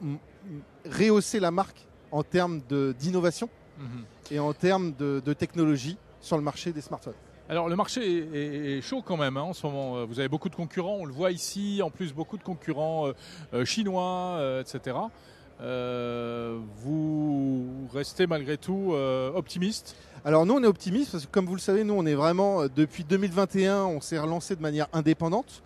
rehausser 0.89 1.39
la 1.39 1.52
marque 1.52 1.86
en 2.12 2.23
termes 2.23 2.62
d'innovation 3.00 3.50
Mhm. 3.80 4.04
et 4.32 4.39
en 4.39 4.54
termes 4.54 4.93
de, 4.93 5.21
de 5.23 5.34
technologie 5.34 5.97
sur 6.21 6.38
le 6.38 6.43
marché 6.43 6.71
des 6.71 6.82
smartphones. 6.82 7.13
Alors 7.50 7.69
le 7.69 7.76
marché 7.76 8.02
est, 8.02 8.28
est- 8.38 8.78
est 8.78 8.82
chaud 8.82 9.02
quand 9.06 9.17
même 9.17 9.38
hein, 9.38 9.41
en 9.41 9.54
ce 9.54 9.65
moment. 9.67 9.97
Euh, 9.97 10.06
Vous 10.06 10.19
avez 10.19 10.28
beaucoup 10.30 10.50
de 10.50 10.56
concurrents, 10.56 10.97
on 11.00 11.06
le 11.06 11.13
voit 11.13 11.32
ici. 11.32 11.82
En 11.84 11.89
plus, 11.89 12.13
beaucoup 12.13 12.38
de 12.38 12.43
concurrents 12.43 13.08
euh, 13.54 13.65
chinois, 13.65 14.39
etc. 14.62 14.95
Vous 16.84 17.88
restez 17.93 18.28
malgré 18.28 18.58
tout 18.58 18.93
optimiste? 19.36 19.95
Alors 20.28 20.46
nous, 20.46 20.56
on 20.56 20.62
est 20.62 20.68
optimiste 20.68 21.13
parce 21.13 21.26
que 21.26 21.32
comme 21.32 21.46
vous 21.46 21.56
le 21.56 21.62
savez, 21.62 21.86
nous, 21.86 21.94
on 21.94 22.06
est 22.06 22.13
vraiment, 22.13 22.63
euh, 22.63 22.68
depuis 22.68 23.06
2021, 23.06 23.86
on 23.86 24.02
s'est 24.02 24.20
relancé 24.20 24.58
de 24.58 24.62
manière 24.62 24.90
indépendante 24.92 25.63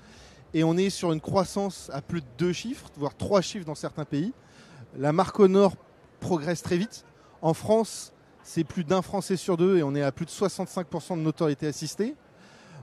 et 0.54 0.64
on 0.64 0.78
est 0.78 0.92
sur 0.92 1.12
une 1.14 1.20
croissance 1.20 1.90
à 1.92 2.04
plus 2.04 2.22
de 2.22 2.28
deux 2.38 2.54
chiffres, 2.54 2.86
voire 2.96 3.18
trois 3.18 3.42
chiffres 3.42 3.66
dans 3.66 3.74
certains 3.74 4.06
pays. 4.06 4.34
La 4.96 5.14
marque 5.14 5.40
Honor 5.40 5.74
progresse 6.20 6.62
très 6.62 6.78
vite. 6.78 7.06
En 7.42 7.56
France, 7.56 8.14
c'est 8.44 8.64
plus 8.64 8.84
d'un 8.84 9.02
Français 9.02 9.36
sur 9.36 9.58
deux 9.58 9.80
et 9.80 9.84
on 9.84 9.96
est 9.96 10.04
à 10.04 10.12
plus 10.12 10.28
de 10.28 10.30
65% 10.30 11.18
de 11.18 11.24
notoriété 11.24 11.66
assistée. 11.66 12.14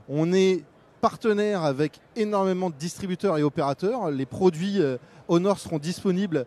On 0.09 0.33
est 0.33 0.65
partenaire 0.99 1.63
avec 1.63 2.01
énormément 2.17 2.69
de 2.69 2.75
distributeurs 2.75 3.37
et 3.37 3.43
opérateurs. 3.43 4.11
Les 4.11 4.25
produits 4.25 4.81
euh, 4.81 4.97
Honor 5.29 5.57
seront 5.57 5.79
disponibles 5.79 6.45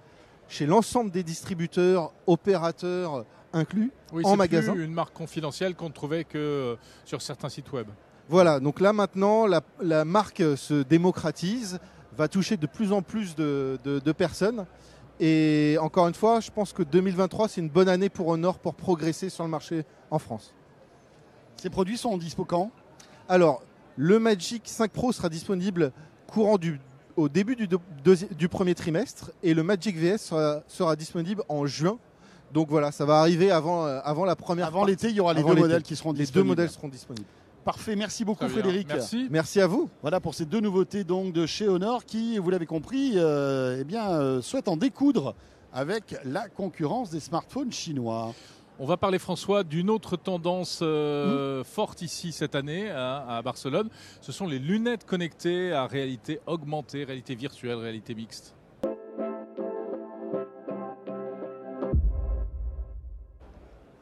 chez 0.52 0.66
l'ensemble 0.66 1.10
des 1.10 1.22
distributeurs, 1.22 2.12
opérateurs 2.26 3.24
inclus. 3.54 3.90
Oui, 4.12 4.22
En 4.26 4.32
c'est 4.32 4.36
magasin. 4.36 4.72
plus 4.74 4.84
une 4.84 4.92
marque 4.92 5.14
confidentielle 5.14 5.74
qu'on 5.74 5.88
ne 5.88 5.94
trouvait 5.94 6.24
que 6.24 6.36
euh, 6.38 6.76
sur 7.06 7.22
certains 7.22 7.48
sites 7.48 7.72
web. 7.72 7.86
Voilà, 8.28 8.60
donc 8.60 8.78
là 8.80 8.92
maintenant, 8.92 9.46
la, 9.46 9.62
la 9.80 10.04
marque 10.04 10.42
se 10.56 10.82
démocratise, 10.82 11.78
va 12.18 12.28
toucher 12.28 12.58
de 12.58 12.66
plus 12.66 12.92
en 12.92 13.00
plus 13.00 13.34
de, 13.34 13.78
de- 13.82 13.98
de 13.98 14.12
personnes. 14.12 14.66
Et 15.20 15.76
encore 15.80 16.06
une 16.08 16.14
fois, 16.14 16.40
je 16.40 16.50
pense 16.50 16.72
que 16.74 16.82
2023, 16.82 17.48
c'est 17.48 17.60
une 17.62 17.70
bonne 17.70 17.88
année 17.88 18.10
pour 18.10 18.28
Honor 18.28 18.58
pour 18.58 18.74
progresser 18.74 19.30
sur 19.30 19.44
le 19.44 19.50
marché 19.50 19.84
en 20.10 20.18
France. 20.18 20.52
Ces 21.56 21.70
produits 21.70 21.96
sont 21.96 22.10
en 22.10 22.18
dispo 22.18 22.44
quand? 22.44 22.70
Alors, 23.28 23.62
le 23.96 24.18
Magic 24.18 24.62
5 24.66 24.90
Pro 24.90 25.12
sera 25.12 25.28
disponible 25.30 25.92
courant 26.26 26.58
du, 26.58 26.78
au 27.16 27.28
début 27.28 27.56
du, 27.56 27.66
deux- 27.68 27.78
deuxi- 28.04 28.34
du 28.34 28.48
premier 28.48 28.74
trimestre 28.74 29.30
et 29.42 29.54
le 29.54 29.62
Magic 29.62 29.96
VS 29.96 30.18
sera, 30.18 30.62
sera 30.68 30.96
disponible 30.96 31.42
en 31.48 31.66
juin. 31.66 31.98
Donc 32.52 32.68
voilà, 32.68 32.92
ça 32.92 33.04
va 33.04 33.20
arriver 33.20 33.50
avant, 33.50 33.86
euh, 33.86 34.00
avant 34.04 34.24
la 34.24 34.36
première 34.36 34.66
Avant 34.66 34.84
l'été, 34.84 35.08
il 35.08 35.16
y 35.16 35.20
aura 35.20 35.32
les 35.34 35.42
deux 35.42 35.54
modèles 35.54 35.82
qui 35.82 35.96
seront 35.96 36.12
Les 36.12 36.18
deux 36.18 36.24
disponibles. 36.24 36.48
modèles 36.48 36.70
seront 36.70 36.88
disponibles. 36.88 37.26
Parfait, 37.64 37.94
merci 37.96 38.24
beaucoup. 38.24 38.46
Frédéric. 38.48 38.88
Merci. 38.88 39.28
Merci 39.30 39.60
à 39.60 39.66
vous. 39.68 39.88
Voilà 40.02 40.18
pour 40.20 40.34
ces 40.34 40.44
deux 40.44 40.60
nouveautés 40.60 41.04
donc 41.04 41.32
de 41.32 41.46
chez 41.46 41.68
Honor 41.68 42.04
qui, 42.04 42.36
vous 42.38 42.50
l'avez 42.50 42.66
compris, 42.66 43.12
euh, 43.14 43.78
eh 43.80 43.84
bien, 43.84 44.10
euh, 44.10 44.42
souhaitent 44.42 44.66
en 44.68 44.76
découdre 44.76 45.34
avec 45.72 46.16
la 46.24 46.48
concurrence 46.48 47.08
des 47.10 47.20
smartphones 47.20 47.72
chinois. 47.72 48.34
On 48.82 48.86
va 48.86 48.96
parler, 48.96 49.20
François, 49.20 49.62
d'une 49.62 49.90
autre 49.90 50.16
tendance 50.16 50.80
euh, 50.82 51.62
forte 51.62 52.02
ici 52.02 52.32
cette 52.32 52.56
année 52.56 52.90
hein, 52.90 53.24
à 53.28 53.40
Barcelone. 53.40 53.88
Ce 54.20 54.32
sont 54.32 54.48
les 54.48 54.58
lunettes 54.58 55.06
connectées 55.06 55.72
à 55.72 55.86
réalité 55.86 56.40
augmentée, 56.48 57.04
réalité 57.04 57.36
virtuelle, 57.36 57.76
réalité 57.76 58.16
mixte. 58.16 58.56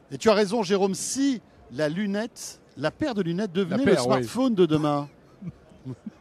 Et 0.09 0.17
tu 0.17 0.31
as 0.31 0.33
raison, 0.33 0.63
Jérôme, 0.63 0.95
si 0.95 1.43
la 1.71 1.87
lunette, 1.87 2.59
la 2.75 2.89
paire 2.89 3.13
de 3.13 3.21
lunettes 3.21 3.53
devenait 3.53 3.83
paire, 3.83 3.97
le 3.97 4.01
smartphone 4.01 4.55
de 4.55 4.65
demain. 4.65 5.07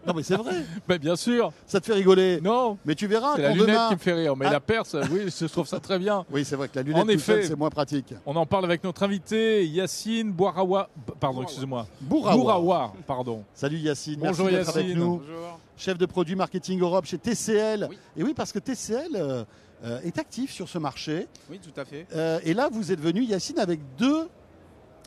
Non 0.06 0.14
mais 0.14 0.22
c'est 0.22 0.36
vrai, 0.36 0.52
Ben, 0.88 0.98
bien 0.98 1.16
sûr, 1.16 1.52
ça 1.66 1.80
te 1.80 1.86
fait 1.86 1.94
rigoler. 1.94 2.40
non, 2.40 2.78
Mais 2.84 2.94
tu 2.94 3.06
verras 3.06 3.36
c'est 3.36 3.42
la 3.42 3.50
lunette 3.52 3.66
demain. 3.68 3.88
qui 3.88 3.94
me 3.94 3.98
fait 4.00 4.12
rire. 4.14 4.36
Mais 4.36 4.46
Ah. 4.46 4.60
la 4.68 4.84
ça, 4.84 5.00
oui, 5.10 5.26
je 5.28 5.46
trouve 5.46 5.66
ça 5.66 5.80
très 5.80 5.98
bien. 5.98 6.24
Oui, 6.30 6.44
c'est 6.44 6.56
vrai 6.56 6.68
que 6.68 6.76
la 6.76 6.82
lunette 6.82 7.02
En 7.04 7.08
effet. 7.08 7.42
c'est 7.42 7.56
moins 7.56 7.70
pratique. 7.70 8.14
On 8.26 8.36
en 8.36 8.46
parle 8.46 8.64
avec 8.64 8.82
notre 8.84 9.02
invité 9.02 9.66
Yacine 9.66 10.30
Bourawa. 10.32 10.88
Pardon, 11.18 11.42
excusez-moi. 11.42 11.86
Bourawa. 12.00 12.36
Bourawa, 12.36 12.92
pardon. 13.06 13.44
Salut 13.54 13.78
Yacine, 13.78 14.20
Bonjour 14.20 14.46
merci 14.46 14.56
d'être 14.58 14.68
avec 14.76 14.86
Yacine. 14.88 15.00
nous. 15.04 15.22
Chef 15.76 15.96
de 15.98 16.06
produit 16.06 16.34
marketing 16.36 16.80
Europe 16.80 17.06
chez 17.06 17.18
TCL. 17.18 17.86
Oui. 17.90 17.98
Et 18.16 18.22
oui, 18.22 18.34
parce 18.34 18.52
que 18.52 18.58
TCL 18.58 19.08
euh, 19.14 19.44
euh, 19.84 20.00
est 20.04 20.18
actif 20.18 20.50
sur 20.52 20.68
ce 20.68 20.76
marché. 20.78 21.26
Oui, 21.50 21.58
tout 21.58 21.78
à 21.80 21.84
fait. 21.86 22.06
Euh, 22.14 22.38
et 22.44 22.52
là, 22.52 22.68
vous 22.70 22.92
êtes 22.92 23.00
venu, 23.00 23.22
Yacine, 23.24 23.58
avec 23.58 23.80
deux 23.98 24.28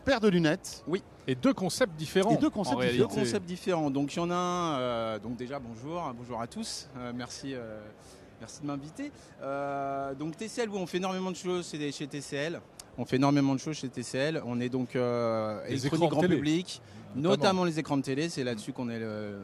paires 0.03 0.19
de 0.19 0.27
lunettes. 0.29 0.83
Et 1.27 1.35
deux 1.35 1.53
concepts 1.53 1.95
différents. 1.95 2.31
Et 2.31 2.37
deux 2.37 2.49
concepts 2.49 2.75
en 2.77 2.81
différents. 2.81 2.97
Deux 2.97 3.03
réalité. 3.05 3.21
concepts 3.31 3.45
différents. 3.45 3.89
Donc 3.89 4.13
il 4.13 4.17
y 4.17 4.21
en 4.21 4.29
a 4.31 4.35
un. 4.35 4.79
euh, 4.79 5.19
donc 5.19 5.35
déjà 5.37 5.59
bonjour, 5.59 6.01
hein, 6.01 6.13
bonjour 6.17 6.41
à 6.41 6.47
tous. 6.47 6.89
Euh, 6.97 7.11
merci, 7.15 7.53
euh, 7.53 7.79
merci 8.41 8.61
de 8.61 8.67
m'inviter. 8.67 9.11
Euh, 9.41 10.13
donc 10.15 10.35
TCL, 10.37 10.69
oui, 10.69 10.77
on 10.81 10.85
fait 10.85 10.97
énormément 10.97 11.31
de 11.31 11.35
choses 11.37 11.69
chez, 11.69 11.91
chez 11.91 12.07
TCL. 12.07 12.59
On 12.97 13.05
fait 13.05 13.15
énormément 13.15 13.55
de 13.55 13.59
choses 13.59 13.77
chez 13.77 13.89
TCL. 13.89 14.41
On 14.45 14.59
est 14.59 14.69
donc 14.69 14.95
euh, 14.95 15.63
Les 15.65 15.71
électronique 15.71 15.93
écrans 15.95 16.05
de 16.07 16.11
grand 16.11 16.21
télé, 16.21 16.35
public, 16.35 16.81
notamment. 17.15 17.29
notamment. 17.37 17.63
les 17.65 17.79
écrans 17.79 17.97
de 17.97 18.03
télé. 18.03 18.29
C'est 18.29 18.43
là-dessus 18.43 18.73
qu'on 18.73 18.89
est 18.89 18.99
le 18.99 19.39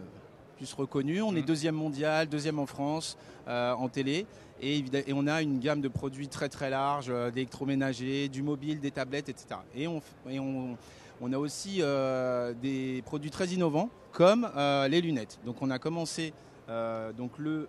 plus 0.59 0.73
reconnu. 0.73 1.21
On 1.21 1.31
est 1.35 1.39
Mhm. 1.39 1.45
deuxième 1.45 1.75
mondial, 1.75 2.27
deuxième 2.27 2.59
en 2.59 2.65
France 2.65 3.17
euh, 3.47 3.71
en 3.73 3.87
télé. 3.87 4.25
Et, 4.61 4.83
on 5.13 5.25
a 5.25 5.41
une 5.41 5.59
gamme 5.59 5.79
de 5.79 5.87
produits 5.87 6.27
très 6.27 6.49
très 6.49 6.69
large, 6.69 7.07
euh, 7.09 7.31
d'électroménager, 7.31 8.27
du 8.27 8.43
mobile, 8.43 8.81
des 8.81 8.91
tablettes, 8.91 9.29
etc. 9.29 9.61
Et 9.73 9.87
on, 9.87 10.01
et 10.29 10.37
on, 10.37 10.77
on 11.21 11.31
a 11.31 11.37
aussi 11.37 11.77
euh, 11.79 12.53
des 12.61 13.01
produits 13.05 13.31
très 13.31 13.47
innovants 13.47 13.89
comme 14.11 14.49
les 14.89 15.01
lunettes. 15.01 15.39
Donc 15.45 15.61
on 15.61 15.69
a 15.69 15.79
commencé 15.79 16.33
donc 17.17 17.31
le, 17.37 17.67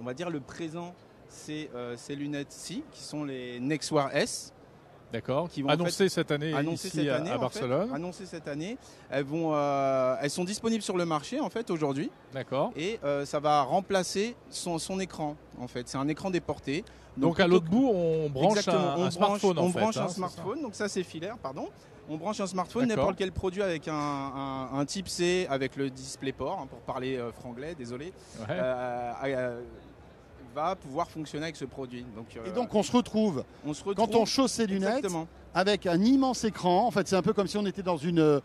on 0.00 0.04
va 0.04 0.14
dire 0.14 0.30
le 0.30 0.40
présent, 0.40 0.94
c'est 1.28 1.70
ces 1.96 2.14
lunettes-ci 2.14 2.84
qui 2.92 3.02
sont 3.02 3.24
les 3.24 3.58
Nextwear 3.60 4.14
S, 4.14 4.52
D'accord. 5.12 5.48
qui 5.48 5.62
vont 5.62 5.68
en 5.68 5.72
Annoncé 5.72 6.08
cette 6.08 6.30
année 6.30 6.54
annoncées 6.54 6.88
ici 6.88 6.96
cette 6.98 7.08
à- 7.08 7.16
année. 7.16 7.30
à, 7.30 7.36
en 7.36 7.48
fait. 7.48 7.60
Barcelone. 7.60 7.90
annoncées 7.94 8.26
cette 8.26 8.46
année. 8.48 8.78
Elles 9.10 9.24
vont, 9.24 9.50
euh, 9.54 10.16
elles 10.20 10.30
sont 10.30 10.44
disponibles 10.44 10.82
sur 10.82 10.96
le 10.96 11.04
marché 11.04 11.40
en 11.40 11.50
fait 11.50 11.70
aujourd'hui 11.70 12.10
D'accord. 12.32 12.72
et 12.76 12.98
euh, 13.04 13.24
ça 13.24 13.40
va 13.40 13.62
remplacer 13.62 14.36
son, 14.50 14.78
son 14.78 15.00
écran 15.00 15.36
en 15.58 15.66
fait. 15.68 15.88
C'est 15.88 15.98
un 15.98 16.08
écran 16.08 16.30
déporté. 16.30 16.84
Donc, 17.16 17.40
à 17.40 17.46
l'autre 17.48 17.66
bout, 17.68 17.90
on 17.92 18.30
branche 18.30 18.66
un, 18.68 18.94
on 18.96 19.04
un 19.04 19.10
smartphone 19.10 19.58
en 19.58 19.62
on 19.64 19.72
fait. 19.72 19.80
branche 19.80 19.96
hein, 19.96 20.04
un 20.04 20.08
smartphone, 20.08 20.62
donc 20.62 20.74
ça 20.76 20.88
c'est 20.88 21.02
filaire, 21.02 21.36
pardon. 21.38 21.68
On 22.08 22.16
branche 22.16 22.40
un 22.40 22.46
smartphone, 22.46 22.86
n'importe 22.88 23.16
quel 23.16 23.30
produit 23.32 23.62
avec 23.62 23.86
un, 23.88 23.94
un- 23.94 24.68
un 24.78 24.84
type 24.84 25.08
C 25.08 25.46
avec 25.50 25.76
le 25.76 25.90
DisplayPort, 25.90 26.60
hein, 26.62 26.66
pour 26.68 26.78
parler 26.80 27.16
euh, 27.16 27.30
franglais, 27.32 27.74
désolé, 27.76 28.12
Ouais. 28.48 28.56
Va 30.54 30.76
pouvoir 30.76 31.10
fonctionner 31.10 31.44
avec 31.44 31.56
ce 31.56 31.64
produit. 31.64 32.04
Donc, 32.16 32.26
euh, 32.36 32.44
Et 32.46 32.52
donc, 32.52 32.74
on 32.74 32.82
se 32.82 32.92
retrouve, 32.92 33.44
on 33.66 33.72
se 33.74 33.84
retrouve 33.84 34.08
quand 34.08 34.14
on 34.16 34.24
chausse 34.24 34.52
ses 34.52 34.66
lunettes, 34.66 34.96
Exactement. 34.98 35.26
avec 35.54 35.86
un 35.86 36.00
immense 36.02 36.44
écran. 36.44 36.86
En 36.86 36.90
fait, 36.90 37.06
c'est 37.08 37.16
un 37.16 37.22
peu 37.22 37.32
comme 37.32 37.46
si 37.46 37.56
on 37.56 37.66
était 37.66 37.82
dans 37.82 37.96
une. 37.96 38.18
euh, 38.20 38.40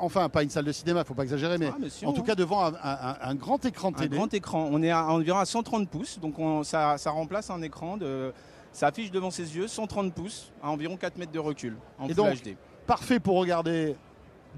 enfin, 0.00 0.28
pas 0.28 0.42
une 0.42 0.50
salle 0.50 0.64
de 0.64 0.72
cinéma, 0.72 1.04
faut 1.04 1.14
pas 1.14 1.22
exagérer, 1.24 1.58
mais 1.58 1.68
Ah, 1.72 1.76
mais 1.80 2.06
en 2.06 2.12
tout 2.12 2.22
cas 2.22 2.34
devant 2.34 2.64
un, 2.64 2.74
un- 2.82 3.16
un 3.20 3.34
grand 3.34 3.64
écran 3.64 3.90
de 3.92 4.00
un 4.02 4.06
grand 4.06 4.32
écran. 4.34 4.68
On 4.70 4.82
est 4.82 4.90
à 4.90 5.06
environ 5.06 5.38
à 5.38 5.46
130 5.46 5.88
pouces, 5.88 6.18
donc 6.20 6.38
on- 6.38 6.62
ça, 6.64 6.98
ça 6.98 7.10
remplace 7.10 7.50
un 7.50 7.62
écran 7.62 7.96
de. 7.96 8.32
Ça 8.72 8.88
affiche 8.88 9.12
devant 9.12 9.30
ses 9.30 9.56
yeux 9.56 9.68
130 9.68 10.12
pouces 10.12 10.50
à 10.60 10.68
environ 10.70 10.96
4 10.96 11.16
mètres 11.16 11.30
de 11.30 11.38
recul 11.38 11.76
en 11.98 12.06
Et 12.06 12.14
Full 12.14 12.16
donc, 12.16 12.42
HD. 12.42 12.56
Parfait 12.88 13.20
pour 13.20 13.36
regarder 13.38 13.94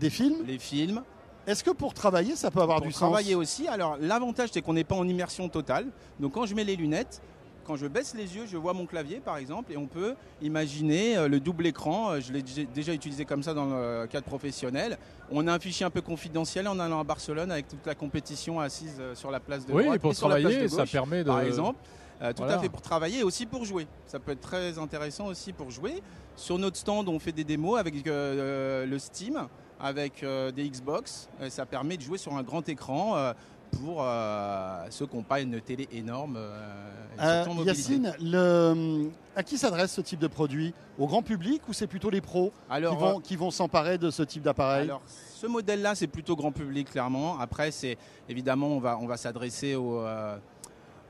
des 0.00 0.08
films. 0.08 0.38
Les 0.46 0.58
films, 0.58 1.02
Est-ce 1.46 1.62
que 1.62 1.70
pour 1.70 1.94
travailler, 1.94 2.34
ça 2.36 2.50
peut 2.50 2.60
avoir 2.60 2.78
pour 2.78 2.86
du 2.88 2.92
travailler 2.92 3.32
sens 3.34 3.40
aussi. 3.42 3.68
Alors 3.68 3.96
l'avantage 4.00 4.50
c'est 4.52 4.62
qu'on 4.62 4.72
n'est 4.74 4.84
pas 4.84 4.96
en 4.96 5.06
immersion 5.06 5.48
totale. 5.48 5.86
Donc 6.20 6.32
quand 6.32 6.46
je 6.46 6.54
mets 6.54 6.64
les 6.64 6.76
lunettes, 6.76 7.20
quand 7.64 7.76
je 7.76 7.86
baisse 7.88 8.14
les 8.14 8.36
yeux, 8.36 8.46
je 8.46 8.56
vois 8.56 8.72
mon 8.72 8.86
clavier 8.86 9.18
par 9.20 9.36
exemple, 9.38 9.72
et 9.72 9.76
on 9.76 9.86
peut 9.86 10.14
imaginer 10.42 11.16
euh, 11.16 11.28
le 11.28 11.40
double 11.40 11.66
écran. 11.66 12.10
Euh, 12.12 12.20
Je 12.20 12.32
l'ai 12.32 12.42
dé- 12.42 12.68
déjà 12.72 12.92
utilisé 12.92 13.24
comme 13.24 13.42
ça 13.42 13.54
dans 13.54 13.66
le 13.66 14.06
cadre 14.06 14.26
professionnel. 14.26 14.98
On 15.30 15.46
a 15.48 15.52
un 15.52 15.58
fichier 15.58 15.84
un 15.84 15.90
peu 15.90 16.00
confidentiel 16.00 16.68
en 16.68 16.78
allant 16.78 17.00
à 17.00 17.04
Barcelone 17.04 17.50
avec 17.50 17.66
toute 17.68 17.84
la 17.86 17.94
compétition 17.96 18.60
assise 18.60 18.96
euh, 19.00 19.14
sur 19.14 19.30
la 19.30 19.40
place 19.40 19.66
de 19.66 19.72
Oui, 19.72 19.84
droite 19.84 20.00
pour 20.00 20.12
et 20.12 20.14
sur 20.14 20.28
la 20.28 20.36
place 20.36 20.52
travailler, 20.52 20.68
ça 20.68 20.86
permet 20.86 21.18
de. 21.24 21.28
par 21.28 21.40
exemple. 21.40 21.78
Euh, 22.22 22.32
tout 22.32 22.38
Voilà. 22.38 22.54
à 22.56 22.58
fait 22.60 22.68
pour 22.70 22.80
travailler 22.80 23.18
et 23.18 23.22
aussi 23.24 23.44
pour 23.46 23.64
jouer. 23.64 23.86
Ça 24.06 24.18
peut 24.18 24.32
être 24.32 24.40
très 24.40 24.78
intéressant 24.78 25.26
aussi 25.26 25.52
pour 25.52 25.70
jouer. 25.70 26.02
Sur 26.36 26.58
notre 26.58 26.76
stand, 26.76 27.08
on 27.08 27.18
fait 27.18 27.32
des 27.32 27.44
démos 27.44 27.78
avec 27.78 28.06
euh, 28.06 28.86
le 28.86 28.98
Steam, 28.98 29.48
avec 29.80 30.22
euh, 30.22 30.50
des 30.50 30.68
Xbox. 30.68 31.28
Euh, 31.40 31.50
ça 31.50 31.66
permet 31.66 31.96
de 31.96 32.02
jouer 32.02 32.18
sur 32.18 32.34
un 32.36 32.42
grand 32.42 32.68
écran 32.68 33.16
euh, 33.16 33.32
pour 33.82 33.98
euh, 34.00 34.86
ceux 34.90 35.06
qui 35.06 35.16
n'ont 35.16 35.22
pas 35.22 35.40
une 35.40 35.60
télé 35.60 35.88
énorme. 35.92 36.36
euh, 36.38 36.92
Euh. 37.20 37.44
Yacine, 37.64 38.14
le- 38.20 39.08
à 39.34 39.42
qui 39.42 39.56
s'adresse 39.58 39.92
ce 39.92 40.00
type 40.02 40.18
de 40.20 40.26
produit? 40.26 40.72
Au 40.98 41.06
grand 41.06 41.22
public 41.22 41.62
ou 41.68 41.72
c'est 41.72 41.86
plutôt 41.86 42.10
les 42.10 42.20
pros 42.20 42.52
Alors, 42.70 42.94
qui 42.96 43.00
vont, 43.02 43.20
qui 43.20 43.36
vont 43.36 43.50
s'emparer 43.50 43.98
de 43.98 44.10
ce 44.10 44.22
type 44.22 44.42
d'appareil? 44.42 44.84
Alors, 44.84 45.02
ce 45.06 45.46
modèle-là, 45.46 45.94
c'est 45.94 46.06
plutôt 46.06 46.36
grand 46.36 46.52
public, 46.52 46.90
clairement. 46.90 47.38
Après, 47.38 47.70
c'est 47.70 47.98
évidemment, 48.28 48.68
on 48.68 48.80
va, 48.80 48.98
on 48.98 49.06
va 49.06 49.16
s'adresser 49.18 49.74
aux, 49.74 50.00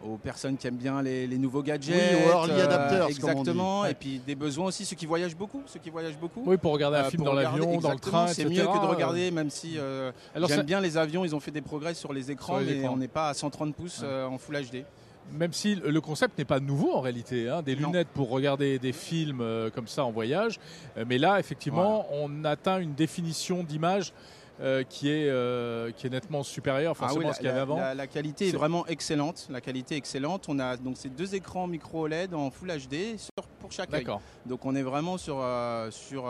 aux 0.07 0.17
personnes 0.17 0.57
qui 0.57 0.67
aiment 0.67 0.77
bien 0.77 1.03
les, 1.03 1.27
les 1.27 1.39
nouveaux 1.39 1.63
gadgets. 1.63 1.95
Oui, 1.95 2.25
aux 2.27 2.31
early 2.49 2.61
adapters. 2.61 3.07
Exactement. 3.09 3.83
Ouais. 3.83 3.91
Et 3.91 3.95
puis 3.95 4.21
des 4.27 4.35
besoins 4.35 4.67
aussi, 4.67 4.85
ceux 4.85 4.97
qui 4.97 5.07
voyagent 5.07 5.37
beaucoup. 5.37 5.63
Ceux 5.67 5.81
qui 5.81 5.91
voyagent 5.91 6.19
beaucoup. 6.19 6.43
Oui, 6.47 6.57
pour 6.57 6.73
regarder 6.73 6.99
un 6.99 7.05
Euh, 7.05 7.11
film 7.11 7.25
dans 7.25 7.33
l'avion, 7.35 7.79
dans 7.81 7.93
le 7.93 7.99
train, 7.99 8.27
C'est 8.29 8.45
mieux 8.45 8.65
que 8.67 8.81
de 8.81 8.87
regarder, 8.87 9.31
même 9.31 9.51
si 9.51 9.79
euh, 9.79 10.13
j'aime 10.49 10.63
bien 10.63 10.81
les 10.81 10.97
avions, 10.97 11.25
ils 11.25 11.35
ont 11.35 11.41
fait 11.41 11.51
des 11.51 11.63
progrès 11.63 11.95
sur 11.95 12.13
les 12.13 12.31
écrans, 12.31 12.59
Sur 12.59 12.67
les 12.67 12.75
mais 12.75 12.81
écrans. 12.81 12.95
on 12.95 12.97
n'est 12.97 13.09
pas 13.09 13.29
à 13.29 13.35
130 13.35 13.75
pouces 13.75 14.01
Ouais. 14.01 14.07
euh, 14.09 14.27
en 14.27 14.39
Full 14.39 14.57
HD. 14.57 14.85
même 15.33 15.53
si 15.53 15.75
le 15.75 16.01
concept 16.01 16.39
n'est 16.39 16.45
pas 16.45 16.61
nouveau 16.61 16.93
en 16.95 17.01
réalité, 17.01 17.49
hein, 17.49 17.61
des 17.63 17.75
Non. 17.75 17.89
lunettes 17.89 18.09
pour 18.15 18.31
regarder 18.31 18.79
des 18.79 18.93
films 18.93 19.41
euh, 19.41 19.71
comme 19.71 19.89
ça 19.89 20.05
en 20.05 20.13
voyage. 20.13 20.61
Euh, 20.97 21.05
mais 21.09 21.19
là, 21.19 21.41
effectivement, 21.41 22.07
on 22.13 22.45
atteint 22.45 22.79
une 22.79 22.95
définition 22.95 23.65
d'image 23.65 24.13
euh, 24.61 24.83
qui, 24.85 25.09
est, 25.11 25.29
euh, 25.29 25.91
qui 25.93 26.07
est 26.07 26.11
nettement 26.11 26.43
supérieure 26.43 26.97
Ah 27.01 27.09
oui, 27.15 27.25
à 27.25 27.29
la, 27.29 27.33
ce 27.35 27.39
qu'il 27.39 27.47
y 27.47 27.49
avait 27.51 27.57
la- 27.59 27.63
avant. 27.63 27.77
la- 27.77 27.95
la 27.95 28.07
qualité 28.07 28.49
est 28.49 28.53
vraiment 28.57 28.87
excellente. 28.87 29.47
La 29.51 29.61
qualité 29.61 29.95
est 29.95 29.99
excellente. 29.99 30.47
On 30.49 30.59
a 30.59 30.77
donc 30.77 30.97
ces 30.97 31.09
deux 31.11 31.35
écrans 31.35 31.67
micro 31.67 32.03
OLED 32.05 32.33
en 32.35 32.51
Full 32.51 32.69
HD 32.71 33.19
sur- 33.19 33.47
pour 33.61 33.73
chaque 33.73 33.93
œil. 33.93 34.01
D'accord. 34.05 34.21
Donc 34.47 34.65
on 34.65 34.75
est 34.75 34.83
vraiment 34.83 35.19
sur, 35.19 35.39
euh, 35.41 35.91
sur 35.91 36.25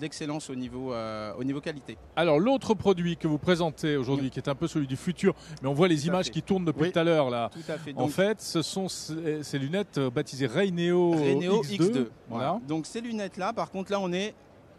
d'excellence 0.00 0.48
au 0.48 0.54
niveau, 0.54 0.94
euh, 0.94 1.34
au 1.38 1.44
niveau 1.44 1.60
qualité. 1.60 1.98
Alors 2.16 2.38
l'autre 2.40 2.72
produit 2.72 3.16
que 3.18 3.28
vous 3.28 3.36
présentez 3.38 3.96
aujourd'hui, 3.96 4.30
qui 4.30 4.38
est 4.38 4.48
un 4.48 4.54
peu 4.54 4.66
celui 4.66 4.86
du 4.86 4.96
futur, 4.96 5.34
mais 5.62 5.68
on 5.68 5.74
voit 5.74 5.86
les 5.88 5.98
Tout 6.00 6.06
images 6.06 6.30
qui 6.30 6.42
tournent 6.42 6.64
depuis 6.64 6.84
Oui. 6.84 6.92
tout 6.92 6.98
à 6.98 7.04
l'heure 7.04 7.28
là. 7.28 7.50
Tout 7.52 7.70
à 7.70 7.76
fait. 7.76 7.92
En 7.96 8.08
fait, 8.08 8.40
ce 8.40 8.62
sont 8.62 8.88
ces, 8.88 9.42
ces 9.42 9.58
lunettes 9.58 9.98
baptisées 10.00 10.46
Rayneo, 10.46 11.10
Reneo 11.12 11.62
X2. 11.62 11.76
X2. 11.76 11.92
Voilà. 11.92 12.08
Voilà. 12.28 12.60
Donc 12.66 12.86
ces 12.86 13.02
lunettes-là, 13.02 13.52
par 13.52 13.70
contre, 13.70 13.92
là, 13.92 14.00
on 14.00 14.12
est 14.14 14.34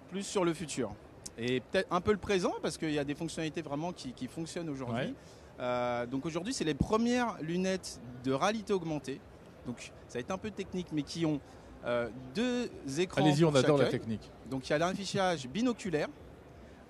plus 0.09 0.23
sur 0.23 0.43
le 0.45 0.53
futur. 0.53 0.91
Et 1.37 1.61
peut-être 1.61 1.87
un 1.91 2.01
peu 2.01 2.11
le 2.11 2.17
présent, 2.17 2.53
parce 2.61 2.77
qu'il 2.77 2.91
y 2.91 2.99
a 2.99 3.03
des 3.03 3.15
fonctionnalités 3.15 3.61
vraiment 3.61 3.91
qui, 3.91 4.13
qui 4.13 4.27
fonctionnent 4.27 4.69
aujourd'hui. 4.69 5.07
Ouais. 5.07 5.13
Euh, 5.59 6.05
donc 6.05 6.25
aujourd'hui, 6.25 6.53
c'est 6.53 6.63
les 6.63 6.73
premières 6.73 7.37
lunettes 7.41 7.99
de 8.23 8.31
réalité 8.31 8.73
augmentée. 8.73 9.19
Donc 9.65 9.91
ça 10.07 10.15
va 10.15 10.19
être 10.19 10.31
un 10.31 10.37
peu 10.37 10.51
technique, 10.51 10.87
mais 10.91 11.03
qui 11.03 11.25
ont 11.25 11.39
euh, 11.85 12.09
deux 12.33 12.69
écrans. 12.99 13.21
Allez-y, 13.21 13.45
on 13.45 13.55
adore 13.55 13.77
la 13.77 13.87
technique. 13.89 14.29
Donc 14.49 14.67
il 14.67 14.71
y 14.71 14.73
a 14.73 14.77
l'affichage 14.77 15.47
binoculaire 15.47 16.07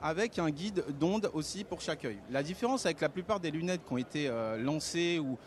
avec 0.01 0.38
un 0.38 0.49
guide 0.49 0.84
d'onde 0.99 1.32
aussi 1.34 1.63
pour 1.63 1.82
chaque 1.82 2.03
œil. 2.06 2.19
La 2.29 2.43
différence 2.43 2.86
avec 2.86 2.99
la 2.99 3.10
plupart 3.10 3.39
des 3.39 3.51
lunettes 3.51 3.86
qui 3.88 3.93
ont 3.93 3.97
été 3.97 4.27
euh, 4.27 4.58
lancées 4.58 5.19
ou 5.19 5.38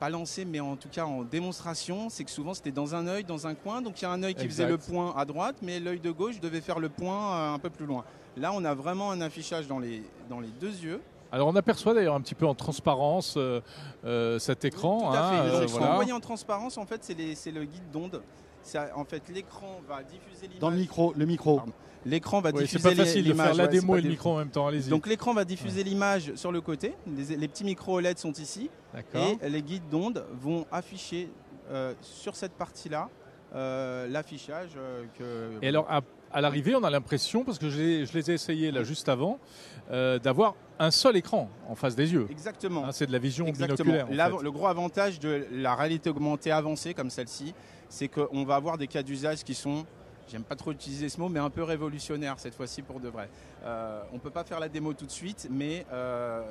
pas 0.00 0.08
lancées 0.08 0.44
mais 0.44 0.60
en 0.60 0.76
tout 0.76 0.88
cas 0.88 1.04
en 1.04 1.22
démonstration, 1.22 2.08
c'est 2.08 2.24
que 2.24 2.30
souvent 2.30 2.54
c'était 2.54 2.72
dans 2.72 2.94
un 2.94 3.06
œil, 3.06 3.24
dans 3.24 3.46
un 3.46 3.54
coin. 3.54 3.82
Donc 3.82 4.00
il 4.00 4.04
y 4.04 4.06
a 4.06 4.10
un 4.10 4.22
œil 4.22 4.34
qui 4.34 4.48
faisait 4.48 4.66
le 4.66 4.78
point 4.78 5.14
à 5.16 5.24
droite, 5.24 5.56
mais 5.62 5.78
l'œil 5.78 6.00
de 6.00 6.10
gauche 6.10 6.40
devait 6.40 6.62
faire 6.62 6.80
le 6.80 6.88
point 6.88 7.54
un 7.54 7.58
peu 7.58 7.70
plus 7.70 7.86
loin. 7.86 8.04
Là, 8.36 8.52
on 8.54 8.64
a 8.64 8.74
vraiment 8.74 9.10
un 9.10 9.20
affichage 9.20 9.66
dans 9.66 9.78
les, 9.78 10.02
dans 10.28 10.40
les 10.40 10.48
deux 10.60 10.70
yeux. 10.70 11.00
Alors 11.30 11.48
on 11.48 11.56
aperçoit 11.56 11.94
d'ailleurs 11.94 12.14
un 12.14 12.20
petit 12.20 12.34
peu 12.34 12.46
en 12.46 12.54
transparence 12.54 13.34
euh, 13.38 13.60
euh, 14.04 14.38
cet 14.38 14.64
écran. 14.66 14.98
Tout 15.10 15.16
à 15.16 15.18
hein, 15.18 15.30
fait. 15.30 15.48
euh, 15.54 15.60
Donc, 15.60 15.70
voilà. 15.70 15.86
vous 15.88 15.94
voyez 15.96 16.12
en 16.12 16.20
transparence, 16.20 16.76
en 16.76 16.84
fait, 16.86 17.02
c'est 17.04 17.14
les- 17.14 17.34
c'est 17.34 17.50
le 17.52 17.64
guide 17.64 17.90
d'onde. 17.92 18.22
En 18.94 19.04
fait, 19.04 19.22
l'écran 19.34 19.80
va 19.88 20.02
diffuser 20.02 20.42
l'image. 20.46 20.60
Dans 20.60 20.70
le 20.70 20.76
micro, 20.76 21.12
le 21.16 21.26
micro. 21.26 21.60
L'écran 22.04 22.40
va 22.40 22.50
Oui, 22.50 22.56
c'est 22.66 22.76
diffuser 22.76 22.88
pas 22.90 22.94
facile 23.04 23.24
de 23.24 23.30
l'image. 23.30 23.46
faire 23.48 23.56
la 23.56 23.64
ouais, 23.64 23.70
c'est 23.72 23.80
démo 23.80 23.96
et 23.96 24.00
le 24.02 24.08
micro 24.10 24.30
en 24.32 24.38
même 24.38 24.50
temps. 24.50 24.66
Allez-y. 24.66 24.90
Donc 24.90 25.06
l'écran 25.06 25.34
va 25.34 25.44
diffuser 25.44 25.82
l'image 25.84 26.34
sur 26.34 26.52
le 26.52 26.60
côté. 26.60 26.94
Les, 27.06 27.36
les 27.36 27.48
petits 27.48 27.64
micros 27.64 27.94
OLED 27.96 28.18
sont 28.18 28.32
ici. 28.32 28.70
Et 29.14 29.48
les 29.48 29.62
guides 29.62 29.88
d'onde 29.90 30.24
vont 30.40 30.66
afficher 30.70 31.30
euh, 31.70 31.94
sur 32.02 32.36
cette 32.36 32.52
partie-là 32.52 33.08
euh, 33.54 34.06
l'affichage 34.08 34.70
euh, 34.76 35.04
que. 35.18 35.64
Et 35.64 35.68
alors, 35.68 35.86
à, 35.90 36.00
à 36.32 36.40
l'arrivée, 36.40 36.74
on 36.74 36.84
a 36.84 36.90
l'impression, 36.90 37.44
parce 37.44 37.58
que 37.58 37.68
je 37.68 37.78
les, 37.78 38.30
ai 38.30 38.34
essayés 38.34 38.70
là 38.70 38.82
juste 38.84 39.08
avant, 39.08 39.38
euh, 39.90 40.18
d'avoir 40.18 40.54
un 40.78 40.90
seul 40.90 41.16
écran 41.16 41.48
en 41.68 41.74
face 41.74 41.94
des 41.94 42.12
yeux. 42.12 42.26
Exactement. 42.30 42.84
Hein, 42.86 42.92
c'est 42.92 43.06
de 43.06 43.12
la 43.12 43.18
vision 43.18 43.46
Exactement. 43.46 43.92
binoculaire. 43.92 44.08
en 44.10 44.14
L'av- 44.16 44.38
fait. 44.38 44.44
Le 44.44 44.50
gros 44.50 44.66
avantage 44.66 45.20
de 45.20 45.46
la 45.52 45.74
réalité 45.74 46.10
augmentée 46.10 46.50
avancée 46.50 46.94
comme 46.94 47.10
celle-ci, 47.10 47.54
c'est 47.88 48.08
qu'on 48.08 48.44
va 48.44 48.54
avoir 48.56 48.78
des 48.78 48.86
cas 48.86 49.02
d'usage 49.02 49.44
qui 49.44 49.54
sont, 49.54 49.84
j'aime 50.30 50.44
pas 50.44 50.56
trop 50.56 50.72
utiliser 50.72 51.08
ce 51.08 51.20
mot, 51.20 51.28
mais 51.28 51.40
un 51.40 51.50
peu 51.50 51.62
révolutionnaires 51.62 52.36
cette 52.38 52.54
fois-ci 52.54 52.82
pour 52.82 53.00
de 53.00 53.08
vrai. 53.08 53.28
Euh, 53.64 54.02
on 54.12 54.18
peut 54.18 54.30
pas 54.30 54.44
faire 54.44 54.60
la 54.60 54.68
démo 54.68 54.94
tout 54.94 55.06
de 55.06 55.10
suite, 55.10 55.48
mais 55.50 55.84
euh, 55.92 56.42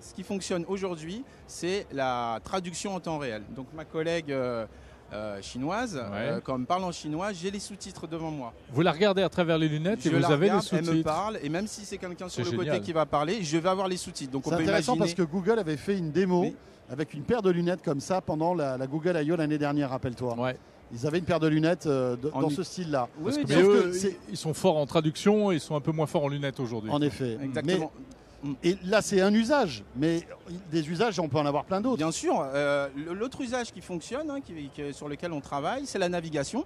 ce 0.00 0.12
qui 0.12 0.22
fonctionne 0.22 0.64
aujourd'hui, 0.68 1.24
c'est 1.46 1.86
la 1.92 2.40
traduction 2.44 2.94
en 2.94 3.00
temps 3.00 3.18
réel. 3.18 3.42
Donc 3.56 3.68
ma 3.74 3.84
collègue 3.86 4.30
euh, 4.30 4.66
euh, 5.12 5.40
chinoise, 5.42 6.00
euh, 6.12 6.40
quand 6.42 6.54
elle 6.54 6.60
me 6.62 6.66
parle 6.66 6.84
en 6.84 6.92
chinois, 6.92 7.32
j'ai 7.32 7.50
les 7.50 7.58
sous-titres 7.58 8.06
devant 8.06 8.30
moi. 8.30 8.52
Vous 8.70 8.82
la 8.82 8.92
regardez 8.92 9.22
à 9.22 9.28
travers 9.28 9.58
les 9.58 9.68
lunettes 9.68 10.00
Je 10.02 10.08
et 10.08 10.12
vous 10.12 10.18
la 10.20 10.28
avez 10.28 10.46
regarde, 10.50 10.64
les 10.72 10.78
elle 10.78 10.84
me 10.84 10.86
sous-titres. 10.90 11.04
parle, 11.04 11.38
et 11.42 11.48
même 11.48 11.66
si 11.66 11.84
c'est 11.84 11.98
quelqu'un 11.98 12.28
sur 12.28 12.44
le 12.44 12.56
côté 12.56 12.80
qui 12.80 12.92
va 12.92 13.04
parler, 13.06 13.42
je 13.42 13.58
vais 13.58 13.68
avoir 13.68 13.88
les 13.88 13.96
sous-titres. 13.96 14.32
Donc 14.32 14.46
on 14.46 14.50
C'est 14.50 14.56
peut 14.56 14.62
intéressant 14.62 14.94
imaginer. 14.96 15.14
parce 15.16 15.28
que 15.28 15.32
Google 15.32 15.58
avait 15.58 15.76
fait 15.76 15.98
une 15.98 16.12
démo 16.12 16.42
Oui. 16.42 16.56
avec 16.90 17.12
une 17.14 17.22
paire 17.22 17.42
de 17.42 17.50
lunettes 17.50 17.82
comme 17.84 18.00
ça 18.00 18.20
pendant 18.20 18.54
la, 18.54 18.76
la 18.78 18.86
Google 18.86 19.18
I.O. 19.22 19.36
l'année 19.36 19.58
dernière, 19.58 19.90
rappelle-toi. 19.90 20.34
Ouais. 20.38 20.56
Ils 20.94 21.06
avaient 21.06 21.18
une 21.18 21.24
paire 21.24 21.40
de 21.40 21.48
lunettes 21.48 21.86
euh, 21.86 22.16
de- 22.16 22.28
dans 22.30 22.50
ce 22.50 22.62
style-là. 22.62 23.08
Oui, 23.18 23.24
Parce 23.24 23.36
oui, 23.36 23.42
que 23.42 23.48
bien 23.48 23.56
mais 23.58 23.62
sauf 23.64 23.74
eux, 23.74 23.82
que 23.84 23.92
c'est- 23.92 24.16
ils 24.30 24.36
sont 24.36 24.52
forts 24.54 24.76
en 24.76 24.84
traduction 24.86 25.50
et 25.50 25.54
ils 25.54 25.60
sont 25.60 25.74
un 25.74 25.80
peu 25.80 25.90
moins 25.92 26.06
forts 26.06 26.24
en 26.24 26.28
lunettes 26.28 26.60
aujourd'hui. 26.60 26.90
En 26.90 27.00
effet. 27.00 27.38
Exactement. 27.42 27.90
Mais- 27.96 28.14
et 28.62 28.76
là, 28.84 29.02
c'est 29.02 29.20
un 29.20 29.32
usage, 29.32 29.84
mais 29.96 30.26
des 30.70 30.88
usages, 30.90 31.18
on 31.20 31.28
peut 31.28 31.38
en 31.38 31.46
avoir 31.46 31.64
plein 31.64 31.80
d'autres. 31.80 31.98
Bien 31.98 32.10
sûr, 32.10 32.34
euh, 32.40 32.88
l'autre 32.96 33.40
usage 33.40 33.72
qui 33.72 33.80
fonctionne, 33.80 34.30
hein, 34.30 34.40
qui- 34.40 34.68
qui- 34.74 34.92
sur 34.92 35.08
lequel 35.08 35.32
on 35.32 35.40
travaille, 35.40 35.86
c'est 35.86 35.98
la 35.98 36.08
navigation. 36.08 36.64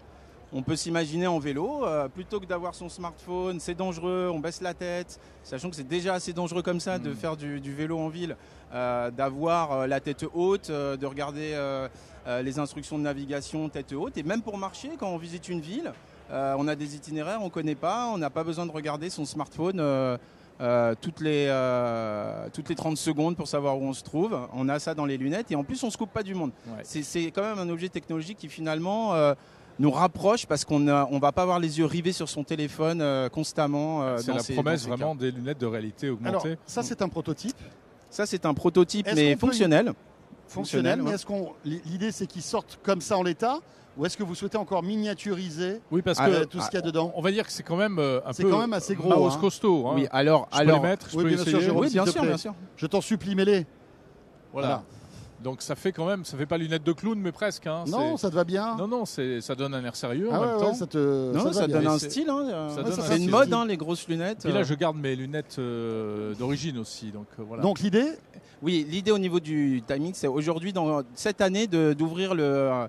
On 0.53 0.63
peut 0.63 0.77
s'imaginer 0.77 1.27
en 1.27 1.39
vélo, 1.41 1.85
euh, 1.85 2.09
plutôt 2.09 2.39
que 2.39 2.47
d'avoir 2.47 2.75
son 2.75 2.89
smartphone, 2.89 3.59
c'est 3.59 3.75
dangereux, 3.75 4.31
on 4.33 4.39
baisse 4.39 4.61
la 4.61 4.75
tête, 4.75 5.19
sachant 5.43 5.69
que 5.71 5.77
c'est 5.77 5.87
déjà 5.89 6.15
assez 6.15 6.33
dangereux 6.33 6.63
comme 6.63 6.79
ça 6.81 6.99
de 7.01 7.11
Mm. 7.11 7.15
faire 7.17 7.37
du, 7.37 7.61
du 7.61 7.75
vélo 7.75 7.99
en 7.99 8.09
ville, 8.09 8.37
euh, 8.73 9.11
d'avoir 9.11 9.73
euh, 9.73 9.87
la 9.89 9.99
tête 10.01 10.25
haute, 10.35 10.71
euh, 10.71 10.97
de 10.97 11.05
regarder 11.05 11.51
euh, 11.55 11.89
euh, 12.29 12.43
les 12.43 12.59
instructions 12.61 12.97
de 12.97 13.03
navigation 13.03 13.69
tête 13.69 13.93
haute, 13.93 14.17
et 14.17 14.23
même 14.23 14.41
pour 14.41 14.57
marcher, 14.57 14.91
quand 14.99 15.09
on 15.09 15.19
visite 15.19 15.49
une 15.49 15.61
ville, 15.61 15.93
euh, 16.31 16.55
on 16.59 16.69
a 16.69 16.77
des 16.77 16.95
itinéraires, 16.95 17.41
on 17.43 17.47
ne 17.47 17.51
connaît 17.51 17.75
pas, 17.75 18.09
on 18.15 18.19
n'a 18.19 18.31
pas 18.31 18.45
besoin 18.45 18.67
de 18.67 18.73
regarder 18.73 19.11
son 19.11 19.25
smartphone. 19.25 19.79
euh, 19.81 20.17
euh, 20.61 20.95
toutes, 21.01 21.21
les, 21.21 21.47
euh, 21.49 22.49
toutes 22.53 22.69
les 22.69 22.75
30 22.75 22.97
secondes 22.97 23.37
pour 23.37 23.47
savoir 23.49 23.79
où 23.79 23.85
on 23.85 23.93
se 23.93 24.03
trouve. 24.03 24.39
On 24.55 24.69
a 24.69 24.79
ça 24.79 24.95
dans 24.95 25.05
les 25.07 25.17
lunettes 25.19 25.51
et 25.53 25.57
en 25.57 25.65
plus 25.65 25.83
on 25.83 25.91
se 25.91 25.99
coupe 25.99 26.11
pas 26.13 26.23
du 26.23 26.35
monde. 26.35 26.51
Ouais. 26.69 26.81
C'est- 26.83 27.03
C'est 27.03 27.31
quand 27.31 27.43
même 27.43 27.59
un 27.59 27.69
objet 27.69 27.89
technologique 27.89 28.39
qui 28.39 28.49
finalement 28.49 29.15
euh, 29.15 29.35
nous 29.79 29.91
rapproche 29.91 30.47
parce 30.47 30.65
qu'on 30.65 30.89
a- 30.89 31.07
on 31.11 31.19
va 31.19 31.33
pas 31.33 31.43
avoir 31.43 31.59
les 31.59 31.79
yeux 31.79 31.85
rivés 31.85 32.13
sur 32.13 32.29
son 32.29 32.43
téléphone 32.45 33.01
euh, 33.03 33.29
constamment. 33.29 34.03
euh, 34.03 34.17
C'est 34.19 34.33
la 34.33 34.39
ces- 34.39 34.55
promesse 34.55 34.87
vraiment 34.89 35.15
des 35.15 35.31
lunettes 35.31 35.59
de 35.61 35.67
réalité 35.67 36.07
Alors, 36.07 36.19
augmentée. 36.41 36.57
ça, 36.67 36.83
c'est 36.83 37.03
un 37.03 37.09
prototype. 37.11 37.57
Ça 38.09 38.25
c'est 38.25 38.47
un 38.47 38.55
prototype 38.55 39.07
mais 39.15 39.35
peut 39.35 39.41
fonctionnel. 39.41 39.93
fonctionnel, 40.49 41.01
mais 41.03 41.09
ouais. 41.11 41.15
est-ce 41.17 41.27
qu'on 41.27 41.53
l'idée 41.65 42.13
c'est 42.13 42.27
qu'ils 42.27 42.41
sortent 42.43 42.79
comme 42.83 43.01
ça 43.01 43.19
en 43.19 43.23
l'état 43.23 43.59
ou 43.97 44.05
est-ce 44.07 44.17
que 44.17 44.23
vous 44.23 44.35
souhaitez 44.35 44.59
encore 44.59 44.83
miniaturiser 44.83 45.81
oui, 45.91 46.03
parce 46.03 46.19
Ah, 46.21 46.27
que 46.27 46.33
euh, 46.33 46.45
tout 46.45 46.61
ce 46.61 46.67
qu'il 46.71 46.79
y 46.79 46.83
a 46.83 46.85
dedans 46.87 47.13
on 47.17 47.23
va 47.23 47.31
dire 47.33 47.47
que 47.47 47.53
c'est 47.53 47.63
quand 47.63 47.77
même 47.77 47.99
euh, 47.99 48.21
un 48.27 48.33
C'est 48.33 48.43
peu 48.43 48.51
quand 48.51 48.59
même 48.61 48.73
assez 48.73 48.95
gros, 48.95 49.09
Maos 49.09 49.31
hein. 49.33 49.39
costaud. 49.41 49.87
hein. 49.89 49.93
Oui, 49.97 50.07
alors, 50.11 50.49
Je 50.53 50.59
peux 50.59 50.65
les 50.73 50.81
mettre, 50.81 51.11
je 51.11 51.17
Oui, 51.17 51.23
peux 51.25 51.29
bien 51.31 51.39
sûr, 51.39 51.47
essayer. 51.49 51.63
Jérôme. 51.63 51.81
oui, 51.85 51.91
bien 51.91 52.07
sûr, 52.07 52.23
bien 52.23 52.37
sûr. 52.37 52.55
Je 52.77 52.87
t'en 52.87 53.01
supplie, 53.01 53.35
mets-les. 53.35 53.67
Voilà. 54.53 54.69
Voilà. 54.69 54.83
Donc 55.43 55.61
ça 55.61 55.75
fait 55.75 55.93
quand 55.93 56.07
même, 56.07 56.25
ça 56.25 56.37
fait 56.39 56.47
pas 56.47 56.57
lunettes 56.57 56.83
de 56.83 56.93
clown, 56.93 57.19
mais 57.21 57.31
presque. 57.31 57.67
hein. 57.67 57.85
Non, 57.89 58.17
ça 58.17 58.31
te 58.31 58.35
va 58.35 58.45
bien. 58.45 58.75
non, 58.77 58.89
non, 58.89 59.05
ça 59.05 59.55
donne 59.55 59.75
un 59.75 59.85
air 59.85 59.95
sérieux 59.95 60.29
ah 60.33 60.39
en 60.39 60.41
ouais, 60.41 60.47
même 60.47 60.57
ouais, 60.57 60.63
temps. 60.63 60.75
ça 60.75 60.87
te 60.87 61.33
Non, 61.33 61.41
ça, 61.43 61.49
te 61.51 61.55
ça, 61.55 61.61
va 61.61 61.67
donne 61.69 61.87
un 61.87 61.99
C'est- 61.99 62.11
style. 62.11 62.31
hein, 62.31 62.49
euh, 62.49 62.69
c'est 62.91 63.13
un 63.13 63.17
une 63.17 63.31
mode, 63.31 63.53
hein, 63.53 63.67
les 63.67 63.77
grosses 63.77 64.09
lunettes. 64.09 64.47
Et 64.47 64.53
là, 64.53 64.61
euh. 64.61 64.65
je 64.65 64.75
garde 64.75 64.97
mes 64.97 65.15
lunettes 65.15 65.57
euh, 65.59 66.35
d'origine 66.35 66.79
aussi, 66.79 67.13
donc 67.13 67.27
euh, 67.39 67.43
voilà. 67.47 67.63
Donc 67.63 67.81
l'idée, 67.81 68.13
Oui, 68.63 68.87
l'idée 68.89 69.11
au 69.11 69.19
niveau 69.19 69.39
du 69.39 69.83
timing, 69.87 70.13
c'est 70.15 70.27
aujourd'hui, 70.27 70.73
dans 70.73 71.03
cette 71.15 71.43
année, 71.43 71.67
d'ouvrir 71.67 72.35
le- 72.35 72.87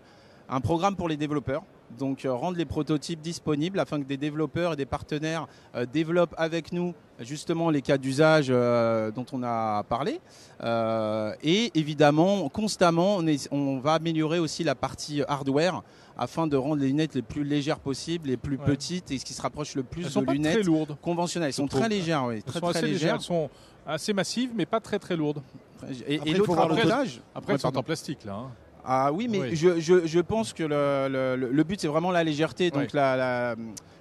un 0.50 0.62
programme 0.62 0.96
pour 0.96 1.10
les 1.10 1.18
développeurs 1.18 1.64
donc 1.98 2.26
euh, 2.26 2.34
rendre 2.34 2.58
les 2.58 2.66
prototypes 2.66 3.22
disponibles 3.22 3.80
afin 3.80 3.98
que 4.02 4.06
des 4.06 4.18
développeurs 4.18 4.74
et 4.74 4.76
des 4.76 4.86
partenaires 4.86 5.48
euh, 5.74 5.86
développent 5.86 6.36
avec 6.38 6.74
nous 6.74 6.94
justement 7.22 7.70
les 7.70 7.82
cas 7.82 7.98
d'usage 7.98 8.48
euh, 8.50 9.10
dont 9.12 9.26
on 9.32 9.42
a 9.42 9.84
parlé. 9.84 10.20
Euh, 10.64 11.34
et 11.44 11.72
évidemment, 11.76 12.50
constamment, 12.50 13.16
on, 13.16 13.26
est- 13.28 13.48
on 13.54 13.80
va 13.80 13.94
améliorer 13.94 14.38
aussi 14.40 14.66
la 14.66 14.76
partie 14.76 15.22
hardware 15.30 15.82
afin 16.18 16.46
de 16.46 16.58
rendre 16.58 16.82
les 16.82 16.88
lunettes 16.88 17.16
les 17.16 17.22
plus 17.22 17.46
légères 17.46 17.80
possibles, 17.80 18.28
les 18.28 18.38
plus 18.38 18.58
Ouais. 18.58 18.66
petites 18.66 19.10
et 19.12 19.18
ce 19.18 19.24
qui 19.24 19.34
se 19.34 19.42
rapproche 19.42 19.74
le 19.76 19.84
plus 19.84 20.04
Elles 20.06 20.12
sont 20.12 20.22
de 20.22 20.26
pas 20.26 20.32
très 20.34 20.38
lunettes 20.40 20.66
lourdes. 20.66 20.98
conventionnelles. 21.02 21.48
Elles 21.50 21.54
sont 21.54 21.68
très 21.68 21.88
légères, 21.88 22.26
oui, 22.26 22.36
Elles 22.36 22.44
très 22.44 22.60
sont 22.60 22.68
très 22.68 22.78
assez 22.80 22.88
légères. 22.88 23.14
légères. 23.14 23.16
Elles 23.16 23.22
sont 23.22 23.50
assez 23.86 24.12
massives, 24.14 24.50
mais 24.56 24.66
pas 24.66 24.82
très 24.82 25.00
très 25.00 25.16
lourdes. 25.16 25.42
Et, 26.06 26.16
et 26.16 26.20
Après, 26.20 26.34
l'autre 26.34 26.58
avantage, 26.58 27.22
Après, 27.34 27.54
Ouais, 27.54 27.56
elles 27.56 27.62
sont 27.62 27.78
en 27.78 27.84
plastique 27.84 28.26
là. 28.26 28.34
hein. 28.34 28.52
Ah 28.90 29.12
oui, 29.12 29.28
mais 29.30 29.40
Oui. 29.42 29.56
Je, 29.56 29.80
je, 29.82 30.06
je 30.08 30.20
pense 30.22 30.54
que 30.54 30.64
le, 30.64 31.36
le- 31.52 31.64
but 31.64 31.80
c'est 31.82 31.90
vraiment 31.90 32.10
la 32.12 32.24
légèreté, 32.24 32.72
donc 32.72 32.94
la, 32.94 33.18
la, 33.18 33.56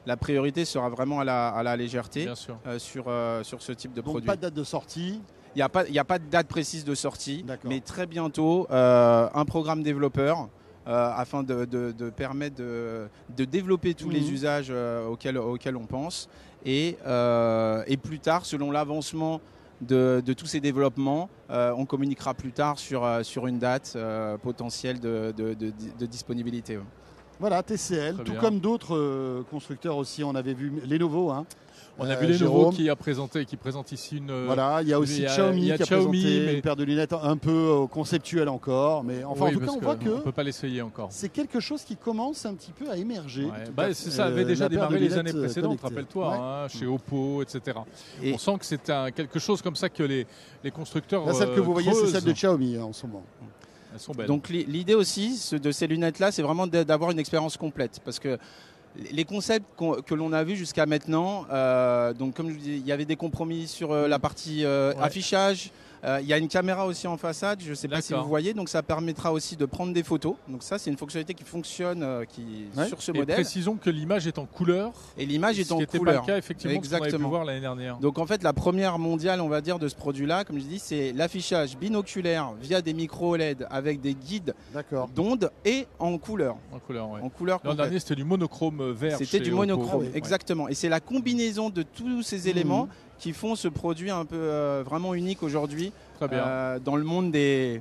la 0.07 0.17
priorité 0.17 0.65
sera 0.65 0.89
vraiment 0.89 1.19
à 1.21 1.25
la, 1.25 1.49
à 1.49 1.63
la 1.65 1.77
légèreté 1.77 2.25
Bien 2.25 2.37
sûr. 2.37 2.57
euh, 2.67 2.79
sur, 2.79 3.07
euh, 3.09 3.43
sur 3.43 3.61
ce 3.63 3.73
type 3.73 3.93
de 3.93 4.01
Donc 4.01 4.13
produit. 4.13 4.27
pas 4.27 4.37
de 4.37 4.43
date 4.43 4.55
de 4.55 4.63
sortie. 4.65 5.21
Il 5.55 5.59
n'y 5.59 5.63
a, 5.63 5.69
pas- 5.69 5.89
il 5.89 5.95
y 5.95 5.99
a 5.99 6.05
pas 6.05 6.21
de 6.21 6.27
date 6.31 6.47
précise 6.47 6.85
de 6.85 6.95
sortie, 6.95 7.45
mais 7.65 7.81
très 7.81 8.07
bientôt 8.07 8.69
euh, 8.71 9.29
un 9.35 9.45
programme 9.45 9.83
développeur 9.83 10.49
euh, 10.87 11.11
afin 11.17 11.43
de, 11.43 11.65
de- 11.65 11.91
de 11.91 12.11
permettre 12.11 12.55
de, 12.57 13.09
de 13.37 13.45
développer 13.45 13.93
tous 13.95 14.11
les 14.11 14.21
Mhm. 14.21 14.33
usages 14.35 14.67
euh, 14.71 15.09
auxquels, 15.09 15.37
auxquels 15.39 15.77
on 15.77 15.87
pense. 15.87 16.29
Et, 16.65 16.97
euh, 17.07 17.83
et 17.89 17.97
plus 17.97 18.21
tard, 18.21 18.47
selon 18.47 18.71
l'avancement 18.71 19.41
de, 19.81 20.23
tous 20.37 20.47
ces 20.47 20.61
développements, 20.61 21.29
euh, 21.51 21.73
on 21.77 21.87
communiquera 21.87 22.35
plus 22.35 22.53
tard 22.53 22.79
sur, 22.79 23.05
euh, 23.05 23.23
une 23.47 23.59
date 23.59 23.93
euh, 23.97 24.37
potentielle 24.39 25.01
de 25.01 26.07
disponibilité. 26.07 26.79
Voilà, 27.39 27.63
TCL, 27.63 28.15
Très 28.15 28.25
tout 28.25 28.33
bien. 28.33 28.41
comme 28.41 28.61
d'autres 28.61 28.97
euh, 28.97 29.43
constructeurs 29.51 29.97
aussi. 29.97 30.25
On 30.25 30.35
avait 30.35 30.55
vu 30.55 30.73
Lenovo. 30.89 31.31
Hein. 31.31 31.45
On 31.99 32.05
a 32.05 32.11
Euh, 32.11 32.17
vu 32.17 32.27
les 32.27 32.33
nouveaux 32.39 32.59
Jérôme. 32.59 32.75
qui 32.75 32.91
a 32.91 32.97
présenté, 32.97 33.45
qui 33.47 33.57
présente 33.57 33.91
ici 33.91 34.19
une. 34.19 34.45
Voilà, 34.45 34.81
il 34.83 34.89
y 34.89 34.93
a 34.93 34.99
aussi 35.01 35.25
a- 35.25 35.31
Xiaomi 35.31 35.73
a 35.73 35.77
qui 35.77 35.83
a 35.83 35.87
Xiaomi, 35.87 36.21
présenté 36.21 36.47
mais- 36.47 36.55
une 36.57 36.61
paire 36.63 36.77
de 36.77 36.85
lunettes 36.85 37.15
un 37.15 37.37
peu 37.39 37.51
euh, 37.51 37.87
conceptuelle 37.87 38.51
encore. 38.51 39.03
Mais 39.03 39.25
enfin, 39.25 39.47
Oui, 39.47 39.51
en 39.51 39.59
tout 39.61 39.65
cas, 39.67 39.73
on 39.73 39.81
voit 39.81 39.97
que 39.97 40.09
on 40.11 40.21
peut 40.21 40.33
pas 40.33 40.43
l'essayer 40.43 40.83
encore. 40.83 41.09
c'est 41.11 41.31
quelque 41.31 41.59
chose 41.59 41.83
qui 41.85 41.97
commence 41.97 42.45
un 42.45 42.55
petit 42.55 42.73
peu 42.73 42.91
à 42.91 42.97
émerger. 42.99 43.45
Ouais. 43.45 43.65
Bah, 43.75 43.95
ça 43.95 44.25
euh, 44.25 44.29
avait 44.29 44.45
déjà 44.45 44.65
la 44.65 44.69
démarré 44.71 44.99
les 44.99 45.17
années 45.17 45.33
euh, 45.35 45.41
précédentes, 45.45 45.81
rappelle-toi, 45.81 46.29
Ouais. 46.31 46.37
hein, 46.39 46.69
chez 46.69 46.85
Oppo, 46.87 47.41
etc. 47.43 47.79
Et- 48.23 48.35
On 48.35 48.39
sent 48.39 48.59
que 48.59 48.67
c'est 48.67 48.93
quelque 49.15 49.39
chose 49.39 49.63
comme 49.63 49.77
ça 49.77 49.89
que 49.89 50.03
les, 50.03 50.27
les 50.65 50.71
constructeurs. 50.71 51.25
Là, 51.25 51.33
celle 51.33 51.49
que 51.55 51.61
euh, 51.61 51.63
vous 51.63 51.73
voyez, 51.73 51.93
c'est 51.95 52.09
celle 52.09 52.25
de 52.25 52.33
Xiaomi 52.33 52.77
hein, 52.77 52.85
en 52.85 52.93
ce 52.93 53.07
moment. 53.07 53.25
Elles 53.97 54.01
sont 54.01 54.13
belles. 54.13 54.27
Donc 54.27 54.49
li- 54.49 54.65
l'idée 54.67 54.95
aussi 54.95 55.41
de 55.53 55.71
ces 55.73 55.87
lunettes-là, 55.87 56.31
c'est 56.33 56.43
vraiment 56.43 56.67
d'a- 56.67 56.85
d'avoir 56.85 57.11
une 57.11 57.19
expérience 57.19 57.57
complète. 57.57 58.01
Parce 58.05 58.19
que 58.19 58.39
les 59.11 59.25
concepts 59.25 59.67
que 60.07 60.15
l'on 60.15 60.33
a 60.33 60.43
vus 60.45 60.57
jusqu'à 60.57 60.87
maintenant, 60.87 61.45
euh, 61.53 62.13
donc 62.15 62.35
comme 62.35 62.49
je 62.49 62.55
vous 62.55 62.61
dis, 62.61 62.77
il 62.77 62.87
y 62.87 62.93
avait 62.93 63.05
des 63.05 63.17
compromis 63.17 63.67
sur 63.67 63.93
euh, 63.93 64.09
la 64.09 64.19
partie 64.19 64.65
euh, 64.65 64.93
Ouais. 64.95 65.03
affichage. 65.03 65.71
Euh, 66.07 66.21
Il 66.21 66.27
y 66.29 66.33
a 66.33 66.39
une 66.39 66.49
caméra 66.49 66.87
aussi 66.87 67.07
en 67.09 67.17
façade, 67.17 67.61
je 67.63 67.71
ne 67.71 67.75
sais 67.75 67.89
pas 67.89 68.01
si 68.01 68.13
vous 68.15 68.23
voyez, 68.25 68.55
donc 68.55 68.69
ça 68.69 68.83
permettra 68.83 69.33
aussi 69.33 69.57
de 69.57 69.67
prendre 69.67 69.93
des 69.93 70.03
photos. 70.05 70.35
Donc 70.49 70.63
ça, 70.63 70.79
c'est 70.79 70.91
une 70.91 70.97
fonctionnalité 70.97 71.35
qui 71.35 71.43
fonctionne 71.45 72.03
euh, 72.03 72.25
qui, 72.25 72.45
Ouais. 72.77 72.87
sur 72.87 73.03
ce 73.03 73.11
Et 73.11 73.15
modèle. 73.19 73.35
précisons 73.35 73.75
que 73.77 73.91
l'image 73.91 74.27
est 74.27 74.39
en 74.39 74.47
couleur. 74.47 74.93
Et 75.19 75.27
l'image 75.27 75.59
est 75.59 75.73
en 75.73 75.79
n'était 75.79 75.99
pas 75.99 76.05
couleur. 76.05 76.23
le 76.23 76.27
cas 76.27 76.39
effectivement 76.39 76.79
de 76.79 76.85
ce 76.85 76.89
qu'on 76.91 76.95
avait 76.97 77.01
pu 77.03 77.07
Exactement. 77.07 77.29
voir 77.29 77.45
l'année 77.45 77.61
dernière. 77.61 77.97
Donc 77.99 78.19
en 78.19 78.27
fait, 78.27 78.43
la 78.45 78.53
première 78.53 78.99
mondiale, 78.99 79.41
on 79.41 79.49
va 79.49 79.61
dire, 79.61 79.79
de 79.79 79.89
ce 79.89 79.97
produit-là, 79.97 80.45
comme 80.45 80.59
je 80.61 80.65
dis, 80.65 80.79
c'est 80.79 81.13
l'affichage 81.13 81.77
binoculaire 81.77 82.53
via 82.61 82.81
des 82.83 82.93
micro 82.95 83.35
OLED 83.35 83.67
avec 83.71 84.01
des 84.01 84.15
guides 84.15 84.55
D'accord. 84.73 85.09
d'ondes 85.09 85.51
et 85.65 85.87
en 85.99 86.17
couleur. 86.19 86.57
En 86.73 86.79
couleur, 86.79 87.11
ouais. 87.11 87.21
En 87.21 87.29
couleur 87.31 87.61
L'an 87.65 87.75
dernier, 87.75 87.99
c'était 87.99 88.15
du 88.15 88.25
monochrome 88.25 88.93
vert. 88.93 89.19
C'était 89.19 89.41
du 89.41 89.51
monochrome, 89.51 90.03
Ah 90.05 90.07
oui. 90.07 90.11
exactement. 90.15 90.69
Et 90.69 90.75
c'est 90.75 90.89
la 90.89 91.01
combinaison 91.01 91.69
de 91.71 91.83
tous 91.83 92.23
ces 92.23 92.49
éléments 92.49 92.85
Mhm. 92.85 92.91
Qui 93.19 93.33
font 93.33 93.55
ce 93.57 93.69
produit 93.69 94.11
un 94.11 94.25
peu 94.25 94.37
euh, 94.37 94.83
vraiment 94.85 95.15
unique 95.15 95.43
aujourd'hui 95.43 95.93
euh, 96.23 96.79
dans 96.79 96.97
le 96.97 97.05
monde 97.05 97.31
des, 97.31 97.81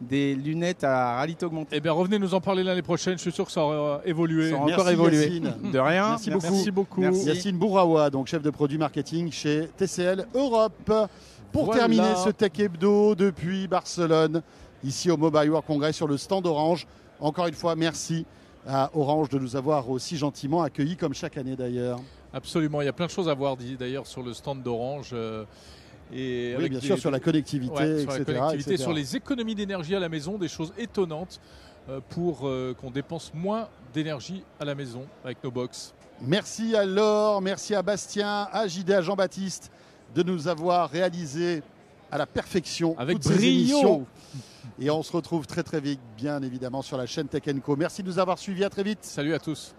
des 0.00 0.34
lunettes 0.34 0.84
à 0.84 1.16
réalité 1.18 1.46
augmentée. 1.46 1.76
Eh 1.76 1.80
bien, 1.80 1.92
revenez 1.92 2.18
nous 2.18 2.34
en 2.34 2.40
parler 2.40 2.62
l'année 2.62 2.82
prochaine. 2.82 3.14
Je 3.16 3.22
suis 3.22 3.32
sûr 3.32 3.46
que 3.46 3.52
ça 3.52 3.62
aura 3.62 4.00
évolué. 4.04 4.50
Ça 4.50 4.56
aura 4.56 4.66
Merci, 4.66 4.80
encore 4.80 4.92
évolué. 4.92 5.22
Yacine. 5.24 5.54
De 5.72 5.78
rien. 5.78 6.10
Merci 6.10 6.30
beaucoup. 6.30 6.50
Merci 6.52 6.70
beaucoup. 6.70 7.00
Merci. 7.00 7.24
Yacine 7.26 7.56
Bourawa, 7.58 8.10
donc 8.10 8.26
chef 8.26 8.42
de 8.42 8.50
produit 8.50 8.78
marketing 8.78 9.30
chez 9.32 9.68
TCL 9.76 10.26
Europe. 10.34 10.92
Pour 11.52 11.66
Voilà. 11.66 11.80
terminer 11.80 12.14
ce 12.22 12.28
Tech 12.30 12.52
Hebdo 12.58 13.14
depuis 13.14 13.66
Barcelone, 13.66 14.42
ici 14.84 15.10
au 15.10 15.16
Mobile 15.16 15.48
World 15.48 15.66
Congress 15.66 15.96
sur 15.96 16.06
le 16.06 16.18
stand 16.18 16.46
Orange. 16.46 16.86
Encore 17.18 17.46
une 17.46 17.54
fois, 17.54 17.74
merci 17.76 18.26
à 18.68 18.90
Orange 18.94 19.30
de 19.30 19.38
nous 19.38 19.56
avoir 19.56 19.88
aussi 19.88 20.18
gentiment 20.18 20.62
accueillis, 20.62 20.96
comme 20.96 21.14
chaque 21.14 21.38
année 21.38 21.56
d'ailleurs. 21.56 22.00
Absolument. 22.32 22.82
Il 22.82 22.84
y 22.84 22.88
a 22.88 22.92
plein 22.92 23.06
de 23.06 23.10
choses 23.10 23.28
à 23.28 23.34
voir 23.34 23.56
d'ailleurs 23.78 24.06
sur 24.06 24.22
le 24.22 24.32
stand 24.34 24.62
d'Orange. 24.62 25.10
euh, 25.12 25.44
et 26.12 26.54
Oui, 26.58 26.68
bien 26.68 26.78
des- 26.78 26.86
sûr, 26.86 26.98
sur 26.98 27.10
la 27.10 27.18
connectivité, 27.20 27.74
Ouais, 27.74 28.00
sur 28.00 28.10
la 28.10 28.16
etc., 28.18 28.24
connectivité, 28.38 28.70
etc. 28.72 28.82
sur 28.82 28.92
les 28.92 29.16
économies 29.16 29.54
d'énergie 29.56 29.94
à 29.96 30.00
la 30.00 30.08
maison, 30.08 30.38
des 30.38 30.46
choses 30.48 30.72
étonnantes 30.78 31.40
euh, 31.88 32.00
pour 32.10 32.46
euh, 32.46 32.74
qu'on 32.80 32.90
dépense 32.90 33.32
moins 33.34 33.68
d'énergie 33.92 34.44
à 34.60 34.64
la 34.64 34.74
maison 34.76 35.02
avec 35.24 35.42
nos 35.42 35.50
box. 35.50 35.94
Merci 36.20 36.76
à 36.76 36.84
Laure, 36.84 37.40
merci 37.42 37.74
à 37.74 37.82
Bastien, 37.82 38.48
à 38.52 38.66
JD, 38.68 38.90
à 38.92 39.02
Jean-Baptiste 39.02 39.70
de 40.14 40.22
nous 40.22 40.46
avoir 40.48 40.88
réalisé 40.90 41.62
à 42.10 42.18
la 42.18 42.26
perfection 42.26 42.94
Avec 42.98 43.18
toutes 43.20 43.32
brio. 43.34 44.06
Et 44.78 44.90
on 44.90 45.02
se 45.02 45.12
retrouve 45.12 45.46
très 45.46 45.62
très 45.62 45.80
vite, 45.80 46.00
bien 46.16 46.40
évidemment, 46.42 46.82
sur 46.82 46.96
la 46.96 47.06
chaîne 47.06 47.26
Tech 47.28 47.42
Co. 47.64 47.76
Merci 47.76 48.02
de 48.02 48.08
nous 48.08 48.18
avoir 48.18 48.38
suivis, 48.38 48.62
à 48.64 48.70
très 48.70 48.82
vite. 48.82 48.98
Salut 49.02 49.34
à 49.34 49.38
tous. 49.38 49.74